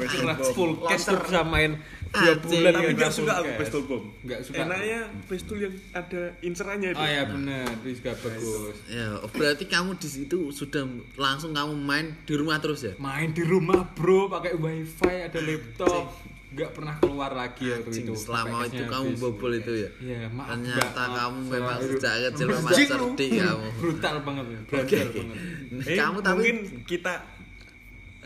full 0.55 0.81
cash 0.89 1.13
bisa 1.13 1.45
main. 1.45 1.77
Dua 2.15 2.33
bulan 2.39 2.71
tapi 2.71 2.93
full 2.95 3.11
suka 3.11 3.33
aku 3.43 3.51
pistol 3.59 3.81
bom. 3.85 4.03
Nggak 4.23 4.39
suka. 4.47 4.55
enaknya 4.63 4.99
pistol 5.27 5.57
yang 5.59 5.75
ada 5.91 6.21
inserannya 6.39 6.89
itu. 6.95 7.01
Oh 7.01 7.07
ya 7.07 7.23
benar, 7.27 7.67
itu 7.83 7.87
juga 7.99 8.11
bagus. 8.19 8.75
ya 8.87 9.07
oh, 9.19 9.29
berarti 9.31 9.65
kamu 9.67 9.91
di 9.99 10.09
situ 10.09 10.39
sudah 10.55 10.83
langsung 11.19 11.51
kamu 11.51 11.73
main 11.75 12.15
di 12.23 12.33
rumah 12.33 12.57
terus 12.63 12.87
ya? 12.87 12.93
Main 12.97 13.35
di 13.35 13.43
rumah 13.43 13.83
bro, 13.93 14.31
pakai 14.31 14.55
wifi, 14.55 15.27
ada 15.27 15.39
laptop, 15.43 16.15
nggak 16.55 16.71
pernah 16.71 16.95
keluar 17.03 17.31
lagi 17.35 17.67
Anjing, 17.67 18.07
itu. 18.07 18.15
selama 18.15 18.63
itu 18.63 18.83
kamu 18.87 19.09
bobol 19.19 19.51
itu 19.51 19.73
ya? 19.75 19.89
Iya, 19.99 20.19
maaf. 20.31 20.55
ternyata 20.55 21.03
kamu 21.11 21.39
memang 21.51 21.77
sejak 21.83 22.13
kecil 22.31 22.47
memang 22.47 22.73
cerdik 22.73 23.29
kamu. 23.35 23.67
Brutal 23.75 24.15
banget, 24.23 24.45
brutal 24.63 25.07
banget. 25.11 25.37
Eh, 25.83 25.97
kamu 25.99 26.17
tapi 26.23 26.35
mungkin 26.39 26.57
kita 26.87 27.13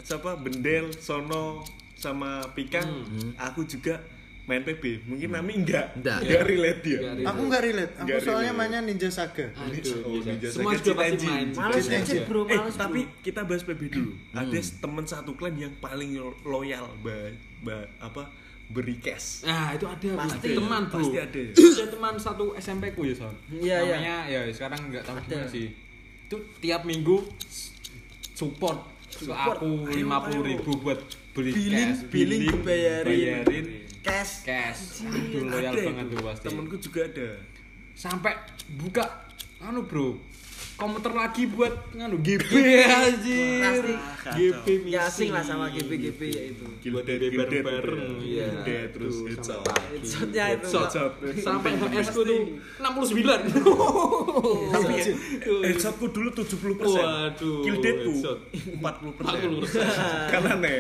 siapa? 0.06 0.38
Bendel 0.38 0.94
Sono 0.94 1.66
sama 2.00 2.30
Pikang 2.50 2.88
aku 3.36 3.62
juga 3.64 4.00
main 4.46 4.64
PB 4.64 5.06
mungkin 5.06 5.30
Nami 5.30 5.62
enggak 5.62 5.94
Enggak. 5.94 6.20
enggak 6.22 6.42
relate 6.44 6.82
dia 6.82 6.98
Nggak 6.98 7.14
relate. 7.14 7.28
aku 7.28 7.42
nggak 7.44 7.62
relate 7.62 7.94
aku 7.94 8.06
Nggak 8.08 8.20
soalnya 8.20 8.40
relate. 8.48 8.58
mainnya 8.58 8.80
Ninja 8.82 9.10
Saga 9.10 9.46
Aduh, 9.54 10.00
Oh. 10.02 10.18
Ninja 10.18 10.48
Semua 10.50 10.72
Saga 10.72 10.82
juga 10.82 10.96
pasti 10.98 11.28
main. 11.28 11.48
Males 11.52 11.86
aja 11.88 12.18
bro, 12.24 12.42
eh 12.44 12.58
males 12.58 12.74
tapi 12.74 13.00
bro. 13.04 13.22
kita 13.22 13.42
bahas 13.44 13.62
PB 13.62 13.82
dulu 13.90 14.12
ada 14.32 14.58
teman 14.58 15.06
satu 15.06 15.32
klan 15.34 15.54
yang 15.56 15.74
paling 15.78 16.10
loyal 16.42 16.90
ba, 17.00 17.30
ba- 17.62 17.90
apa 18.00 18.24
beri 18.66 18.98
cash 18.98 19.44
Nah 19.44 19.70
itu 19.72 19.86
ada 19.86 20.10
Pasti. 20.16 20.30
pasti 20.32 20.48
teman 20.56 20.82
bro. 20.84 20.98
Pasti 20.98 21.18
ada. 21.20 21.42
Ada 21.52 21.86
teman 21.90 22.14
satu 22.16 22.46
SMP 22.56 22.84
ku 22.90 23.02
ya 23.02 23.14
son. 23.14 23.34
Iya, 23.52 23.78
iya. 23.78 23.78
Namanya 23.92 24.16
ya 24.26 24.40
sekarang 24.48 24.80
nggak 24.88 25.04
tahu 25.04 25.14
Ada. 25.16 25.26
gimana 25.28 25.46
sih. 25.48 25.68
Itu 26.24 26.38
tiap 26.58 26.82
minggu 26.84 27.18
support, 28.32 28.78
ke 29.12 29.26
aku 29.28 29.68
Ayo, 29.84 29.94
lima 29.96 30.18
puluh 30.22 30.42
ayo. 30.44 30.50
ribu 30.56 30.72
buat 30.80 31.00
beli 31.40 31.52
Billing, 31.52 31.90
cash, 31.90 32.02
billing 32.08 32.42
dibayarin. 32.44 33.08
bayarin 33.42 33.66
Cash. 34.00 34.34
cash. 34.44 34.82
Aduh 35.02 35.44
loyal 35.46 35.72
Ada 35.72 35.82
banget 35.86 36.06
tuh 36.08 36.20
pasti. 36.22 36.44
temenku 36.46 36.76
juga 36.78 37.02
ada 37.06 37.30
Sampai 37.94 38.34
buka 38.74 39.06
anu 39.60 39.84
bro 39.84 40.16
komputer 40.76 41.12
lagi 41.12 41.44
buat 41.46 41.92
nganu 41.92 42.16
GB 42.18 42.52
anjir. 43.04 43.84
Pasti. 43.84 43.92
GB 44.32 44.66
Ya 44.88 45.04
asing 45.04 45.28
lah 45.28 45.44
sama 45.44 45.68
GB-GB 45.68 46.22
ya 46.24 46.44
itu. 46.48 46.64
Buat 46.90 47.04
DB 47.04 47.24
gilded 47.30 47.52
bareng-bareng. 47.60 48.24
Iya. 48.24 48.48
ya. 48.64 48.82
Terus 48.88 49.16
headshot. 49.28 49.60
Headshotnya 49.68 50.44
itu. 50.56 50.68
Headshot. 50.72 51.12
Headshot. 51.20 51.44
Sampai 51.44 51.76
HS 51.76 52.08
ku 52.10 52.22
tuh 52.24 52.40
69. 52.80 53.60
tapi 54.74 54.94
ya, 54.96 55.04
headshotku 55.68 56.06
dulu 56.08 56.30
70 56.32 56.80
persen 56.80 57.04
Waduh, 57.04 57.60
Gildedku 57.62 58.12
headshot. 58.16 58.40
40 58.80 59.20
persen 59.20 59.40
40%. 59.52 60.32
karena 60.32 60.52
nih 60.56 60.80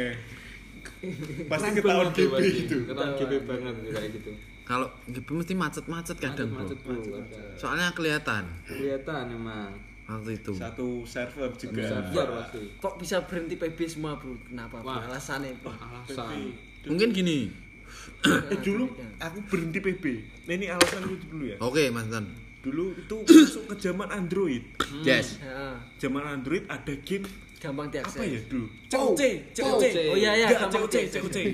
pasti 1.45 1.67
ketahuan 1.73 2.09
GB 2.09 2.33
itu 2.43 2.77
Ketahuan 2.83 3.11
GB 3.15 3.33
banget 3.43 3.73
kayak 3.87 4.09
gitu. 4.13 4.31
kalau 4.63 4.87
gitu 5.05 5.31
mesti 5.31 5.53
macet-macet 5.53 6.17
kadang 6.17 6.49
bro 6.49 6.61
Macet, 6.61 6.79
bro. 6.81 6.99
soalnya 7.55 7.89
kelihatan 7.91 8.43
Kelihatan 8.63 9.23
emang. 9.31 9.71
waktu 10.05 10.31
itu 10.35 10.51
satu 10.53 11.01
server 11.03 11.49
juga 11.53 11.81
Server 11.85 12.27
pasti. 12.35 12.59
Kok 12.75 12.93
bisa 12.97 13.21
berhenti 13.23 13.55
PB 13.55 13.77
semua 13.85 14.13
bro? 14.15 14.33
Kenapa? 14.41 14.77
bro? 14.77 14.89
Wah. 14.89 15.05
Alasannya 15.05 15.53
bro. 15.57 15.71
Alasan. 15.71 16.51
mungkin 16.85 17.09
gini 17.11 17.49
eh 18.21 18.59
dulu 18.59 18.85
aku 19.17 19.37
berhenti 19.45 19.79
PB 19.79 20.03
nah 20.45 20.53
ini 20.53 20.67
alasanku 20.67 21.15
dulu 21.25 21.43
ya 21.45 21.57
oke 21.59 21.83
mas 21.89 22.05
Tan 22.07 22.25
dulu 22.59 22.91
itu 22.91 23.15
masuk 23.23 23.63
ke 23.67 23.75
zaman 23.79 24.09
Android 24.09 24.63
yes 25.01 25.39
Ya, 25.39 25.79
zaman 25.97 26.23
Android 26.29 26.67
ada 26.67 26.91
game 26.99 27.23
gampang 27.59 27.87
diakses. 27.89 28.15
apa 28.15 28.23
ya 28.25 28.39
dulu 28.45 28.65
COC 28.87 29.21
COC 29.51 29.83
Oh 30.07 30.15
iya 30.15 30.31
iya, 30.33 30.47
gampang 30.49 30.71
COC. 30.81 30.95
COC. 31.13 31.37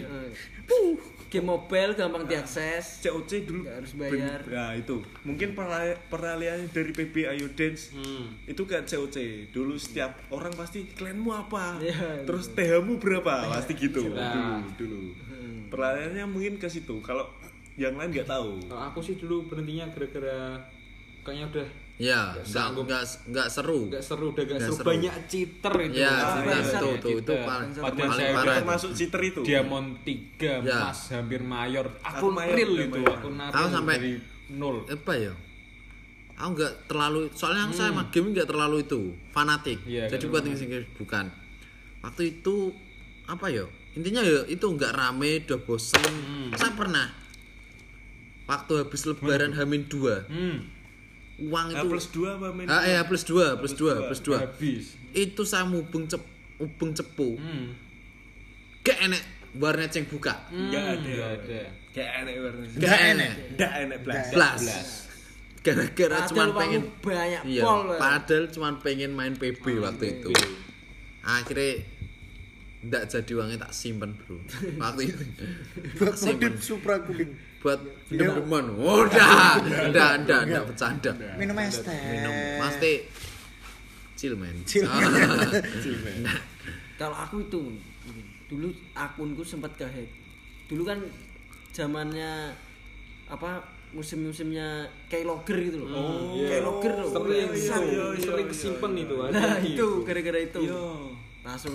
Game 1.25 1.41
mobile 1.43 1.91
gampang 1.91 2.23
diakses. 2.23 3.01
COC 3.01 3.43
dulu 3.43 3.65
Nggak 3.65 3.75
harus 3.75 3.91
bayar. 3.93 4.39
ben- 4.39 4.53
Nah 4.53 4.71
itu. 4.71 4.95
Mungkin 5.21 5.51
perali- 5.51 5.97
peralihan 6.07 6.61
dari 6.69 6.91
PB 6.91 7.15
Ayo 7.27 7.49
Dance. 7.51 7.91
Hmm. 7.91 8.31
itu 8.45 8.63
kan 8.63 8.85
COC 8.85 9.17
dulu 9.49 9.75
setiap 9.75 10.15
orang 10.29 10.53
pasti 10.53 10.85
klanmu 10.87 11.27
apa? 11.29 11.75
Iya, 11.77 12.23
terus 12.23 12.53
TH-mu 12.53 12.95
berapa? 12.95 13.51
Pasti 13.51 13.73
gitu. 13.75 14.05
Nah. 14.07 14.61
dulu 14.77 14.95
dulu. 14.95 14.99
Peralihannya 15.67 16.23
mungkin 16.25 16.55
ke 16.55 16.69
situ. 16.69 17.01
Kalau 17.01 17.27
yang 17.75 17.91
lain 17.93 18.13
nggak 18.13 18.29
tahu. 18.29 18.61
Kalau 18.63 18.83
aku 18.85 19.01
sih 19.01 19.17
dulu 19.17 19.43
berhentinya 19.45 19.89
gara-gara 19.89 20.55
kayaknya 21.19 21.45
udah 21.51 21.67
ya 21.97 22.35
Nggak 22.35 22.43
nggak 22.43 22.45
sanggup. 22.45 22.83
nggak 22.85 23.03
nggak 23.25 23.47
seru 23.47 23.79
nggak 23.87 24.03
seru, 24.03 24.25
udah 24.27 24.43
gak 24.43 24.51
Nggak 24.51 24.61
seru. 24.61 24.75
seru. 24.75 24.87
Banyak 24.87 25.15
cheater 25.25 25.73
itu. 25.79 25.95
Ya, 25.95 26.11
Banyak 26.11 26.59
cheater, 26.61 26.81
tuh, 26.81 26.91
itu 26.91 27.07
Cheater. 27.15 27.39
paling- 27.41 27.71
saya 28.11 28.27
parah 28.29 28.43
itu. 28.45 28.59
termasuk 28.59 28.89
cheater 28.91 29.21
itu 29.23 29.39
Diamond 29.41 29.87
3, 30.01 30.51
Ya. 30.61 30.79
Mas, 30.83 30.99
hampir 31.09 31.41
mayor. 31.41 31.85
Aku, 31.97 32.15
Aku 32.19 32.25
mayor, 32.29 32.51
real 32.53 32.69
udah 32.69 32.85
itu, 32.85 33.01
aku 33.01 33.27
naruh 33.31 33.55
Aku 33.55 33.67
sampai- 33.69 33.97
dari 33.97 34.13
nol. 34.51 34.77
apa 34.85 35.13
ya 35.15 35.33
aku 36.35 36.49
nggak 36.53 36.73
terlalu 36.85 37.19
soalnya 37.31 37.63
aku 37.63 37.73
saya 37.73 37.89
sama 37.89 38.03
game 38.09 38.27
nggak 38.29 38.43
terlalu 38.45 38.77
itu 38.81 39.01
fanatik 39.31 39.79
Hmm. 39.79 39.87
Iya, 39.89 40.03
jadi 40.09 40.25
buat 40.27 40.43
yang 40.43 40.59
bukan 40.93 41.25
waktu 42.01 42.21
itu 42.29 42.55
apa 43.25 43.47
ya 43.47 43.63
intinya 43.93 44.19
ya 44.19 44.43
itu 44.45 44.65
nggak 44.67 44.91
rame 44.91 45.39
udah 45.41 45.59
bosen 45.61 46.03
Hmm. 46.03 46.51
saya 46.51 46.75
pernah 46.75 47.07
waktu 48.45 48.73
habis 48.77 49.01
lebaran 49.05 49.55
hamin 49.55 49.87
dua 49.87 50.27
Hmm, 50.27 50.74
uang 51.35 51.67
Nah, 51.67 51.83
itu. 51.83 51.87
plus 51.91 52.07
dua 52.09 52.29
apa 52.39 52.47
main 52.55 52.67
ah 52.67 52.83
ya 52.83 53.03
plus 53.03 53.23
dua 53.23 53.59
plus 53.59 53.75
dua 53.75 54.07
plus 54.07 54.21
dua. 54.23 54.37
habis. 54.47 54.95
itu 55.11 55.41
saya 55.43 55.67
mubeng 55.67 56.07
cep 56.07 56.23
ubeng 56.55 56.95
cepu. 56.95 57.35
Hmm. 57.35 57.75
gak 58.81 58.95
enek 59.01 59.23
warnet 59.55 59.91
yang 59.91 60.07
buka. 60.07 60.47
Nggak 60.47 60.85
ada. 60.95 61.11
Nggak 61.11 61.31
ada. 61.35 61.61
nggak 61.91 62.09
enak 62.11 62.33
warna 62.39 62.63
gak 62.75 62.99
enek. 63.01 63.31
nggak 63.55 63.71
enak 63.83 63.97
belas 64.03 64.25
Blas. 64.31 64.61
gara-gara 65.59 66.17
cuma 66.29 66.45
pengen 66.53 66.83
banyak 67.01 67.41
iya 67.49 67.61
pol. 67.65 67.89
ya. 67.89 67.97
padahal 67.97 68.45
cuma 68.47 68.69
pengen 68.79 69.11
main 69.11 69.33
PB 69.33 69.63
waktu 69.81 70.05
itu. 70.19 70.31
Akhirnya 71.19 71.81
ndak 72.85 73.03
jadi 73.09 73.31
uangnya 73.33 73.57
tak 73.59 73.73
simpen 73.73 74.13
bro. 74.13 74.37
Waktu 74.77 75.01
itu. 75.09 75.23
Tak 75.97 76.15
simpen. 76.15 76.53
Supra 76.61 77.01
kuning 77.01 77.33
buat 77.65 77.81
dem-deman 78.13 78.77
udah 78.77 79.57
ndak 79.89 80.11
ndak 80.21 80.41
ndak 80.45 80.63
bercanda. 80.69 81.11
Minum 81.33 81.57
es 81.57 81.81
teh. 81.81 81.97
Minum 82.13 82.33
pasti. 82.61 82.93
Chill 84.13 84.37
man. 84.37 84.53
Chill. 84.69 84.85
Kalau 87.01 87.17
aku 87.17 87.49
itu 87.49 87.73
dulu 88.45 88.69
akunku 88.93 89.41
sempat 89.41 89.73
kehack. 89.81 90.05
Dulu 90.69 90.85
kan 90.85 91.01
zamannya 91.73 92.53
apa 93.25 93.65
musim-musimnya 93.97 94.85
Keylogger 95.09 95.57
gitu 95.57 95.81
loh. 95.81 95.89
Oh, 95.89 96.45
Keylogger 96.45 96.93
loh. 97.01 97.09
sering 97.09 97.49
Brengsek. 97.49 97.81
itu 98.13 98.29
sering. 98.29 98.47
kesimpan 98.47 98.91
itu 98.93 99.13
Nah, 99.17 99.57
itu 99.65 99.87
gara-gara 100.05 100.39
itu. 100.39 100.59
Yo. 100.69 101.17
Langsung 101.41 101.73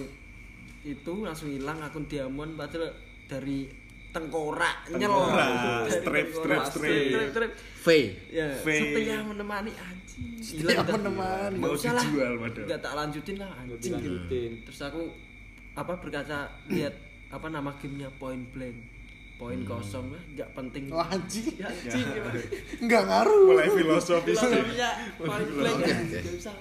itu 0.87 1.13
langsung 1.27 1.51
hilang 1.51 1.83
akun 1.83 2.07
Diamond 2.07 2.55
padahal 2.55 2.95
dari 3.27 3.67
tengkorak 4.11 4.77
nyel. 4.91 5.11
Tengkorak. 5.11 5.49
Dari 5.49 5.91
Strip, 5.99 6.29
strip, 6.35 6.61
strip. 6.67 7.31
strip. 7.31 7.53
V 7.81 7.87
Ya, 8.29 8.49
V. 8.61 8.67
setia 8.69 9.19
menemani 9.25 9.73
anjing. 9.73 10.37
Setia 10.43 10.85
menemani. 10.85 11.57
Mau 11.57 11.73
dijual 11.73 12.33
padahal. 12.37 12.67
Nggak 12.69 12.81
tak 12.83 12.93
lanjutin 12.99 13.37
lah 13.41 13.51
anjing. 13.57 13.79
Dilanjutin. 13.81 14.51
Terus 14.69 14.81
aku 14.85 15.03
apa 15.73 15.93
berkaca 15.97 16.39
lihat 16.69 16.95
apa 17.31 17.47
nama 17.49 17.71
gamenya 17.79 18.11
Point 18.19 18.51
Blank. 18.53 18.79
Poin 19.41 19.57
kosong 19.65 20.13
lah, 20.13 20.21
nggak 20.37 20.53
penting. 20.53 20.93
Wah, 20.93 21.09
anjing. 21.09 21.57
Ya, 21.57 21.73
anjing. 21.73 22.05
ya. 22.13 22.29
nggak 22.85 23.03
ngaruh 23.09 23.41
mulai 23.49 23.73
filosofis. 23.73 24.37
Filosofinya 24.37 24.91
Point 25.17 25.51
Blank. 25.57 25.79
Nggak 25.81 26.35
usah. 26.37 26.57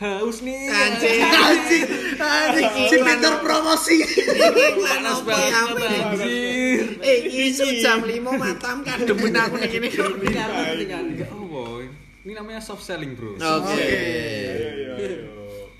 Haus 0.00 0.40
nih. 0.40 0.64
anjing 0.72 1.20
anjing 1.20 1.84
anjing 2.16 2.88
si 2.88 2.96
Peter 3.04 3.34
promosi 3.44 4.00
apa 4.00 5.20
banget, 5.28 5.44
ya 5.44 5.60
ya? 5.76 6.00
anjir. 6.08 6.84
eh 7.04 7.18
isu 7.28 7.66
jam 7.84 8.00
5 8.00 8.16
matam 8.24 8.80
kan 8.80 8.98
demen 9.04 9.36
aku 9.36 9.60
nih 9.60 9.68
kepentingan. 9.92 11.04
Oh 11.36 11.44
boy, 11.44 11.84
ini 12.24 12.32
namanya 12.32 12.64
soft 12.64 12.80
selling 12.80 13.12
bro. 13.12 13.36
oke. 13.36 13.88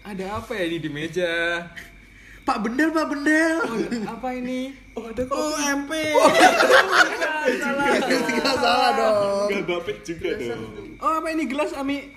Ada 0.05 0.25
apa 0.37 0.53
ya 0.53 0.65
ini 0.69 0.79
di 0.81 0.91
meja? 0.93 1.33
Pak 2.41 2.57
Bendel 2.67 2.91
Pak 2.91 3.07
Bendel 3.09 3.57
apa 4.05 4.29
ini? 4.37 4.75
Oh, 4.97 5.07
ada 5.07 5.23
kok. 5.23 5.33
oh 5.33 5.55
MP 5.61 5.93
nggak 8.41 8.57
salah 8.59 8.91
dong 8.97 9.49
Enggak 9.49 9.65
bapet 9.65 9.97
juga 10.05 10.31
dong. 10.37 10.99
Oh 11.01 11.13
apa 11.21 11.27
ini 11.33 11.49
gelas 11.49 11.73
Ami? 11.73 12.11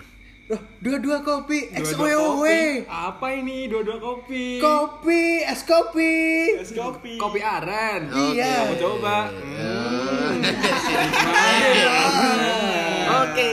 Loh, 0.44 0.60
dua-dua 0.76 1.24
kopi 1.24 1.72
XOWOW 1.72 2.44
kopi. 2.44 2.84
Apa 2.84 3.32
ini 3.32 3.64
dua-dua 3.64 3.96
kopi? 3.96 4.60
kopi 4.60 5.40
es 5.40 5.64
kopi 5.64 6.12
Es 6.60 6.70
kopi. 6.70 7.16
Kopi 7.16 7.40
aren. 7.40 8.12
Iya. 8.12 8.68
Mau 8.68 8.76
coba? 8.76 9.32
oke 13.16 13.48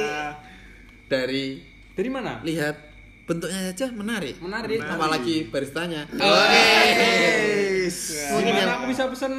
dari 1.08 1.64
Dari 1.92 2.10
mana? 2.10 2.40
lihat 2.44 2.76
bentuknya 3.24 3.72
aja 3.72 3.88
menarik 3.88 4.36
Menarik. 4.44 4.80
apalagi 4.84 5.48
baristanya 5.48 6.12
Yes. 6.12 8.28
Mungkin 8.32 8.68
aku 8.68 8.84
bisa 8.92 9.08
pesen 9.08 9.34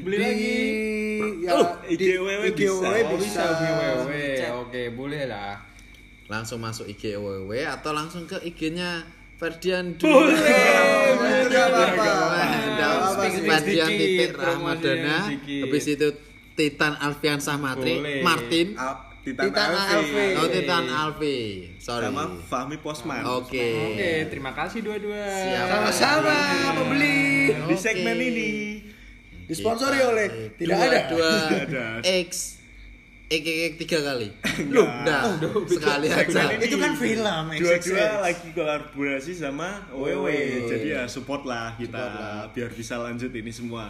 beli 0.00 0.16
di 0.16 0.24
lagi. 0.24 0.56
ya, 1.44 1.52
di 1.84 1.94
IGWW 1.94 2.42
IGWW 2.48 3.04
bisa. 3.16 3.44
Oh, 3.44 3.56
bisa 3.58 4.04
bisa. 4.08 4.46
Oke, 4.60 4.90
boleh 4.90 5.24
lah. 5.24 5.56
Langsung 6.28 6.60
masuk 6.60 6.84
IG 6.86 7.16
WW 7.16 7.50
atau 7.66 7.90
langsung 7.90 8.24
ke 8.24 8.36
IG-nya 8.42 9.00
Ferdian 9.34 9.96
Sedikit, 9.96 10.08
Ferdian 13.40 13.88
titik 13.88 14.32
Ramadana 14.34 15.30
habis 15.62 15.84
itu 15.86 16.08
Titan 16.52 16.98
Alfian 16.98 17.38
Samatri 17.38 17.96
Boleh. 17.96 18.20
Martin 18.20 18.74
Al- 18.74 19.06
Titan, 19.18 19.44
Titan 19.46 19.70
Alfi. 19.70 19.94
Alfi. 19.94 20.26
oh 20.34 20.48
Titan 20.48 20.84
Alfi 20.88 21.38
sorry 21.78 22.04
Sama 22.04 22.24
Fahmi 22.42 22.76
Posman. 22.78 23.22
oke 23.22 23.68
Oke, 23.92 24.10
terima 24.26 24.52
kasih 24.52 24.80
dua-dua. 24.80 25.22
Sama-sama 25.68 26.36
membeli 26.74 27.52
Di 27.62 27.62
Oke. 27.68 27.76
segmen 27.78 28.16
ini. 28.18 28.50
disponsori 29.44 30.00
oleh 30.02 30.26
tidak 30.54 30.76
dua, 30.76 30.84
ada 30.84 31.00
dua 31.08 31.30
Tidak 31.46 31.62
ada. 31.62 31.84
X 32.04 32.57
X 33.28 33.44
tiga 33.76 34.00
kali 34.00 34.32
lu 34.74 34.88
dah 35.04 35.36
sekali 35.68 36.08
aja 36.08 36.48
ini 36.48 36.64
itu 36.64 36.80
kan 36.80 36.96
film 36.96 37.44
Dua-dua 37.60 38.24
lagi 38.24 38.48
kolaborasi 38.56 39.32
sama 39.36 39.84
WW. 39.92 40.24
WW. 40.24 40.28
Jadi 40.66 40.88
ya 40.90 41.04
support 41.04 41.44
lah 41.44 41.76
kita 41.76 41.92
Support 41.92 42.16
lah. 42.16 42.44
biar 42.56 42.70
bisa 42.72 42.94
lanjut 42.96 43.28
ini 43.28 43.52
semua. 43.52 43.84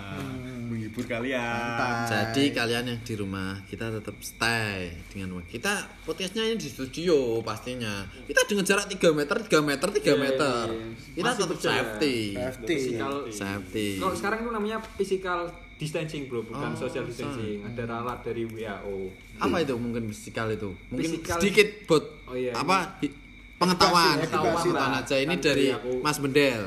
Menghibur 0.68 1.06
kalian. 1.06 1.38
Mantap. 1.38 2.34
Jadi 2.34 2.50
kalian 2.50 2.84
yang 2.90 2.98
di 2.98 3.14
rumah 3.14 3.62
kita 3.64 3.94
tetap 3.94 4.18
stay 4.18 4.90
dengan 5.08 5.38
kita 5.46 5.86
podcastnya 6.02 6.42
ini 6.42 6.58
di 6.58 6.66
studio 6.66 7.38
pastinya. 7.40 8.10
Kita 8.26 8.42
dengan 8.42 8.66
jarak 8.66 8.90
3 8.90 9.14
meter, 9.14 9.36
3 9.46 9.62
meter, 9.62 9.88
3 9.88 10.02
Iya, 10.02 10.14
meter. 10.18 10.64
iya. 10.66 10.86
Kita 11.14 11.28
Masih 11.30 11.40
tetap 11.46 11.58
safety. 11.62 12.16
Safety. 12.34 12.74
Physical. 12.74 13.12
Safety. 13.30 13.88
Kalau 13.96 14.14
sekarang 14.18 14.38
itu 14.42 14.50
namanya 14.50 14.78
physical 14.98 15.40
distancing 15.78 16.26
bro, 16.26 16.42
bukan 16.42 16.70
Oh, 16.70 16.76
social 16.76 17.06
distancing. 17.06 17.62
Ada 17.62 17.86
ralat 17.86 18.20
dari 18.20 18.42
WHO. 18.44 18.96
Apa 19.38 19.62
itu 19.62 19.74
mungkin 19.74 20.10
fisikal 20.10 20.50
itu? 20.50 20.74
Mungkin 20.90 21.06
Physical- 21.16 21.38
sedikit 21.38 21.68
buat 21.86 22.04
Oh 22.26 22.34
iya, 22.34 22.50
apa 22.52 22.98
hi- 23.00 23.14
pengetahuan, 23.56 24.18
Edukasi, 24.18 24.68
aja 24.70 25.16
ini 25.16 25.32
Kan 25.32 25.40
dari 25.40 25.66
aku. 25.70 25.92
Mas 25.98 26.18
Bendel 26.18 26.62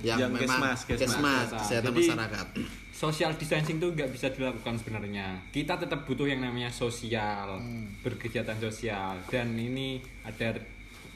yang, 0.00 0.18
Yang 0.18 0.30
memang 0.34 0.40
Kesmas, 0.40 0.80
Kesmas. 0.82 1.00
kesmas, 1.06 1.46
kesehatan 1.58 1.90
Jadi- 1.90 2.00
masyarakat. 2.02 2.46
Social 2.94 3.32
distancing 3.34 3.76
itu 3.76 3.88
nggak 3.90 4.08
bisa 4.08 4.26
dilakukan 4.30 4.74
sebenarnya. 4.76 5.44
Kita 5.50 5.76
tetap 5.76 6.04
butuh 6.04 6.24
yang 6.24 6.40
namanya 6.40 6.70
sosial, 6.70 7.58
berkegiatan 8.00 8.56
sosial. 8.56 9.18
Dan 9.26 9.52
ini 9.54 9.98
ada 10.22 10.56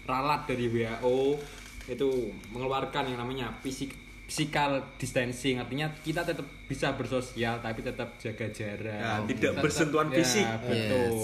ralat 0.04 0.44
dari 0.44 0.66
WHO 0.66 1.38
itu 1.86 2.08
mengeluarkan 2.50 3.08
yang 3.08 3.18
namanya 3.18 3.54
fisik 3.58 3.94
physical 4.28 4.70
distancing 4.94 5.56
artinya 5.56 5.88
kita 5.98 6.20
tetap 6.20 6.44
bisa 6.62 6.92
bersosial 6.92 7.58
tapi 7.58 7.80
tetap 7.80 8.20
jaga 8.20 8.44
jarak. 8.48 9.00
Ya, 9.00 9.24
tidak 9.26 9.40
Tetap- 9.50 9.64
bersentuhan 9.64 10.06
ya, 10.06 10.14
fisik. 10.14 10.44
betul. 10.62 11.16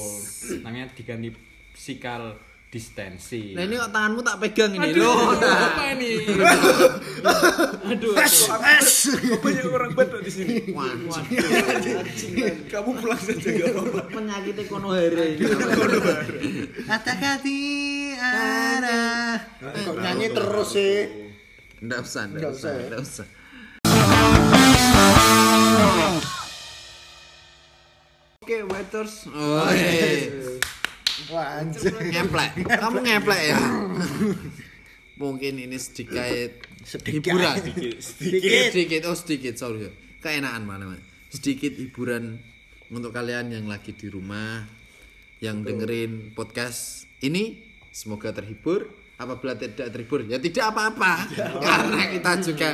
Namanya 0.59 0.86
diganti 0.90 1.28
physical 1.70 2.32
distancing. 2.66 3.55
Nah 3.55 3.62
ini 3.62 3.76
kok 3.76 3.86
tanganmu 3.88 4.18
tak 4.18 4.36
pegang 4.40 4.72
ini? 4.72 4.90
Aduh, 4.90 5.07
loh. 5.07 5.30
apa 5.38 5.94
ini? 5.94 6.26
Aduh 7.94 8.12
Kok 8.16 8.26
banyak 9.38 9.64
orang 9.68 9.92
batuk 10.00 10.20
di 10.20 10.32
sini. 10.32 10.55
Kamu 12.66 12.90
pulang 12.98 13.20
saja 13.20 13.46
gak 13.46 13.68
apa-apa. 13.70 14.00
penyakit 14.11 14.57
ekonomi 14.59 15.07
ini. 15.07 15.46
Kata-kati 16.82 17.61
ada 18.16 19.38
kok 19.61 19.96
nyanyi 19.96 20.26
terus 20.30 20.68
sih 20.72 21.24
Enggak 21.85 22.01
usah, 22.01 22.22
enggak 22.24 22.41
Nggak 22.41 22.53
usah, 22.57 22.61
usah 22.64 22.72
ya? 22.72 22.85
enggak 22.89 23.03
usah. 23.05 23.26
oke 28.41 28.57
waiters 28.70 29.14
Oke. 29.28 29.93
wah 31.32 31.61
anjir 31.62 31.93
Ngeplek. 31.93 32.53
Kamu 32.68 32.99
ngeplek 33.01 33.43
ya? 33.49 33.59
Mungkin 35.14 35.55
ini 35.57 35.76
sedikit 35.78 36.51
Sedikit. 36.85 37.32
hiburan. 37.32 37.55
Sedikit. 38.03 38.68
Sedikit, 38.74 39.01
oh 39.09 39.16
sedikit, 39.16 39.55
sorry. 39.57 39.89
Keenaan 40.20 40.66
mana, 40.66 40.91
Mas. 40.91 41.01
Sedikit 41.32 41.72
hiburan 41.72 42.37
untuk 42.93 43.14
kalian 43.14 43.49
yang 43.49 43.64
lagi 43.64 43.95
di 43.97 44.12
rumah 44.12 44.66
yang 45.41 45.64
dengerin 45.64 46.35
podcast 46.37 47.09
ini 47.20 47.62
semoga 47.89 48.35
terhibur 48.35 48.91
apabila 49.19 49.55
tidak 49.55 49.91
terhibur. 49.95 50.27
Ya 50.27 50.39
tidak 50.43 50.75
apa-apa. 50.75 51.29
Karena 51.62 52.01
kita 52.11 52.33
juga 52.43 52.69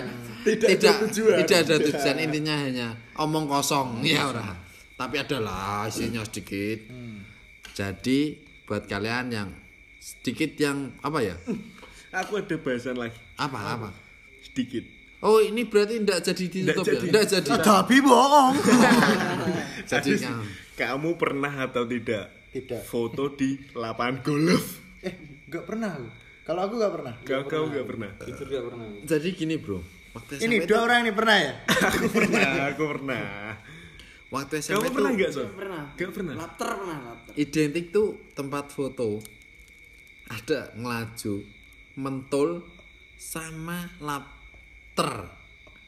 tidak 0.45 0.95
tidak, 1.45 1.59
ada 1.69 1.77
tujuan. 1.79 2.17
Intinya 2.21 2.55
hanya 2.57 2.89
omong 3.21 3.47
kosong. 3.49 4.01
Ya 4.05 4.29
ora. 4.29 4.57
Tapi 4.97 5.17
adalah 5.21 5.89
isinya 5.89 6.25
sedikit. 6.25 6.89
Jadi 7.73 8.37
buat 8.69 8.85
kalian 8.85 9.33
yang 9.33 9.49
sedikit 10.01 10.53
yang 10.61 10.93
apa 11.01 11.19
ya? 11.25 11.37
Aku 12.25 12.43
ada 12.43 12.57
bahasan 12.59 12.99
lagi. 12.99 13.15
apa 13.39 13.59
apa? 13.79 13.89
Sedikit. 14.43 14.83
oh 15.23 15.39
ini 15.39 15.63
berarti 15.69 16.03
tidak 16.03 16.21
jadi 16.27 16.45
ditutup 16.49 16.85
jadi. 16.85 16.97
ya? 16.97 17.03
tidak 17.07 17.25
jadi. 17.29 17.51
Tapi 17.61 17.97
bohong. 18.03 18.55
Jadi 19.91 20.23
kamu 20.79 21.19
pernah 21.19 21.51
atau 21.67 21.83
tidak 21.83 22.31
Tidak. 22.55 22.79
foto 22.87 23.35
di 23.35 23.59
lapangan 23.75 24.23
golf? 24.23 24.79
eh 25.03 25.15
nggak 25.51 25.65
pernah 25.67 25.99
aku 25.99 26.20
kalau 26.51 26.61
aku 26.61 26.75
nggak 26.77 26.93
pernah 26.93 27.15
Kau 27.23 27.43
kau 27.45 27.65
nggak 27.65 27.87
pernah? 27.87 28.11
jujur 28.19 28.47
gak 28.49 28.65
pernah 28.65 28.87
jadi 29.07 29.29
gini 29.31 29.55
bro 29.57 29.79
waktu 30.11 30.33
ini 30.41 30.57
SMP 30.57 30.67
dua 30.67 30.75
itu- 30.75 30.83
orang 30.83 30.99
ini 31.01 31.13
pernah 31.13 31.37
ya 31.39 31.53
Aku 31.89 32.07
pernah, 32.11 32.51
aku 32.67 32.83
pernah. 32.91 33.23
waktu 34.29 34.55
SMP 34.59 34.75
Kamu 34.75 34.83
itu 34.83 34.93
pernah 34.93 35.11
nggak 35.13 35.31
so? 35.31 35.43
pernah 35.53 35.83
Gak 35.95 36.11
pernah. 36.11 36.35
lapter 36.37 36.69
pernah 36.73 36.99
lapter 37.05 37.33
identik 37.37 37.85
tuh 37.91 38.09
tempat 38.33 38.65
foto 38.69 39.23
ada 40.27 40.71
ngelaju, 40.73 41.35
mentul 41.97 42.63
sama 43.17 43.91
lapter. 43.99 45.27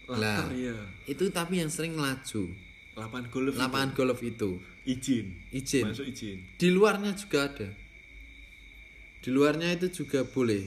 Lah, 0.05 0.19
Later 0.43 0.51
ya. 0.53 0.75
itu 1.07 1.31
tapi 1.31 1.63
yang 1.63 1.71
sering 1.71 1.95
ngelaju. 1.95 2.51
Lapangan 2.93 3.31
golf. 3.31 3.49
itu. 3.49 3.57
Lapangan 3.57 3.91
golf 3.95 4.21
itu. 4.21 4.51
izin. 4.83 5.27
Izin. 5.49 5.85
Masuk 5.87 6.05
izin. 6.05 6.43
Di 6.53 6.69
luarnya 6.69 7.15
juga 7.15 7.47
ada. 7.47 7.71
Di 9.23 9.31
luarnya 9.31 9.70
itu 9.73 10.03
juga 10.03 10.27
boleh. 10.27 10.66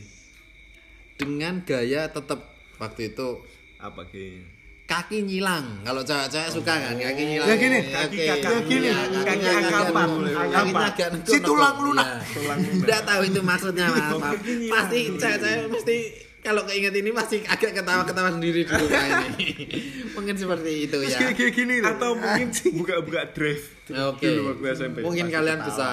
Dengan 1.16 1.64
gaya 1.64 2.08
tetap 2.08 2.40
waktu 2.76 3.12
itu 3.12 3.44
Apa 3.80 4.08
ke? 4.08 4.40
kaki 4.86 5.26
nyilang. 5.26 5.82
Kalau 5.82 6.06
cewek-cewek 6.06 6.50
suka 6.54 6.74
kan 6.78 6.96
kaki 6.96 7.24
nyilang. 7.26 7.48
Ya 7.50 7.56
gini, 7.58 7.80
kaki 7.90 8.16
Oke. 8.16 8.26
kakak 8.38 8.64
gini, 8.70 8.90
kaki 9.26 9.46
angkapan, 9.50 10.08
angkapan. 10.30 11.12
Si 11.26 11.38
tulang 11.42 11.78
lunak. 11.82 12.22
Iya. 12.22 12.54
Nggak 12.86 13.02
tahu 13.04 13.22
itu 13.26 13.42
maksudnya 13.42 13.86
apa. 13.90 14.38
Kaki 14.38 14.52
nyilang. 14.56 14.72
Pasti 14.72 15.00
cewek-cewek 15.18 15.62
mesti 15.68 15.98
kalau 16.46 16.62
keinget 16.70 16.94
ini 16.94 17.10
pasti 17.10 17.42
agak 17.42 17.74
ketawa-ketawa 17.74 18.30
sendiri 18.38 18.62
di 18.62 18.70
rumah 18.72 19.06
ini. 19.34 19.48
Mungkin 20.14 20.36
seperti 20.38 20.72
itu 20.86 20.98
ya. 21.02 21.18
kayak 21.34 21.52
gini 21.52 21.76
loh. 21.82 21.90
Atau 21.90 22.12
mungkin 22.16 22.48
buka-buka 22.78 23.22
drive. 23.34 23.66
Oke. 23.90 24.24
Dulu 24.30 24.42
waktu 24.54 24.66
SMP. 24.78 24.98
Mungkin 25.02 25.28
kalian 25.28 25.60
ketawa. 25.60 25.70
bisa 25.74 25.90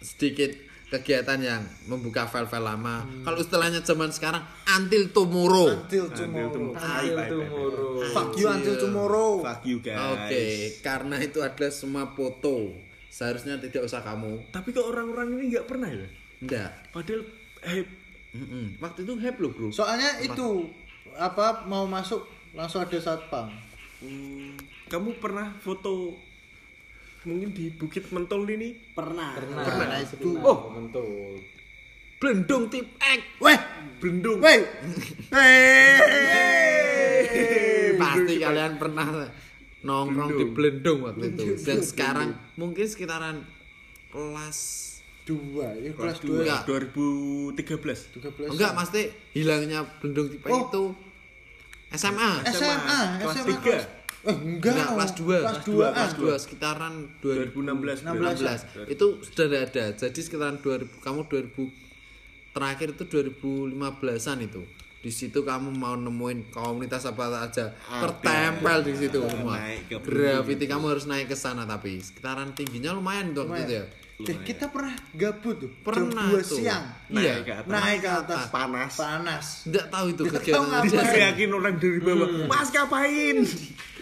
sedikit 0.00 0.50
kegiatan 0.86 1.38
yang 1.42 1.62
membuka 1.90 2.30
file-file 2.30 2.62
lama. 2.62 3.02
Kalau 3.26 3.38
istilahnya 3.42 3.82
zaman 3.82 4.10
sekarang 4.14 4.42
until 4.70 5.10
tomorrow. 5.10 5.66
Until 5.74 6.06
Until 6.06 6.26
tomorrow. 6.30 6.50
tomorrow. 6.54 6.78
Until 6.78 7.10
bye, 7.10 7.16
bye. 7.18 7.30
tomorrow. 7.30 7.92
Fuck 8.14 8.30
you 8.38 8.46
until 8.46 8.76
tomorrow. 8.78 9.28
Fuck 9.42 9.60
you 9.66 9.78
guys. 9.82 9.98
Oke, 10.14 10.46
karena 10.86 11.16
itu 11.18 11.38
adalah 11.42 11.72
semua 11.74 12.04
foto. 12.14 12.70
Seharusnya 13.10 13.58
tidak 13.58 13.82
usah 13.82 14.04
kamu. 14.04 14.52
Tapi 14.54 14.68
kok 14.70 14.86
orang-orang 14.86 15.34
ini 15.40 15.56
nggak 15.56 15.66
pernah 15.66 15.90
ya? 15.90 16.06
Enggak. 16.38 16.70
Padahal 16.94 17.22
eh 17.66 17.82
Mm-mm. 18.36 18.76
Waktu 18.84 19.08
itu 19.08 19.16
hype 19.16 19.40
loh, 19.40 19.48
Bro. 19.48 19.72
Soalnya 19.72 20.20
itu 20.20 20.68
apa 21.16 21.64
mau 21.64 21.88
masuk 21.88 22.20
langsung 22.52 22.84
ada 22.84 22.98
satpam. 23.00 23.48
hmm, 24.04 24.60
kamu 24.92 25.16
pernah 25.16 25.56
foto 25.64 26.12
mungkin 27.26 27.50
di 27.50 27.68
Bukit 27.68 28.08
Mentol 28.08 28.46
ini? 28.48 28.72
Pernah. 28.94 29.34
Pernah. 29.34 29.98
itu. 30.00 30.38
Oh, 30.38 30.70
betul. 30.72 31.42
Blendong 32.16 32.72
tip 32.72 32.86
X. 32.96 33.20
Weh, 33.38 33.58
Blendung. 34.00 34.40
weh. 34.40 34.64
Pasti 37.96 38.34
kalian 38.38 38.72
pernah 38.78 39.06
nongkrong 39.82 40.30
di 40.32 40.44
Blendong 40.48 40.98
waktu 41.02 41.24
itu. 41.30 41.44
Dan 41.60 41.78
sekarang 41.82 42.28
mungkin 42.56 42.86
sekitaran 42.86 43.44
kelas 44.08 44.58
Dua, 45.26 45.74
ya 45.74 45.90
kelas 45.90 46.22
dua. 46.22 46.30
dua. 46.38 46.42
Enggak. 46.46 46.60
2013. 47.58 48.14
13. 48.14 48.54
Enggak, 48.54 48.72
pasti 48.78 49.02
hilangnya 49.34 49.82
Blendong 49.98 50.30
tip 50.30 50.40
X 50.40 50.48
Oh. 50.48 50.62
itu 50.64 50.84
SMA. 51.90 52.30
SMA, 52.46 53.00
Kelas 53.18 53.34
SMA 53.36 53.48
tiga. 53.50 53.76
Eh, 54.26 54.34
enggak. 54.34 54.74
Enggak, 54.74 54.88
kelas 54.90 55.12
2. 55.14 55.38
Kelas 55.46 55.60
2 55.62 55.86
kelas 55.94 56.12
2 56.18 56.42
sekitaran 56.42 56.94
2016. 57.22 58.02
2016. 58.02 58.90
Itu 58.90 59.22
sudah 59.22 59.46
ada, 59.46 59.58
ada. 59.70 59.84
Jadi 59.94 60.20
sekitaran 60.20 60.58
2000 60.58 60.98
kamu 60.98 61.20
2000 61.30 61.70
terakhir 62.50 62.88
itu 62.98 63.04
2015-an 63.06 64.38
itu. 64.42 64.62
Di 65.06 65.12
situ 65.14 65.46
kamu 65.46 65.70
mau 65.70 65.94
nemuin 65.94 66.50
komunitas 66.50 67.06
apa 67.06 67.30
aja 67.46 67.70
tertempel 67.86 68.82
di 68.82 68.92
situ 68.98 69.22
semua. 69.22 69.62
Graffiti 69.86 70.66
kamu 70.66 70.84
harus 70.90 71.06
naik 71.06 71.30
ke 71.30 71.36
sana 71.38 71.62
tapi 71.62 72.02
sekitaran 72.02 72.50
tingginya 72.58 72.90
lumayan 72.90 73.30
tuh 73.30 73.46
waktu 73.46 73.62
itu 73.62 73.74
ya. 73.78 73.84
Eh, 74.16 74.38
kita 74.48 74.72
pernah 74.72 74.96
gabut 75.12 75.60
tuh. 75.60 75.70
Pernah 75.84 76.32
Jam 76.32 76.40
2 76.40 76.40
tuh. 76.40 76.58
siang. 76.64 76.84
Iya. 77.12 77.36
Naik 77.36 77.44
ke 77.44 77.52
atas. 77.52 77.68
Naik 77.68 77.98
ke 78.00 78.10
atas. 78.10 78.44
Panas. 78.48 78.92
Panas. 78.96 79.46
Enggak 79.68 79.86
tahu 79.92 80.06
itu 80.08 80.22
Nggak 80.24 80.32
tahu 80.32 80.40
kegiatan 80.40 80.64
ngapain. 80.72 80.90
Saya 80.96 81.20
yakin 81.28 81.48
orang 81.52 81.74
dari 81.76 82.00
bawah. 82.00 82.28
Mas 82.48 82.68
ngapain? 82.72 83.36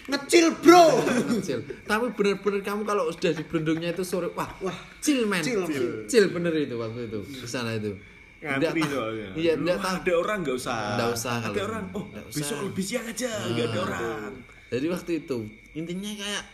Ngecil, 0.04 0.46
Bro. 0.60 0.84
kecil. 1.32 1.64
Tapi 1.82 2.06
bener-bener 2.12 2.60
kamu 2.60 2.84
kalau 2.84 3.08
sudah 3.08 3.32
di 3.32 3.40
Blendongnya 3.40 3.88
itu 3.90 4.04
sore, 4.04 4.28
wah, 4.32 4.52
Wah, 4.60 4.76
chill 5.00 5.24
man, 5.24 5.40
chill. 5.40 5.64
chill, 6.04 6.26
bener 6.28 6.52
itu 6.54 6.76
waktu 6.76 7.08
itu 7.08 7.20
di 7.24 7.48
sana 7.48 7.72
itu. 7.72 7.96
Nggak 8.38 8.60
Ngantri 8.60 8.82
soalnya. 8.84 9.28
Iya, 9.40 9.52
enggak 9.56 9.78
tahu. 9.80 9.94
ada 9.96 10.12
orang 10.14 10.38
nggak 10.44 10.56
usah. 10.56 10.76
Nggak 10.94 11.10
usah 11.16 11.32
Ada 11.34 11.46
kalau- 11.48 11.64
orang. 11.64 11.84
Oh, 11.92 12.04
nggak 12.04 12.24
besok 12.28 12.44
usah. 12.44 12.66
lebih 12.68 12.84
siang 12.84 13.06
aja. 13.06 13.30
Nggak 13.48 13.66
ada 13.66 13.78
orang. 13.80 14.32
Jadi 14.68 14.86
waktu 14.92 15.10
itu 15.18 15.38
intinya 15.72 16.10
kayak 16.12 16.44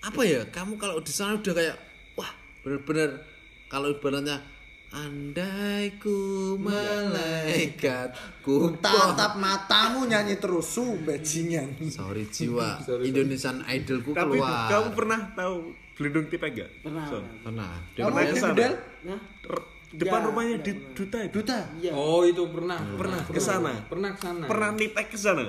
apa 0.00 0.20
ya? 0.24 0.40
Kamu 0.48 0.72
kalau 0.74 0.96
di 0.98 1.12
sana 1.12 1.36
udah 1.36 1.52
kayak 1.52 1.76
wah 2.14 2.32
bener-bener 2.60 3.20
kalau 3.66 3.92
ibaratnya 3.92 4.40
andai 4.94 5.98
ku 5.98 6.54
malaikat 6.54 8.14
ku 8.40 8.70
Tatap 8.78 9.34
matamu 9.36 10.06
nyanyi 10.06 10.38
terus 10.38 10.70
su 10.70 10.94
bajingan. 11.02 11.74
sorry 11.90 12.30
jiwa 12.30 12.78
Indonesian 13.08 13.66
Idolku 13.66 14.14
Tapi 14.14 14.38
keluar 14.38 14.70
kamu 14.70 14.88
pernah 14.94 15.20
tahu 15.34 15.56
Blendung 15.94 16.26
tipe 16.26 16.46
enggak? 16.46 16.70
Pernah. 16.82 17.06
Son. 17.06 17.22
pernah 17.42 17.70
Kamu 17.94 18.06
Pernah 18.10 18.22
di 18.22 18.30
ke 18.30 18.38
sana? 18.38 18.66
Depan 19.94 20.18
Ya, 20.18 20.26
rumahnya 20.26 20.56
ya, 20.58 20.58
di 20.58 20.72
pernah. 20.74 20.90
Duta 20.98 21.18
itu. 21.22 21.34
Duta. 21.38 21.58
iya. 21.78 21.92
Oh, 21.94 22.26
itu 22.26 22.42
pernah. 22.50 22.78
Pernah 22.98 23.20
ke 23.22 23.38
sana? 23.38 23.72
Pernah 23.86 24.10
ke 24.10 24.20
sana. 24.20 24.44
Pernah 24.50 24.68
nipek 24.74 25.06
ke 25.06 25.18
sana? 25.18 25.46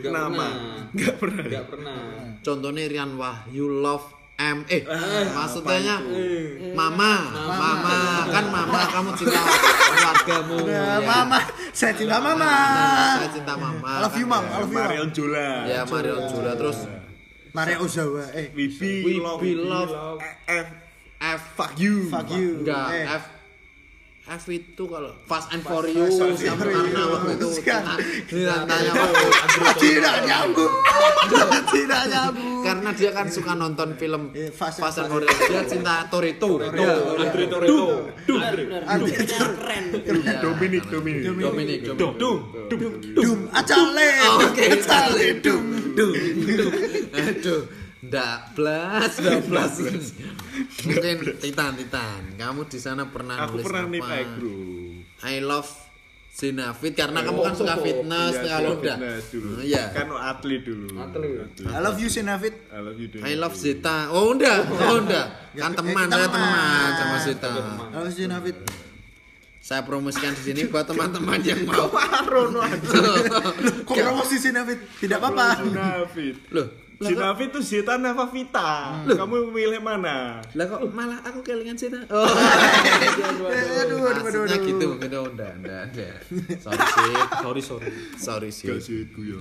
Nggak 0.00 0.08
Nama? 0.08 0.32
pernah. 0.32 0.52
Enggak 0.96 1.14
pernah. 1.20 1.44
Enggak 1.44 1.64
pernah. 1.68 1.96
contohnya 2.40 2.82
Rian 2.88 3.12
Wahyu 3.20 3.64
Love 3.68 4.08
M 4.40 4.58
eh 4.66 4.82
maksudnya 5.30 5.96
mama 6.74 7.12
mama 7.46 7.96
kan 8.26 8.44
mama 8.48 8.80
kamu 8.90 9.10
cinta 9.14 9.38
keluargamu 9.38 10.56
Nah, 10.66 10.98
ya. 10.98 11.04
mama, 11.04 11.38
saya 11.70 11.92
cinta 11.94 12.16
mama. 12.18 12.42
Nah, 12.42 13.22
saya 13.22 13.30
cinta 13.30 13.54
mama 13.54 13.86
I 13.86 14.02
love 14.02 14.16
you, 14.18 14.26
kan, 14.26 14.42
ya. 14.42 14.50
I 14.50 14.58
love 14.58 14.72
you. 14.72 14.78
Marion 14.82 15.08
Jola. 15.12 15.48
ya 15.68 15.80
Marion 15.84 16.22
Jura 16.26 16.52
terus 16.56 16.78
Maria 17.52 17.76
Ozawa. 17.78 18.24
Eh, 18.32 18.48
Wibi 18.56 18.92
We 19.04 19.12
Love. 19.20 19.38
Be 19.38 19.52
Love 19.54 19.92
F 20.48 20.66
F 21.20 21.40
Fuck 21.54 21.76
you. 21.78 22.08
fuck 22.10 22.26
you. 22.32 22.64
enggak 22.64 22.88
Eh, 22.90 23.04
F 23.12 23.24
F 24.22 24.46
itu 24.48 24.86
kalau 24.86 25.10
Fast 25.26 25.50
and 25.50 25.66
Furious 25.66 26.14
kamu 26.14 26.38
karena 26.62 27.02
waktu 27.10 27.30
itu 27.34 27.48
tanya 28.64 28.92
waktu 28.94 29.26
Tidak 29.82 30.16
nyambung. 30.22 30.72
Tidak 31.74 32.02
nyambung. 32.06 32.62
karena 32.62 32.90
dia 32.94 33.10
kan 33.10 33.26
suka 33.26 33.52
nonton 33.52 33.98
film 33.98 34.30
Eh, 34.30 34.48
Fast, 34.48 34.78
Fast 34.78 35.02
and 35.02 35.10
and 35.10 35.10
Furious 35.10 35.38
dia 35.42 35.62
cinta 35.66 36.06
Torito 36.06 36.54
Andre 36.54 37.44
Toretto. 37.50 37.82
benar 38.22 38.52
benar. 38.54 38.80
Filmnya 38.86 39.26
keren. 39.26 39.84
Iya, 39.90 40.32
Dominic, 40.38 40.82
Dominic. 40.86 41.22
Dominic 41.26 41.78
Dum, 41.82 42.10
dum, 42.14 42.36
dum. 42.70 42.92
Dum 43.12 43.38
acale. 43.50 44.10
Oke. 44.38 44.64
Acale 44.70 45.26
dum 45.42 45.62
dum. 45.98 46.12
Aduh, 47.12 47.60
ndak 48.02 48.58
blas, 48.58 49.12
ndak 49.22 49.40
blas. 49.46 49.72
Mungkin 50.82 51.16
Titan, 51.38 51.72
Titan. 51.78 52.20
Kamu 52.34 52.66
di 52.66 52.78
sana 52.82 53.06
pernah 53.06 53.46
Aku 53.46 53.62
nulis 53.62 53.64
pernah 53.64 53.86
apa? 53.86 54.16
Bro. 54.38 54.54
I 55.22 55.38
love 55.38 55.70
Zinafit 56.32 56.96
karena 56.96 57.20
kamu 57.20 57.44
kan 57.44 57.52
suka 57.52 57.76
fitness 57.84 58.40
Iya, 58.40 58.56
kalau 58.56 58.70
suka 58.72 58.80
udah. 58.80 58.96
dulu. 59.28 59.50
Iya. 59.60 59.84
Kan 59.92 60.08
atlet 60.16 60.62
dulu. 60.64 60.88
Atlet. 60.96 61.60
I 61.68 61.78
love 61.84 61.98
you 62.00 62.08
Sinavit. 62.08 62.56
I 62.72 62.80
love 62.80 62.96
you. 62.96 63.08
I 63.20 63.32
love 63.36 63.52
Zeta. 63.52 64.08
Oh, 64.08 64.32
udah. 64.32 64.64
Oh, 64.64 65.04
udah. 65.04 65.24
Kan 65.52 65.76
teman, 65.76 66.08
saya 66.08 66.32
teman. 66.32 66.88
sama 66.96 67.16
Zeta. 67.20 67.52
I 67.52 68.00
love 68.00 68.08
you 68.08 68.16
Sinavit. 68.16 68.56
Saya 69.60 69.84
promosikan 69.84 70.32
di 70.32 70.42
sini 70.42 70.60
buat 70.72 70.88
teman-teman 70.88 71.38
yang 71.44 71.68
mau. 71.68 71.92
Rono 72.26 72.64
aja. 72.64 72.80
Kok 73.86 73.94
promosi 73.94 74.40
Sinavit? 74.40 74.80
Tidak 75.04 75.20
apa-apa. 75.20 75.68
Sinavit. 75.68 76.48
Loh, 76.48 76.91
Sinavit 77.02 77.48
itu 77.50 77.60
Zeta 77.62 77.98
Nava 77.98 78.26
Vita. 78.30 79.02
Kamu 79.06 79.50
milih 79.50 79.82
mana? 79.82 80.38
lah 80.54 80.64
kok 80.68 80.80
malah 80.94 81.18
aku 81.26 81.42
kelingan 81.42 81.74
Zeta? 81.74 82.06
Oh. 82.08 82.22
Aduh, 83.02 83.28
aduh, 83.28 83.98
aduh, 84.08 84.24
aduh, 84.24 84.42
aduh. 84.46 84.62
gitu, 84.62 84.86
gitu, 84.96 85.18
udah, 85.26 85.50
udah, 85.58 85.80
udah. 85.90 86.14
Sorry 86.62 86.78
Sorry, 87.42 87.62
sorry. 87.62 87.90
sorry 88.16 88.50
sih. 88.54 88.66
Gak 88.70 88.78
gue 88.86 89.24
ya. 89.26 89.38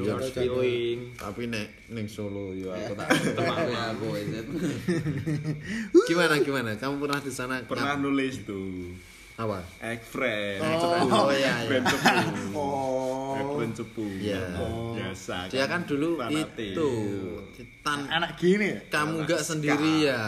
Ya. 0.00 0.16
feeling. 0.32 0.98
Tapi 1.16 1.42
nek 1.50 1.68
ning 1.92 2.06
Solo 2.08 2.54
yo 2.56 2.72
aku 2.72 2.92
tak 2.96 3.08
teman 3.36 3.58
ya 3.68 3.82
aku. 3.92 4.06
Gimana 6.08 6.34
gimana? 6.40 6.70
Kamu 6.78 7.02
pernah 7.02 7.20
di 7.20 7.32
sana? 7.32 7.62
Pernah 7.64 7.98
nulis 8.00 8.42
tuh. 8.46 8.94
Apa? 9.36 9.58
Egg 9.84 10.00
friend. 10.00 10.60
Oh, 11.12 11.28
iya, 11.28 11.60
iya. 11.60 11.68
Brand 11.68 11.84
cepu. 11.92 12.56
Oh. 12.56 13.36
Egg 13.36 13.48
friend 13.52 13.72
cepu. 13.76 14.04
Iya. 14.16 14.42
Biasa. 14.96 15.36
Dia 15.52 15.64
kan 15.68 15.84
dulu 15.84 16.08
fanatik. 16.16 16.72
itu 16.72 16.90
Titan. 17.52 17.98
Anak 18.08 18.40
gini 18.40 18.66
ya? 18.72 18.78
Kamu 18.88 19.14
enggak 19.28 19.40
sendiri 19.44 20.08
ya? 20.08 20.20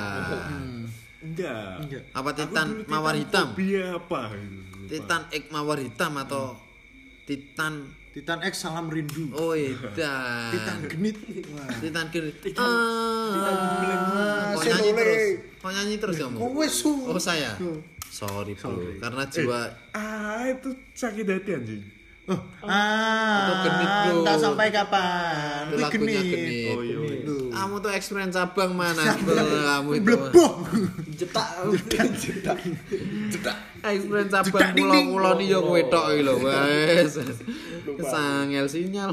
Enggak. 1.24 1.72
Enggak. 1.80 2.02
Apa 2.12 2.30
Titan 2.36 2.66
dulu 2.68 2.84
mawar 2.92 3.14
hitam? 3.16 3.56
apa? 3.96 4.20
Titan 4.88 5.22
X 5.32 5.42
mawar 5.48 5.78
hitam 5.80 6.12
atau 6.20 6.44
Titan 7.24 7.88
Titan 8.18 8.42
X 8.42 8.54
salam 8.60 8.90
rindu. 8.90 9.30
Oh 9.30 9.54
Titan 9.54 10.50
Titan 10.50 10.76
genit. 10.90 11.16
Titan 11.78 12.06
kiri 12.10 12.34
Titan 12.34 12.66
Kok 14.48 14.58
Senole. 14.58 14.74
nyanyi 14.74 14.90
terus 14.92 15.22
Kok 15.58 15.70
nyanyi 15.70 15.94
terus 15.96 16.16
kamu 16.18 16.34
Kowe 16.36 16.66
su. 16.66 16.92
Oh 17.06 17.14
saya 17.16 17.54
Tuh. 17.54 17.78
sorry 18.08 18.52
bro 18.52 18.74
Sorry. 18.74 18.98
karena 18.98 19.22
jiwa 19.24 19.60
Ah, 19.92 20.48
itu 20.48 20.70
sakit 20.92 21.24
hati 21.24 21.50
anjing. 21.52 21.82
Oh, 22.28 22.40
ah, 22.68 23.40
Itu 23.40 23.54
genit, 23.64 23.88
bro. 23.88 24.20
Tak 24.20 24.36
sampai 24.36 24.68
kapan? 24.68 25.62
Lagunya 25.72 26.20
genit. 26.20 26.28
genit. 26.28 26.76
Oh, 26.76 26.82
iya, 26.84 26.98
iya. 27.00 27.34
Kamu 27.48 27.74
tuh 27.80 27.90
experience 27.96 28.36
cabang 28.36 28.76
mana 28.76 29.02
kamu 29.02 29.90
itu 29.96 30.04
Bleboh. 30.04 30.52
Jetak. 31.16 31.48
experience 33.82 34.30
Jedak 34.32 34.44
cabang 34.44 34.74
ding, 34.74 34.84
pulau 34.84 34.94
ding. 34.94 35.06
pulau 35.10 35.32
nih 35.38 35.46
yo 35.48 35.58
kowe 35.62 35.80
tok 35.86 36.06
iki 36.12 36.22
lho 36.26 36.34
wes 36.42 37.12
sangel 38.02 38.66
sinyal 38.66 39.10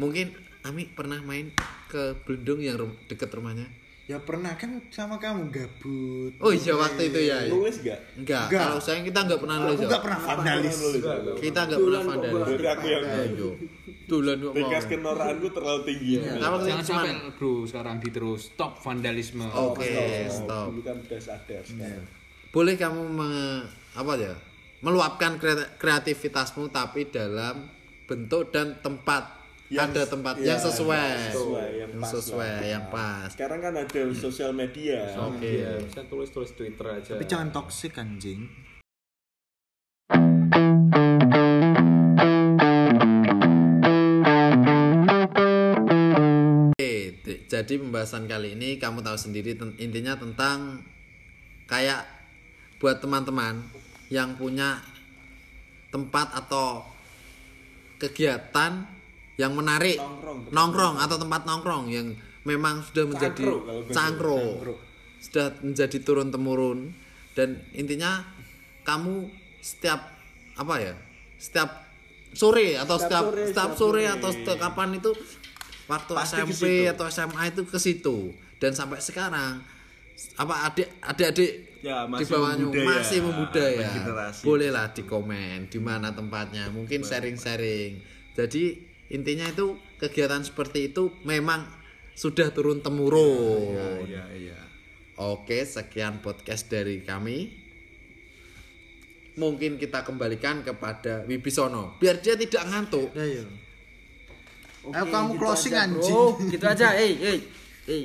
mungkin 0.00 0.26
Ami 0.60 0.84
pernah 0.92 1.16
main 1.24 1.48
ke 1.88 2.20
Belendung 2.28 2.60
yang 2.60 2.76
deket 3.08 3.32
rumahnya 3.32 3.64
Ya 4.10 4.18
pernah 4.18 4.50
kan 4.52 4.66
sama 4.90 5.16
kamu 5.16 5.48
gabut. 5.48 6.32
oh 6.36 6.50
iya 6.50 6.74
waktu 6.74 7.02
itu 7.06 7.20
ya, 7.22 7.38
ya. 7.40 7.48
Nulis 7.48 7.78
gak? 7.78 8.00
enggak 8.16 8.50
Enggak. 8.50 8.60
kalau 8.60 8.78
saya 8.80 8.98
kita 9.00 9.18
enggak 9.22 9.38
pernah 9.38 9.56
nulis 9.60 9.70
Aku 9.70 9.78
ya. 9.78 9.86
enggak 9.86 10.02
pernah 10.02 10.18
vandalis. 10.20 10.76
kita 11.38 11.60
enggak 11.62 11.78
pernah 11.80 12.02
vandalis 12.02 12.42
Berarti 12.42 12.66
aku 12.66 12.86
yang 12.88 13.04
ayo 13.06 13.50
tulan 14.04 14.36
kok 14.36 14.44
mau 14.44 14.56
tingkat 14.58 14.82
kenoraanku 14.90 15.48
terlalu 15.48 15.80
tinggi. 15.86 16.12
Sih 16.18 16.42
Jangan 16.66 16.82
sampai 16.82 17.10
bro 17.32 17.52
sekarang 17.62 17.96
diterus 17.96 18.40
stop 18.50 18.72
vandalisme. 18.76 19.46
oke 19.46 19.90
stop 20.28 20.66
Dulu 20.68 20.82
kan 20.82 20.96
udah 20.98 21.20
sadar 21.22 21.62
sekarang. 21.62 22.04
boleh 22.50 22.74
kamu 22.74 23.02
me- 23.06 23.62
apa 23.92 24.12
ya 24.16 24.34
meluapkan 24.80 25.38
kre- 25.38 25.78
kreativitasmu 25.78 26.66
tapi 26.68 27.06
dalam 27.06 27.62
bentuk 28.04 28.50
dan 28.50 28.74
tempat 28.76 29.39
Yang- 29.70 29.94
ada 29.94 30.02
tempat 30.02 30.34
ya, 30.42 30.46
yang 30.50 30.60
sesuai 30.60 31.10
sesuai, 31.30 31.68
yang 31.78 31.90
yang 31.94 32.02
pas 32.02 32.10
sesuai 32.10 32.50
lah. 32.50 32.66
yang 32.66 32.84
pas 32.90 33.28
Sekarang 33.30 33.58
kan 33.62 33.74
ada 33.78 34.02
sosial 34.18 34.50
media. 34.50 35.00
oke 35.14 35.46
ya. 35.46 35.78
Saya 35.94 36.04
tulis 36.10 36.30
tulis 36.34 36.50
Twitter 36.58 36.86
aja. 36.90 37.14
Tapi 37.14 37.26
jangan 37.30 37.54
toksik 37.54 37.94
anjing. 37.94 38.50
Oke, 46.70 46.92
jadi 47.46 47.74
pembahasan 47.76 48.26
kali 48.26 48.56
ini 48.56 48.76
kamu 48.76 49.00
tahu 49.00 49.16
sendiri 49.16 49.54
ten- 49.54 49.76
intinya 49.76 50.16
tentang 50.16 50.82
kayak 51.64 52.02
buat 52.80 52.98
teman-teman 52.98 53.60
yang 54.08 54.34
punya 54.34 54.80
tempat 55.88 56.32
atau 56.34 56.82
kegiatan 58.00 58.82
yang 59.40 59.52
menarik 59.52 59.96
Nongkrong. 59.96 60.52
nongkrong 60.52 60.96
atau 60.98 61.16
tempat 61.16 61.40
nongkrong 61.42 61.84
yang 61.88 62.12
memang 62.42 62.80
sudah 62.82 63.04
menjadi 63.06 63.46
Cangkro 63.88 64.60
sudah 65.18 65.56
menjadi 65.60 65.96
turun 66.00 66.28
temurun 66.28 66.92
dan 67.32 67.56
intinya 67.72 68.20
kamu 68.82 69.28
setiap 69.58 70.00
apa 70.54 70.74
ya 70.78 70.94
setiap 71.36 71.88
sore 72.30 72.76
atau 72.76 72.96
setiap 72.96 73.24
Setiap 73.28 73.48
setiap, 73.48 73.70
sore, 73.74 74.04
sore, 74.04 74.04
atau 74.10 74.28
sore. 74.28 74.36
setiap 74.38 74.58
kapan 74.60 74.90
itu 74.94 75.10
waktu 75.86 76.12
Pasti 76.12 76.36
SMP 76.36 76.64
atau 76.86 77.04
SMA 77.06 77.42
itu 77.48 77.62
ke 77.64 77.76
situ 77.76 78.16
dan 78.56 78.72
sampai 78.72 79.00
sekarang 79.00 79.64
apa 80.36 80.54
adik 80.66 80.88
adik-adik 81.00 81.52
Ya, 81.80 82.04
di 82.04 82.12
masih 82.12 82.28
bawahnya 82.28 82.60
membudaya. 82.62 82.88
masih 82.92 83.18
membudaya 83.24 83.80
Regenerasi. 83.88 84.42
bolehlah 84.44 84.86
di 84.92 85.02
komen 85.02 85.58
di 85.66 85.80
mana 85.80 86.12
tempatnya 86.12 86.68
mungkin 86.68 87.00
sharing-sharing 87.00 88.04
jadi 88.30 88.64
intinya 89.10 89.44
itu 89.44 89.74
kegiatan 89.98 90.40
seperti 90.40 90.94
itu 90.94 91.10
memang 91.22 91.66
sudah 92.14 92.48
turun 92.50 92.80
temurun 92.80 94.06
Iya, 94.06 94.24
iya. 94.32 94.58
Oke, 95.20 95.60
sekian 95.62 96.24
podcast 96.24 96.72
dari 96.72 97.04
kami. 97.04 97.52
Mungkin 99.36 99.76
kita 99.76 100.00
kembalikan 100.00 100.60
kepada 100.60 101.24
Wibisono 101.24 101.96
biar 101.96 102.18
dia 102.18 102.34
tidak 102.34 102.64
ngantuk. 102.66 103.12
Ya 103.12 103.24
ya. 103.40 103.44
Oke, 104.80 104.96
Ayo 104.96 105.04
kamu 105.12 105.30
gitu 105.32 105.40
closing, 105.44 105.74
aja, 105.76 105.84
anjing. 105.84 106.14
bro. 106.16 106.24
gitu 106.48 106.64
aja 106.64 106.88
eh 106.96 107.12
eh 107.20 107.38
eh 107.84 108.04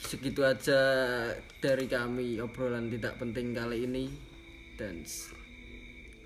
segitu 0.00 0.40
aja 0.40 0.80
dari 1.58 1.84
kami 1.84 2.40
obrolan 2.40 2.88
tidak 2.88 3.18
penting 3.20 3.52
kali 3.52 3.84
ini 3.84 4.08
dan 4.78 5.04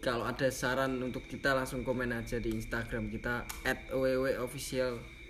kalau 0.00 0.24
ada 0.24 0.48
saran 0.48 0.96
untuk 1.04 1.28
kita 1.28 1.52
langsung 1.52 1.84
komen 1.84 2.08
aja 2.16 2.40
di 2.40 2.56
Instagram 2.56 3.12
kita 3.12 3.44
@www.official 3.92 5.20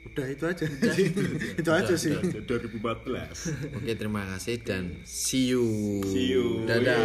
Udah 0.00 0.26
itu 0.32 0.48
aja. 0.48 0.64
itu 1.60 1.70
aja 1.70 1.92
sih. 1.92 2.16
Udah 2.16 2.40
2014. 2.40 3.76
Oke, 3.76 3.92
terima 4.00 4.24
kasih 4.32 4.56
dan 4.64 4.96
see 5.04 5.52
you. 5.52 6.00
See 6.08 6.32
you. 6.32 6.64
Dadah. 6.64 6.96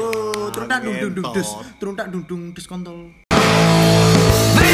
Oh, 0.00 0.48
turun 0.48 0.64
tak 0.64 0.80
dung 0.80 0.96
dung 0.96 1.12
dung 1.20 1.28
dus. 1.36 1.50
Turun 1.76 1.92
tak 1.92 2.08
dung 2.08 2.24
dung 2.24 2.42
dus 2.56 2.64
kontol. 2.64 3.12
We 4.56 4.70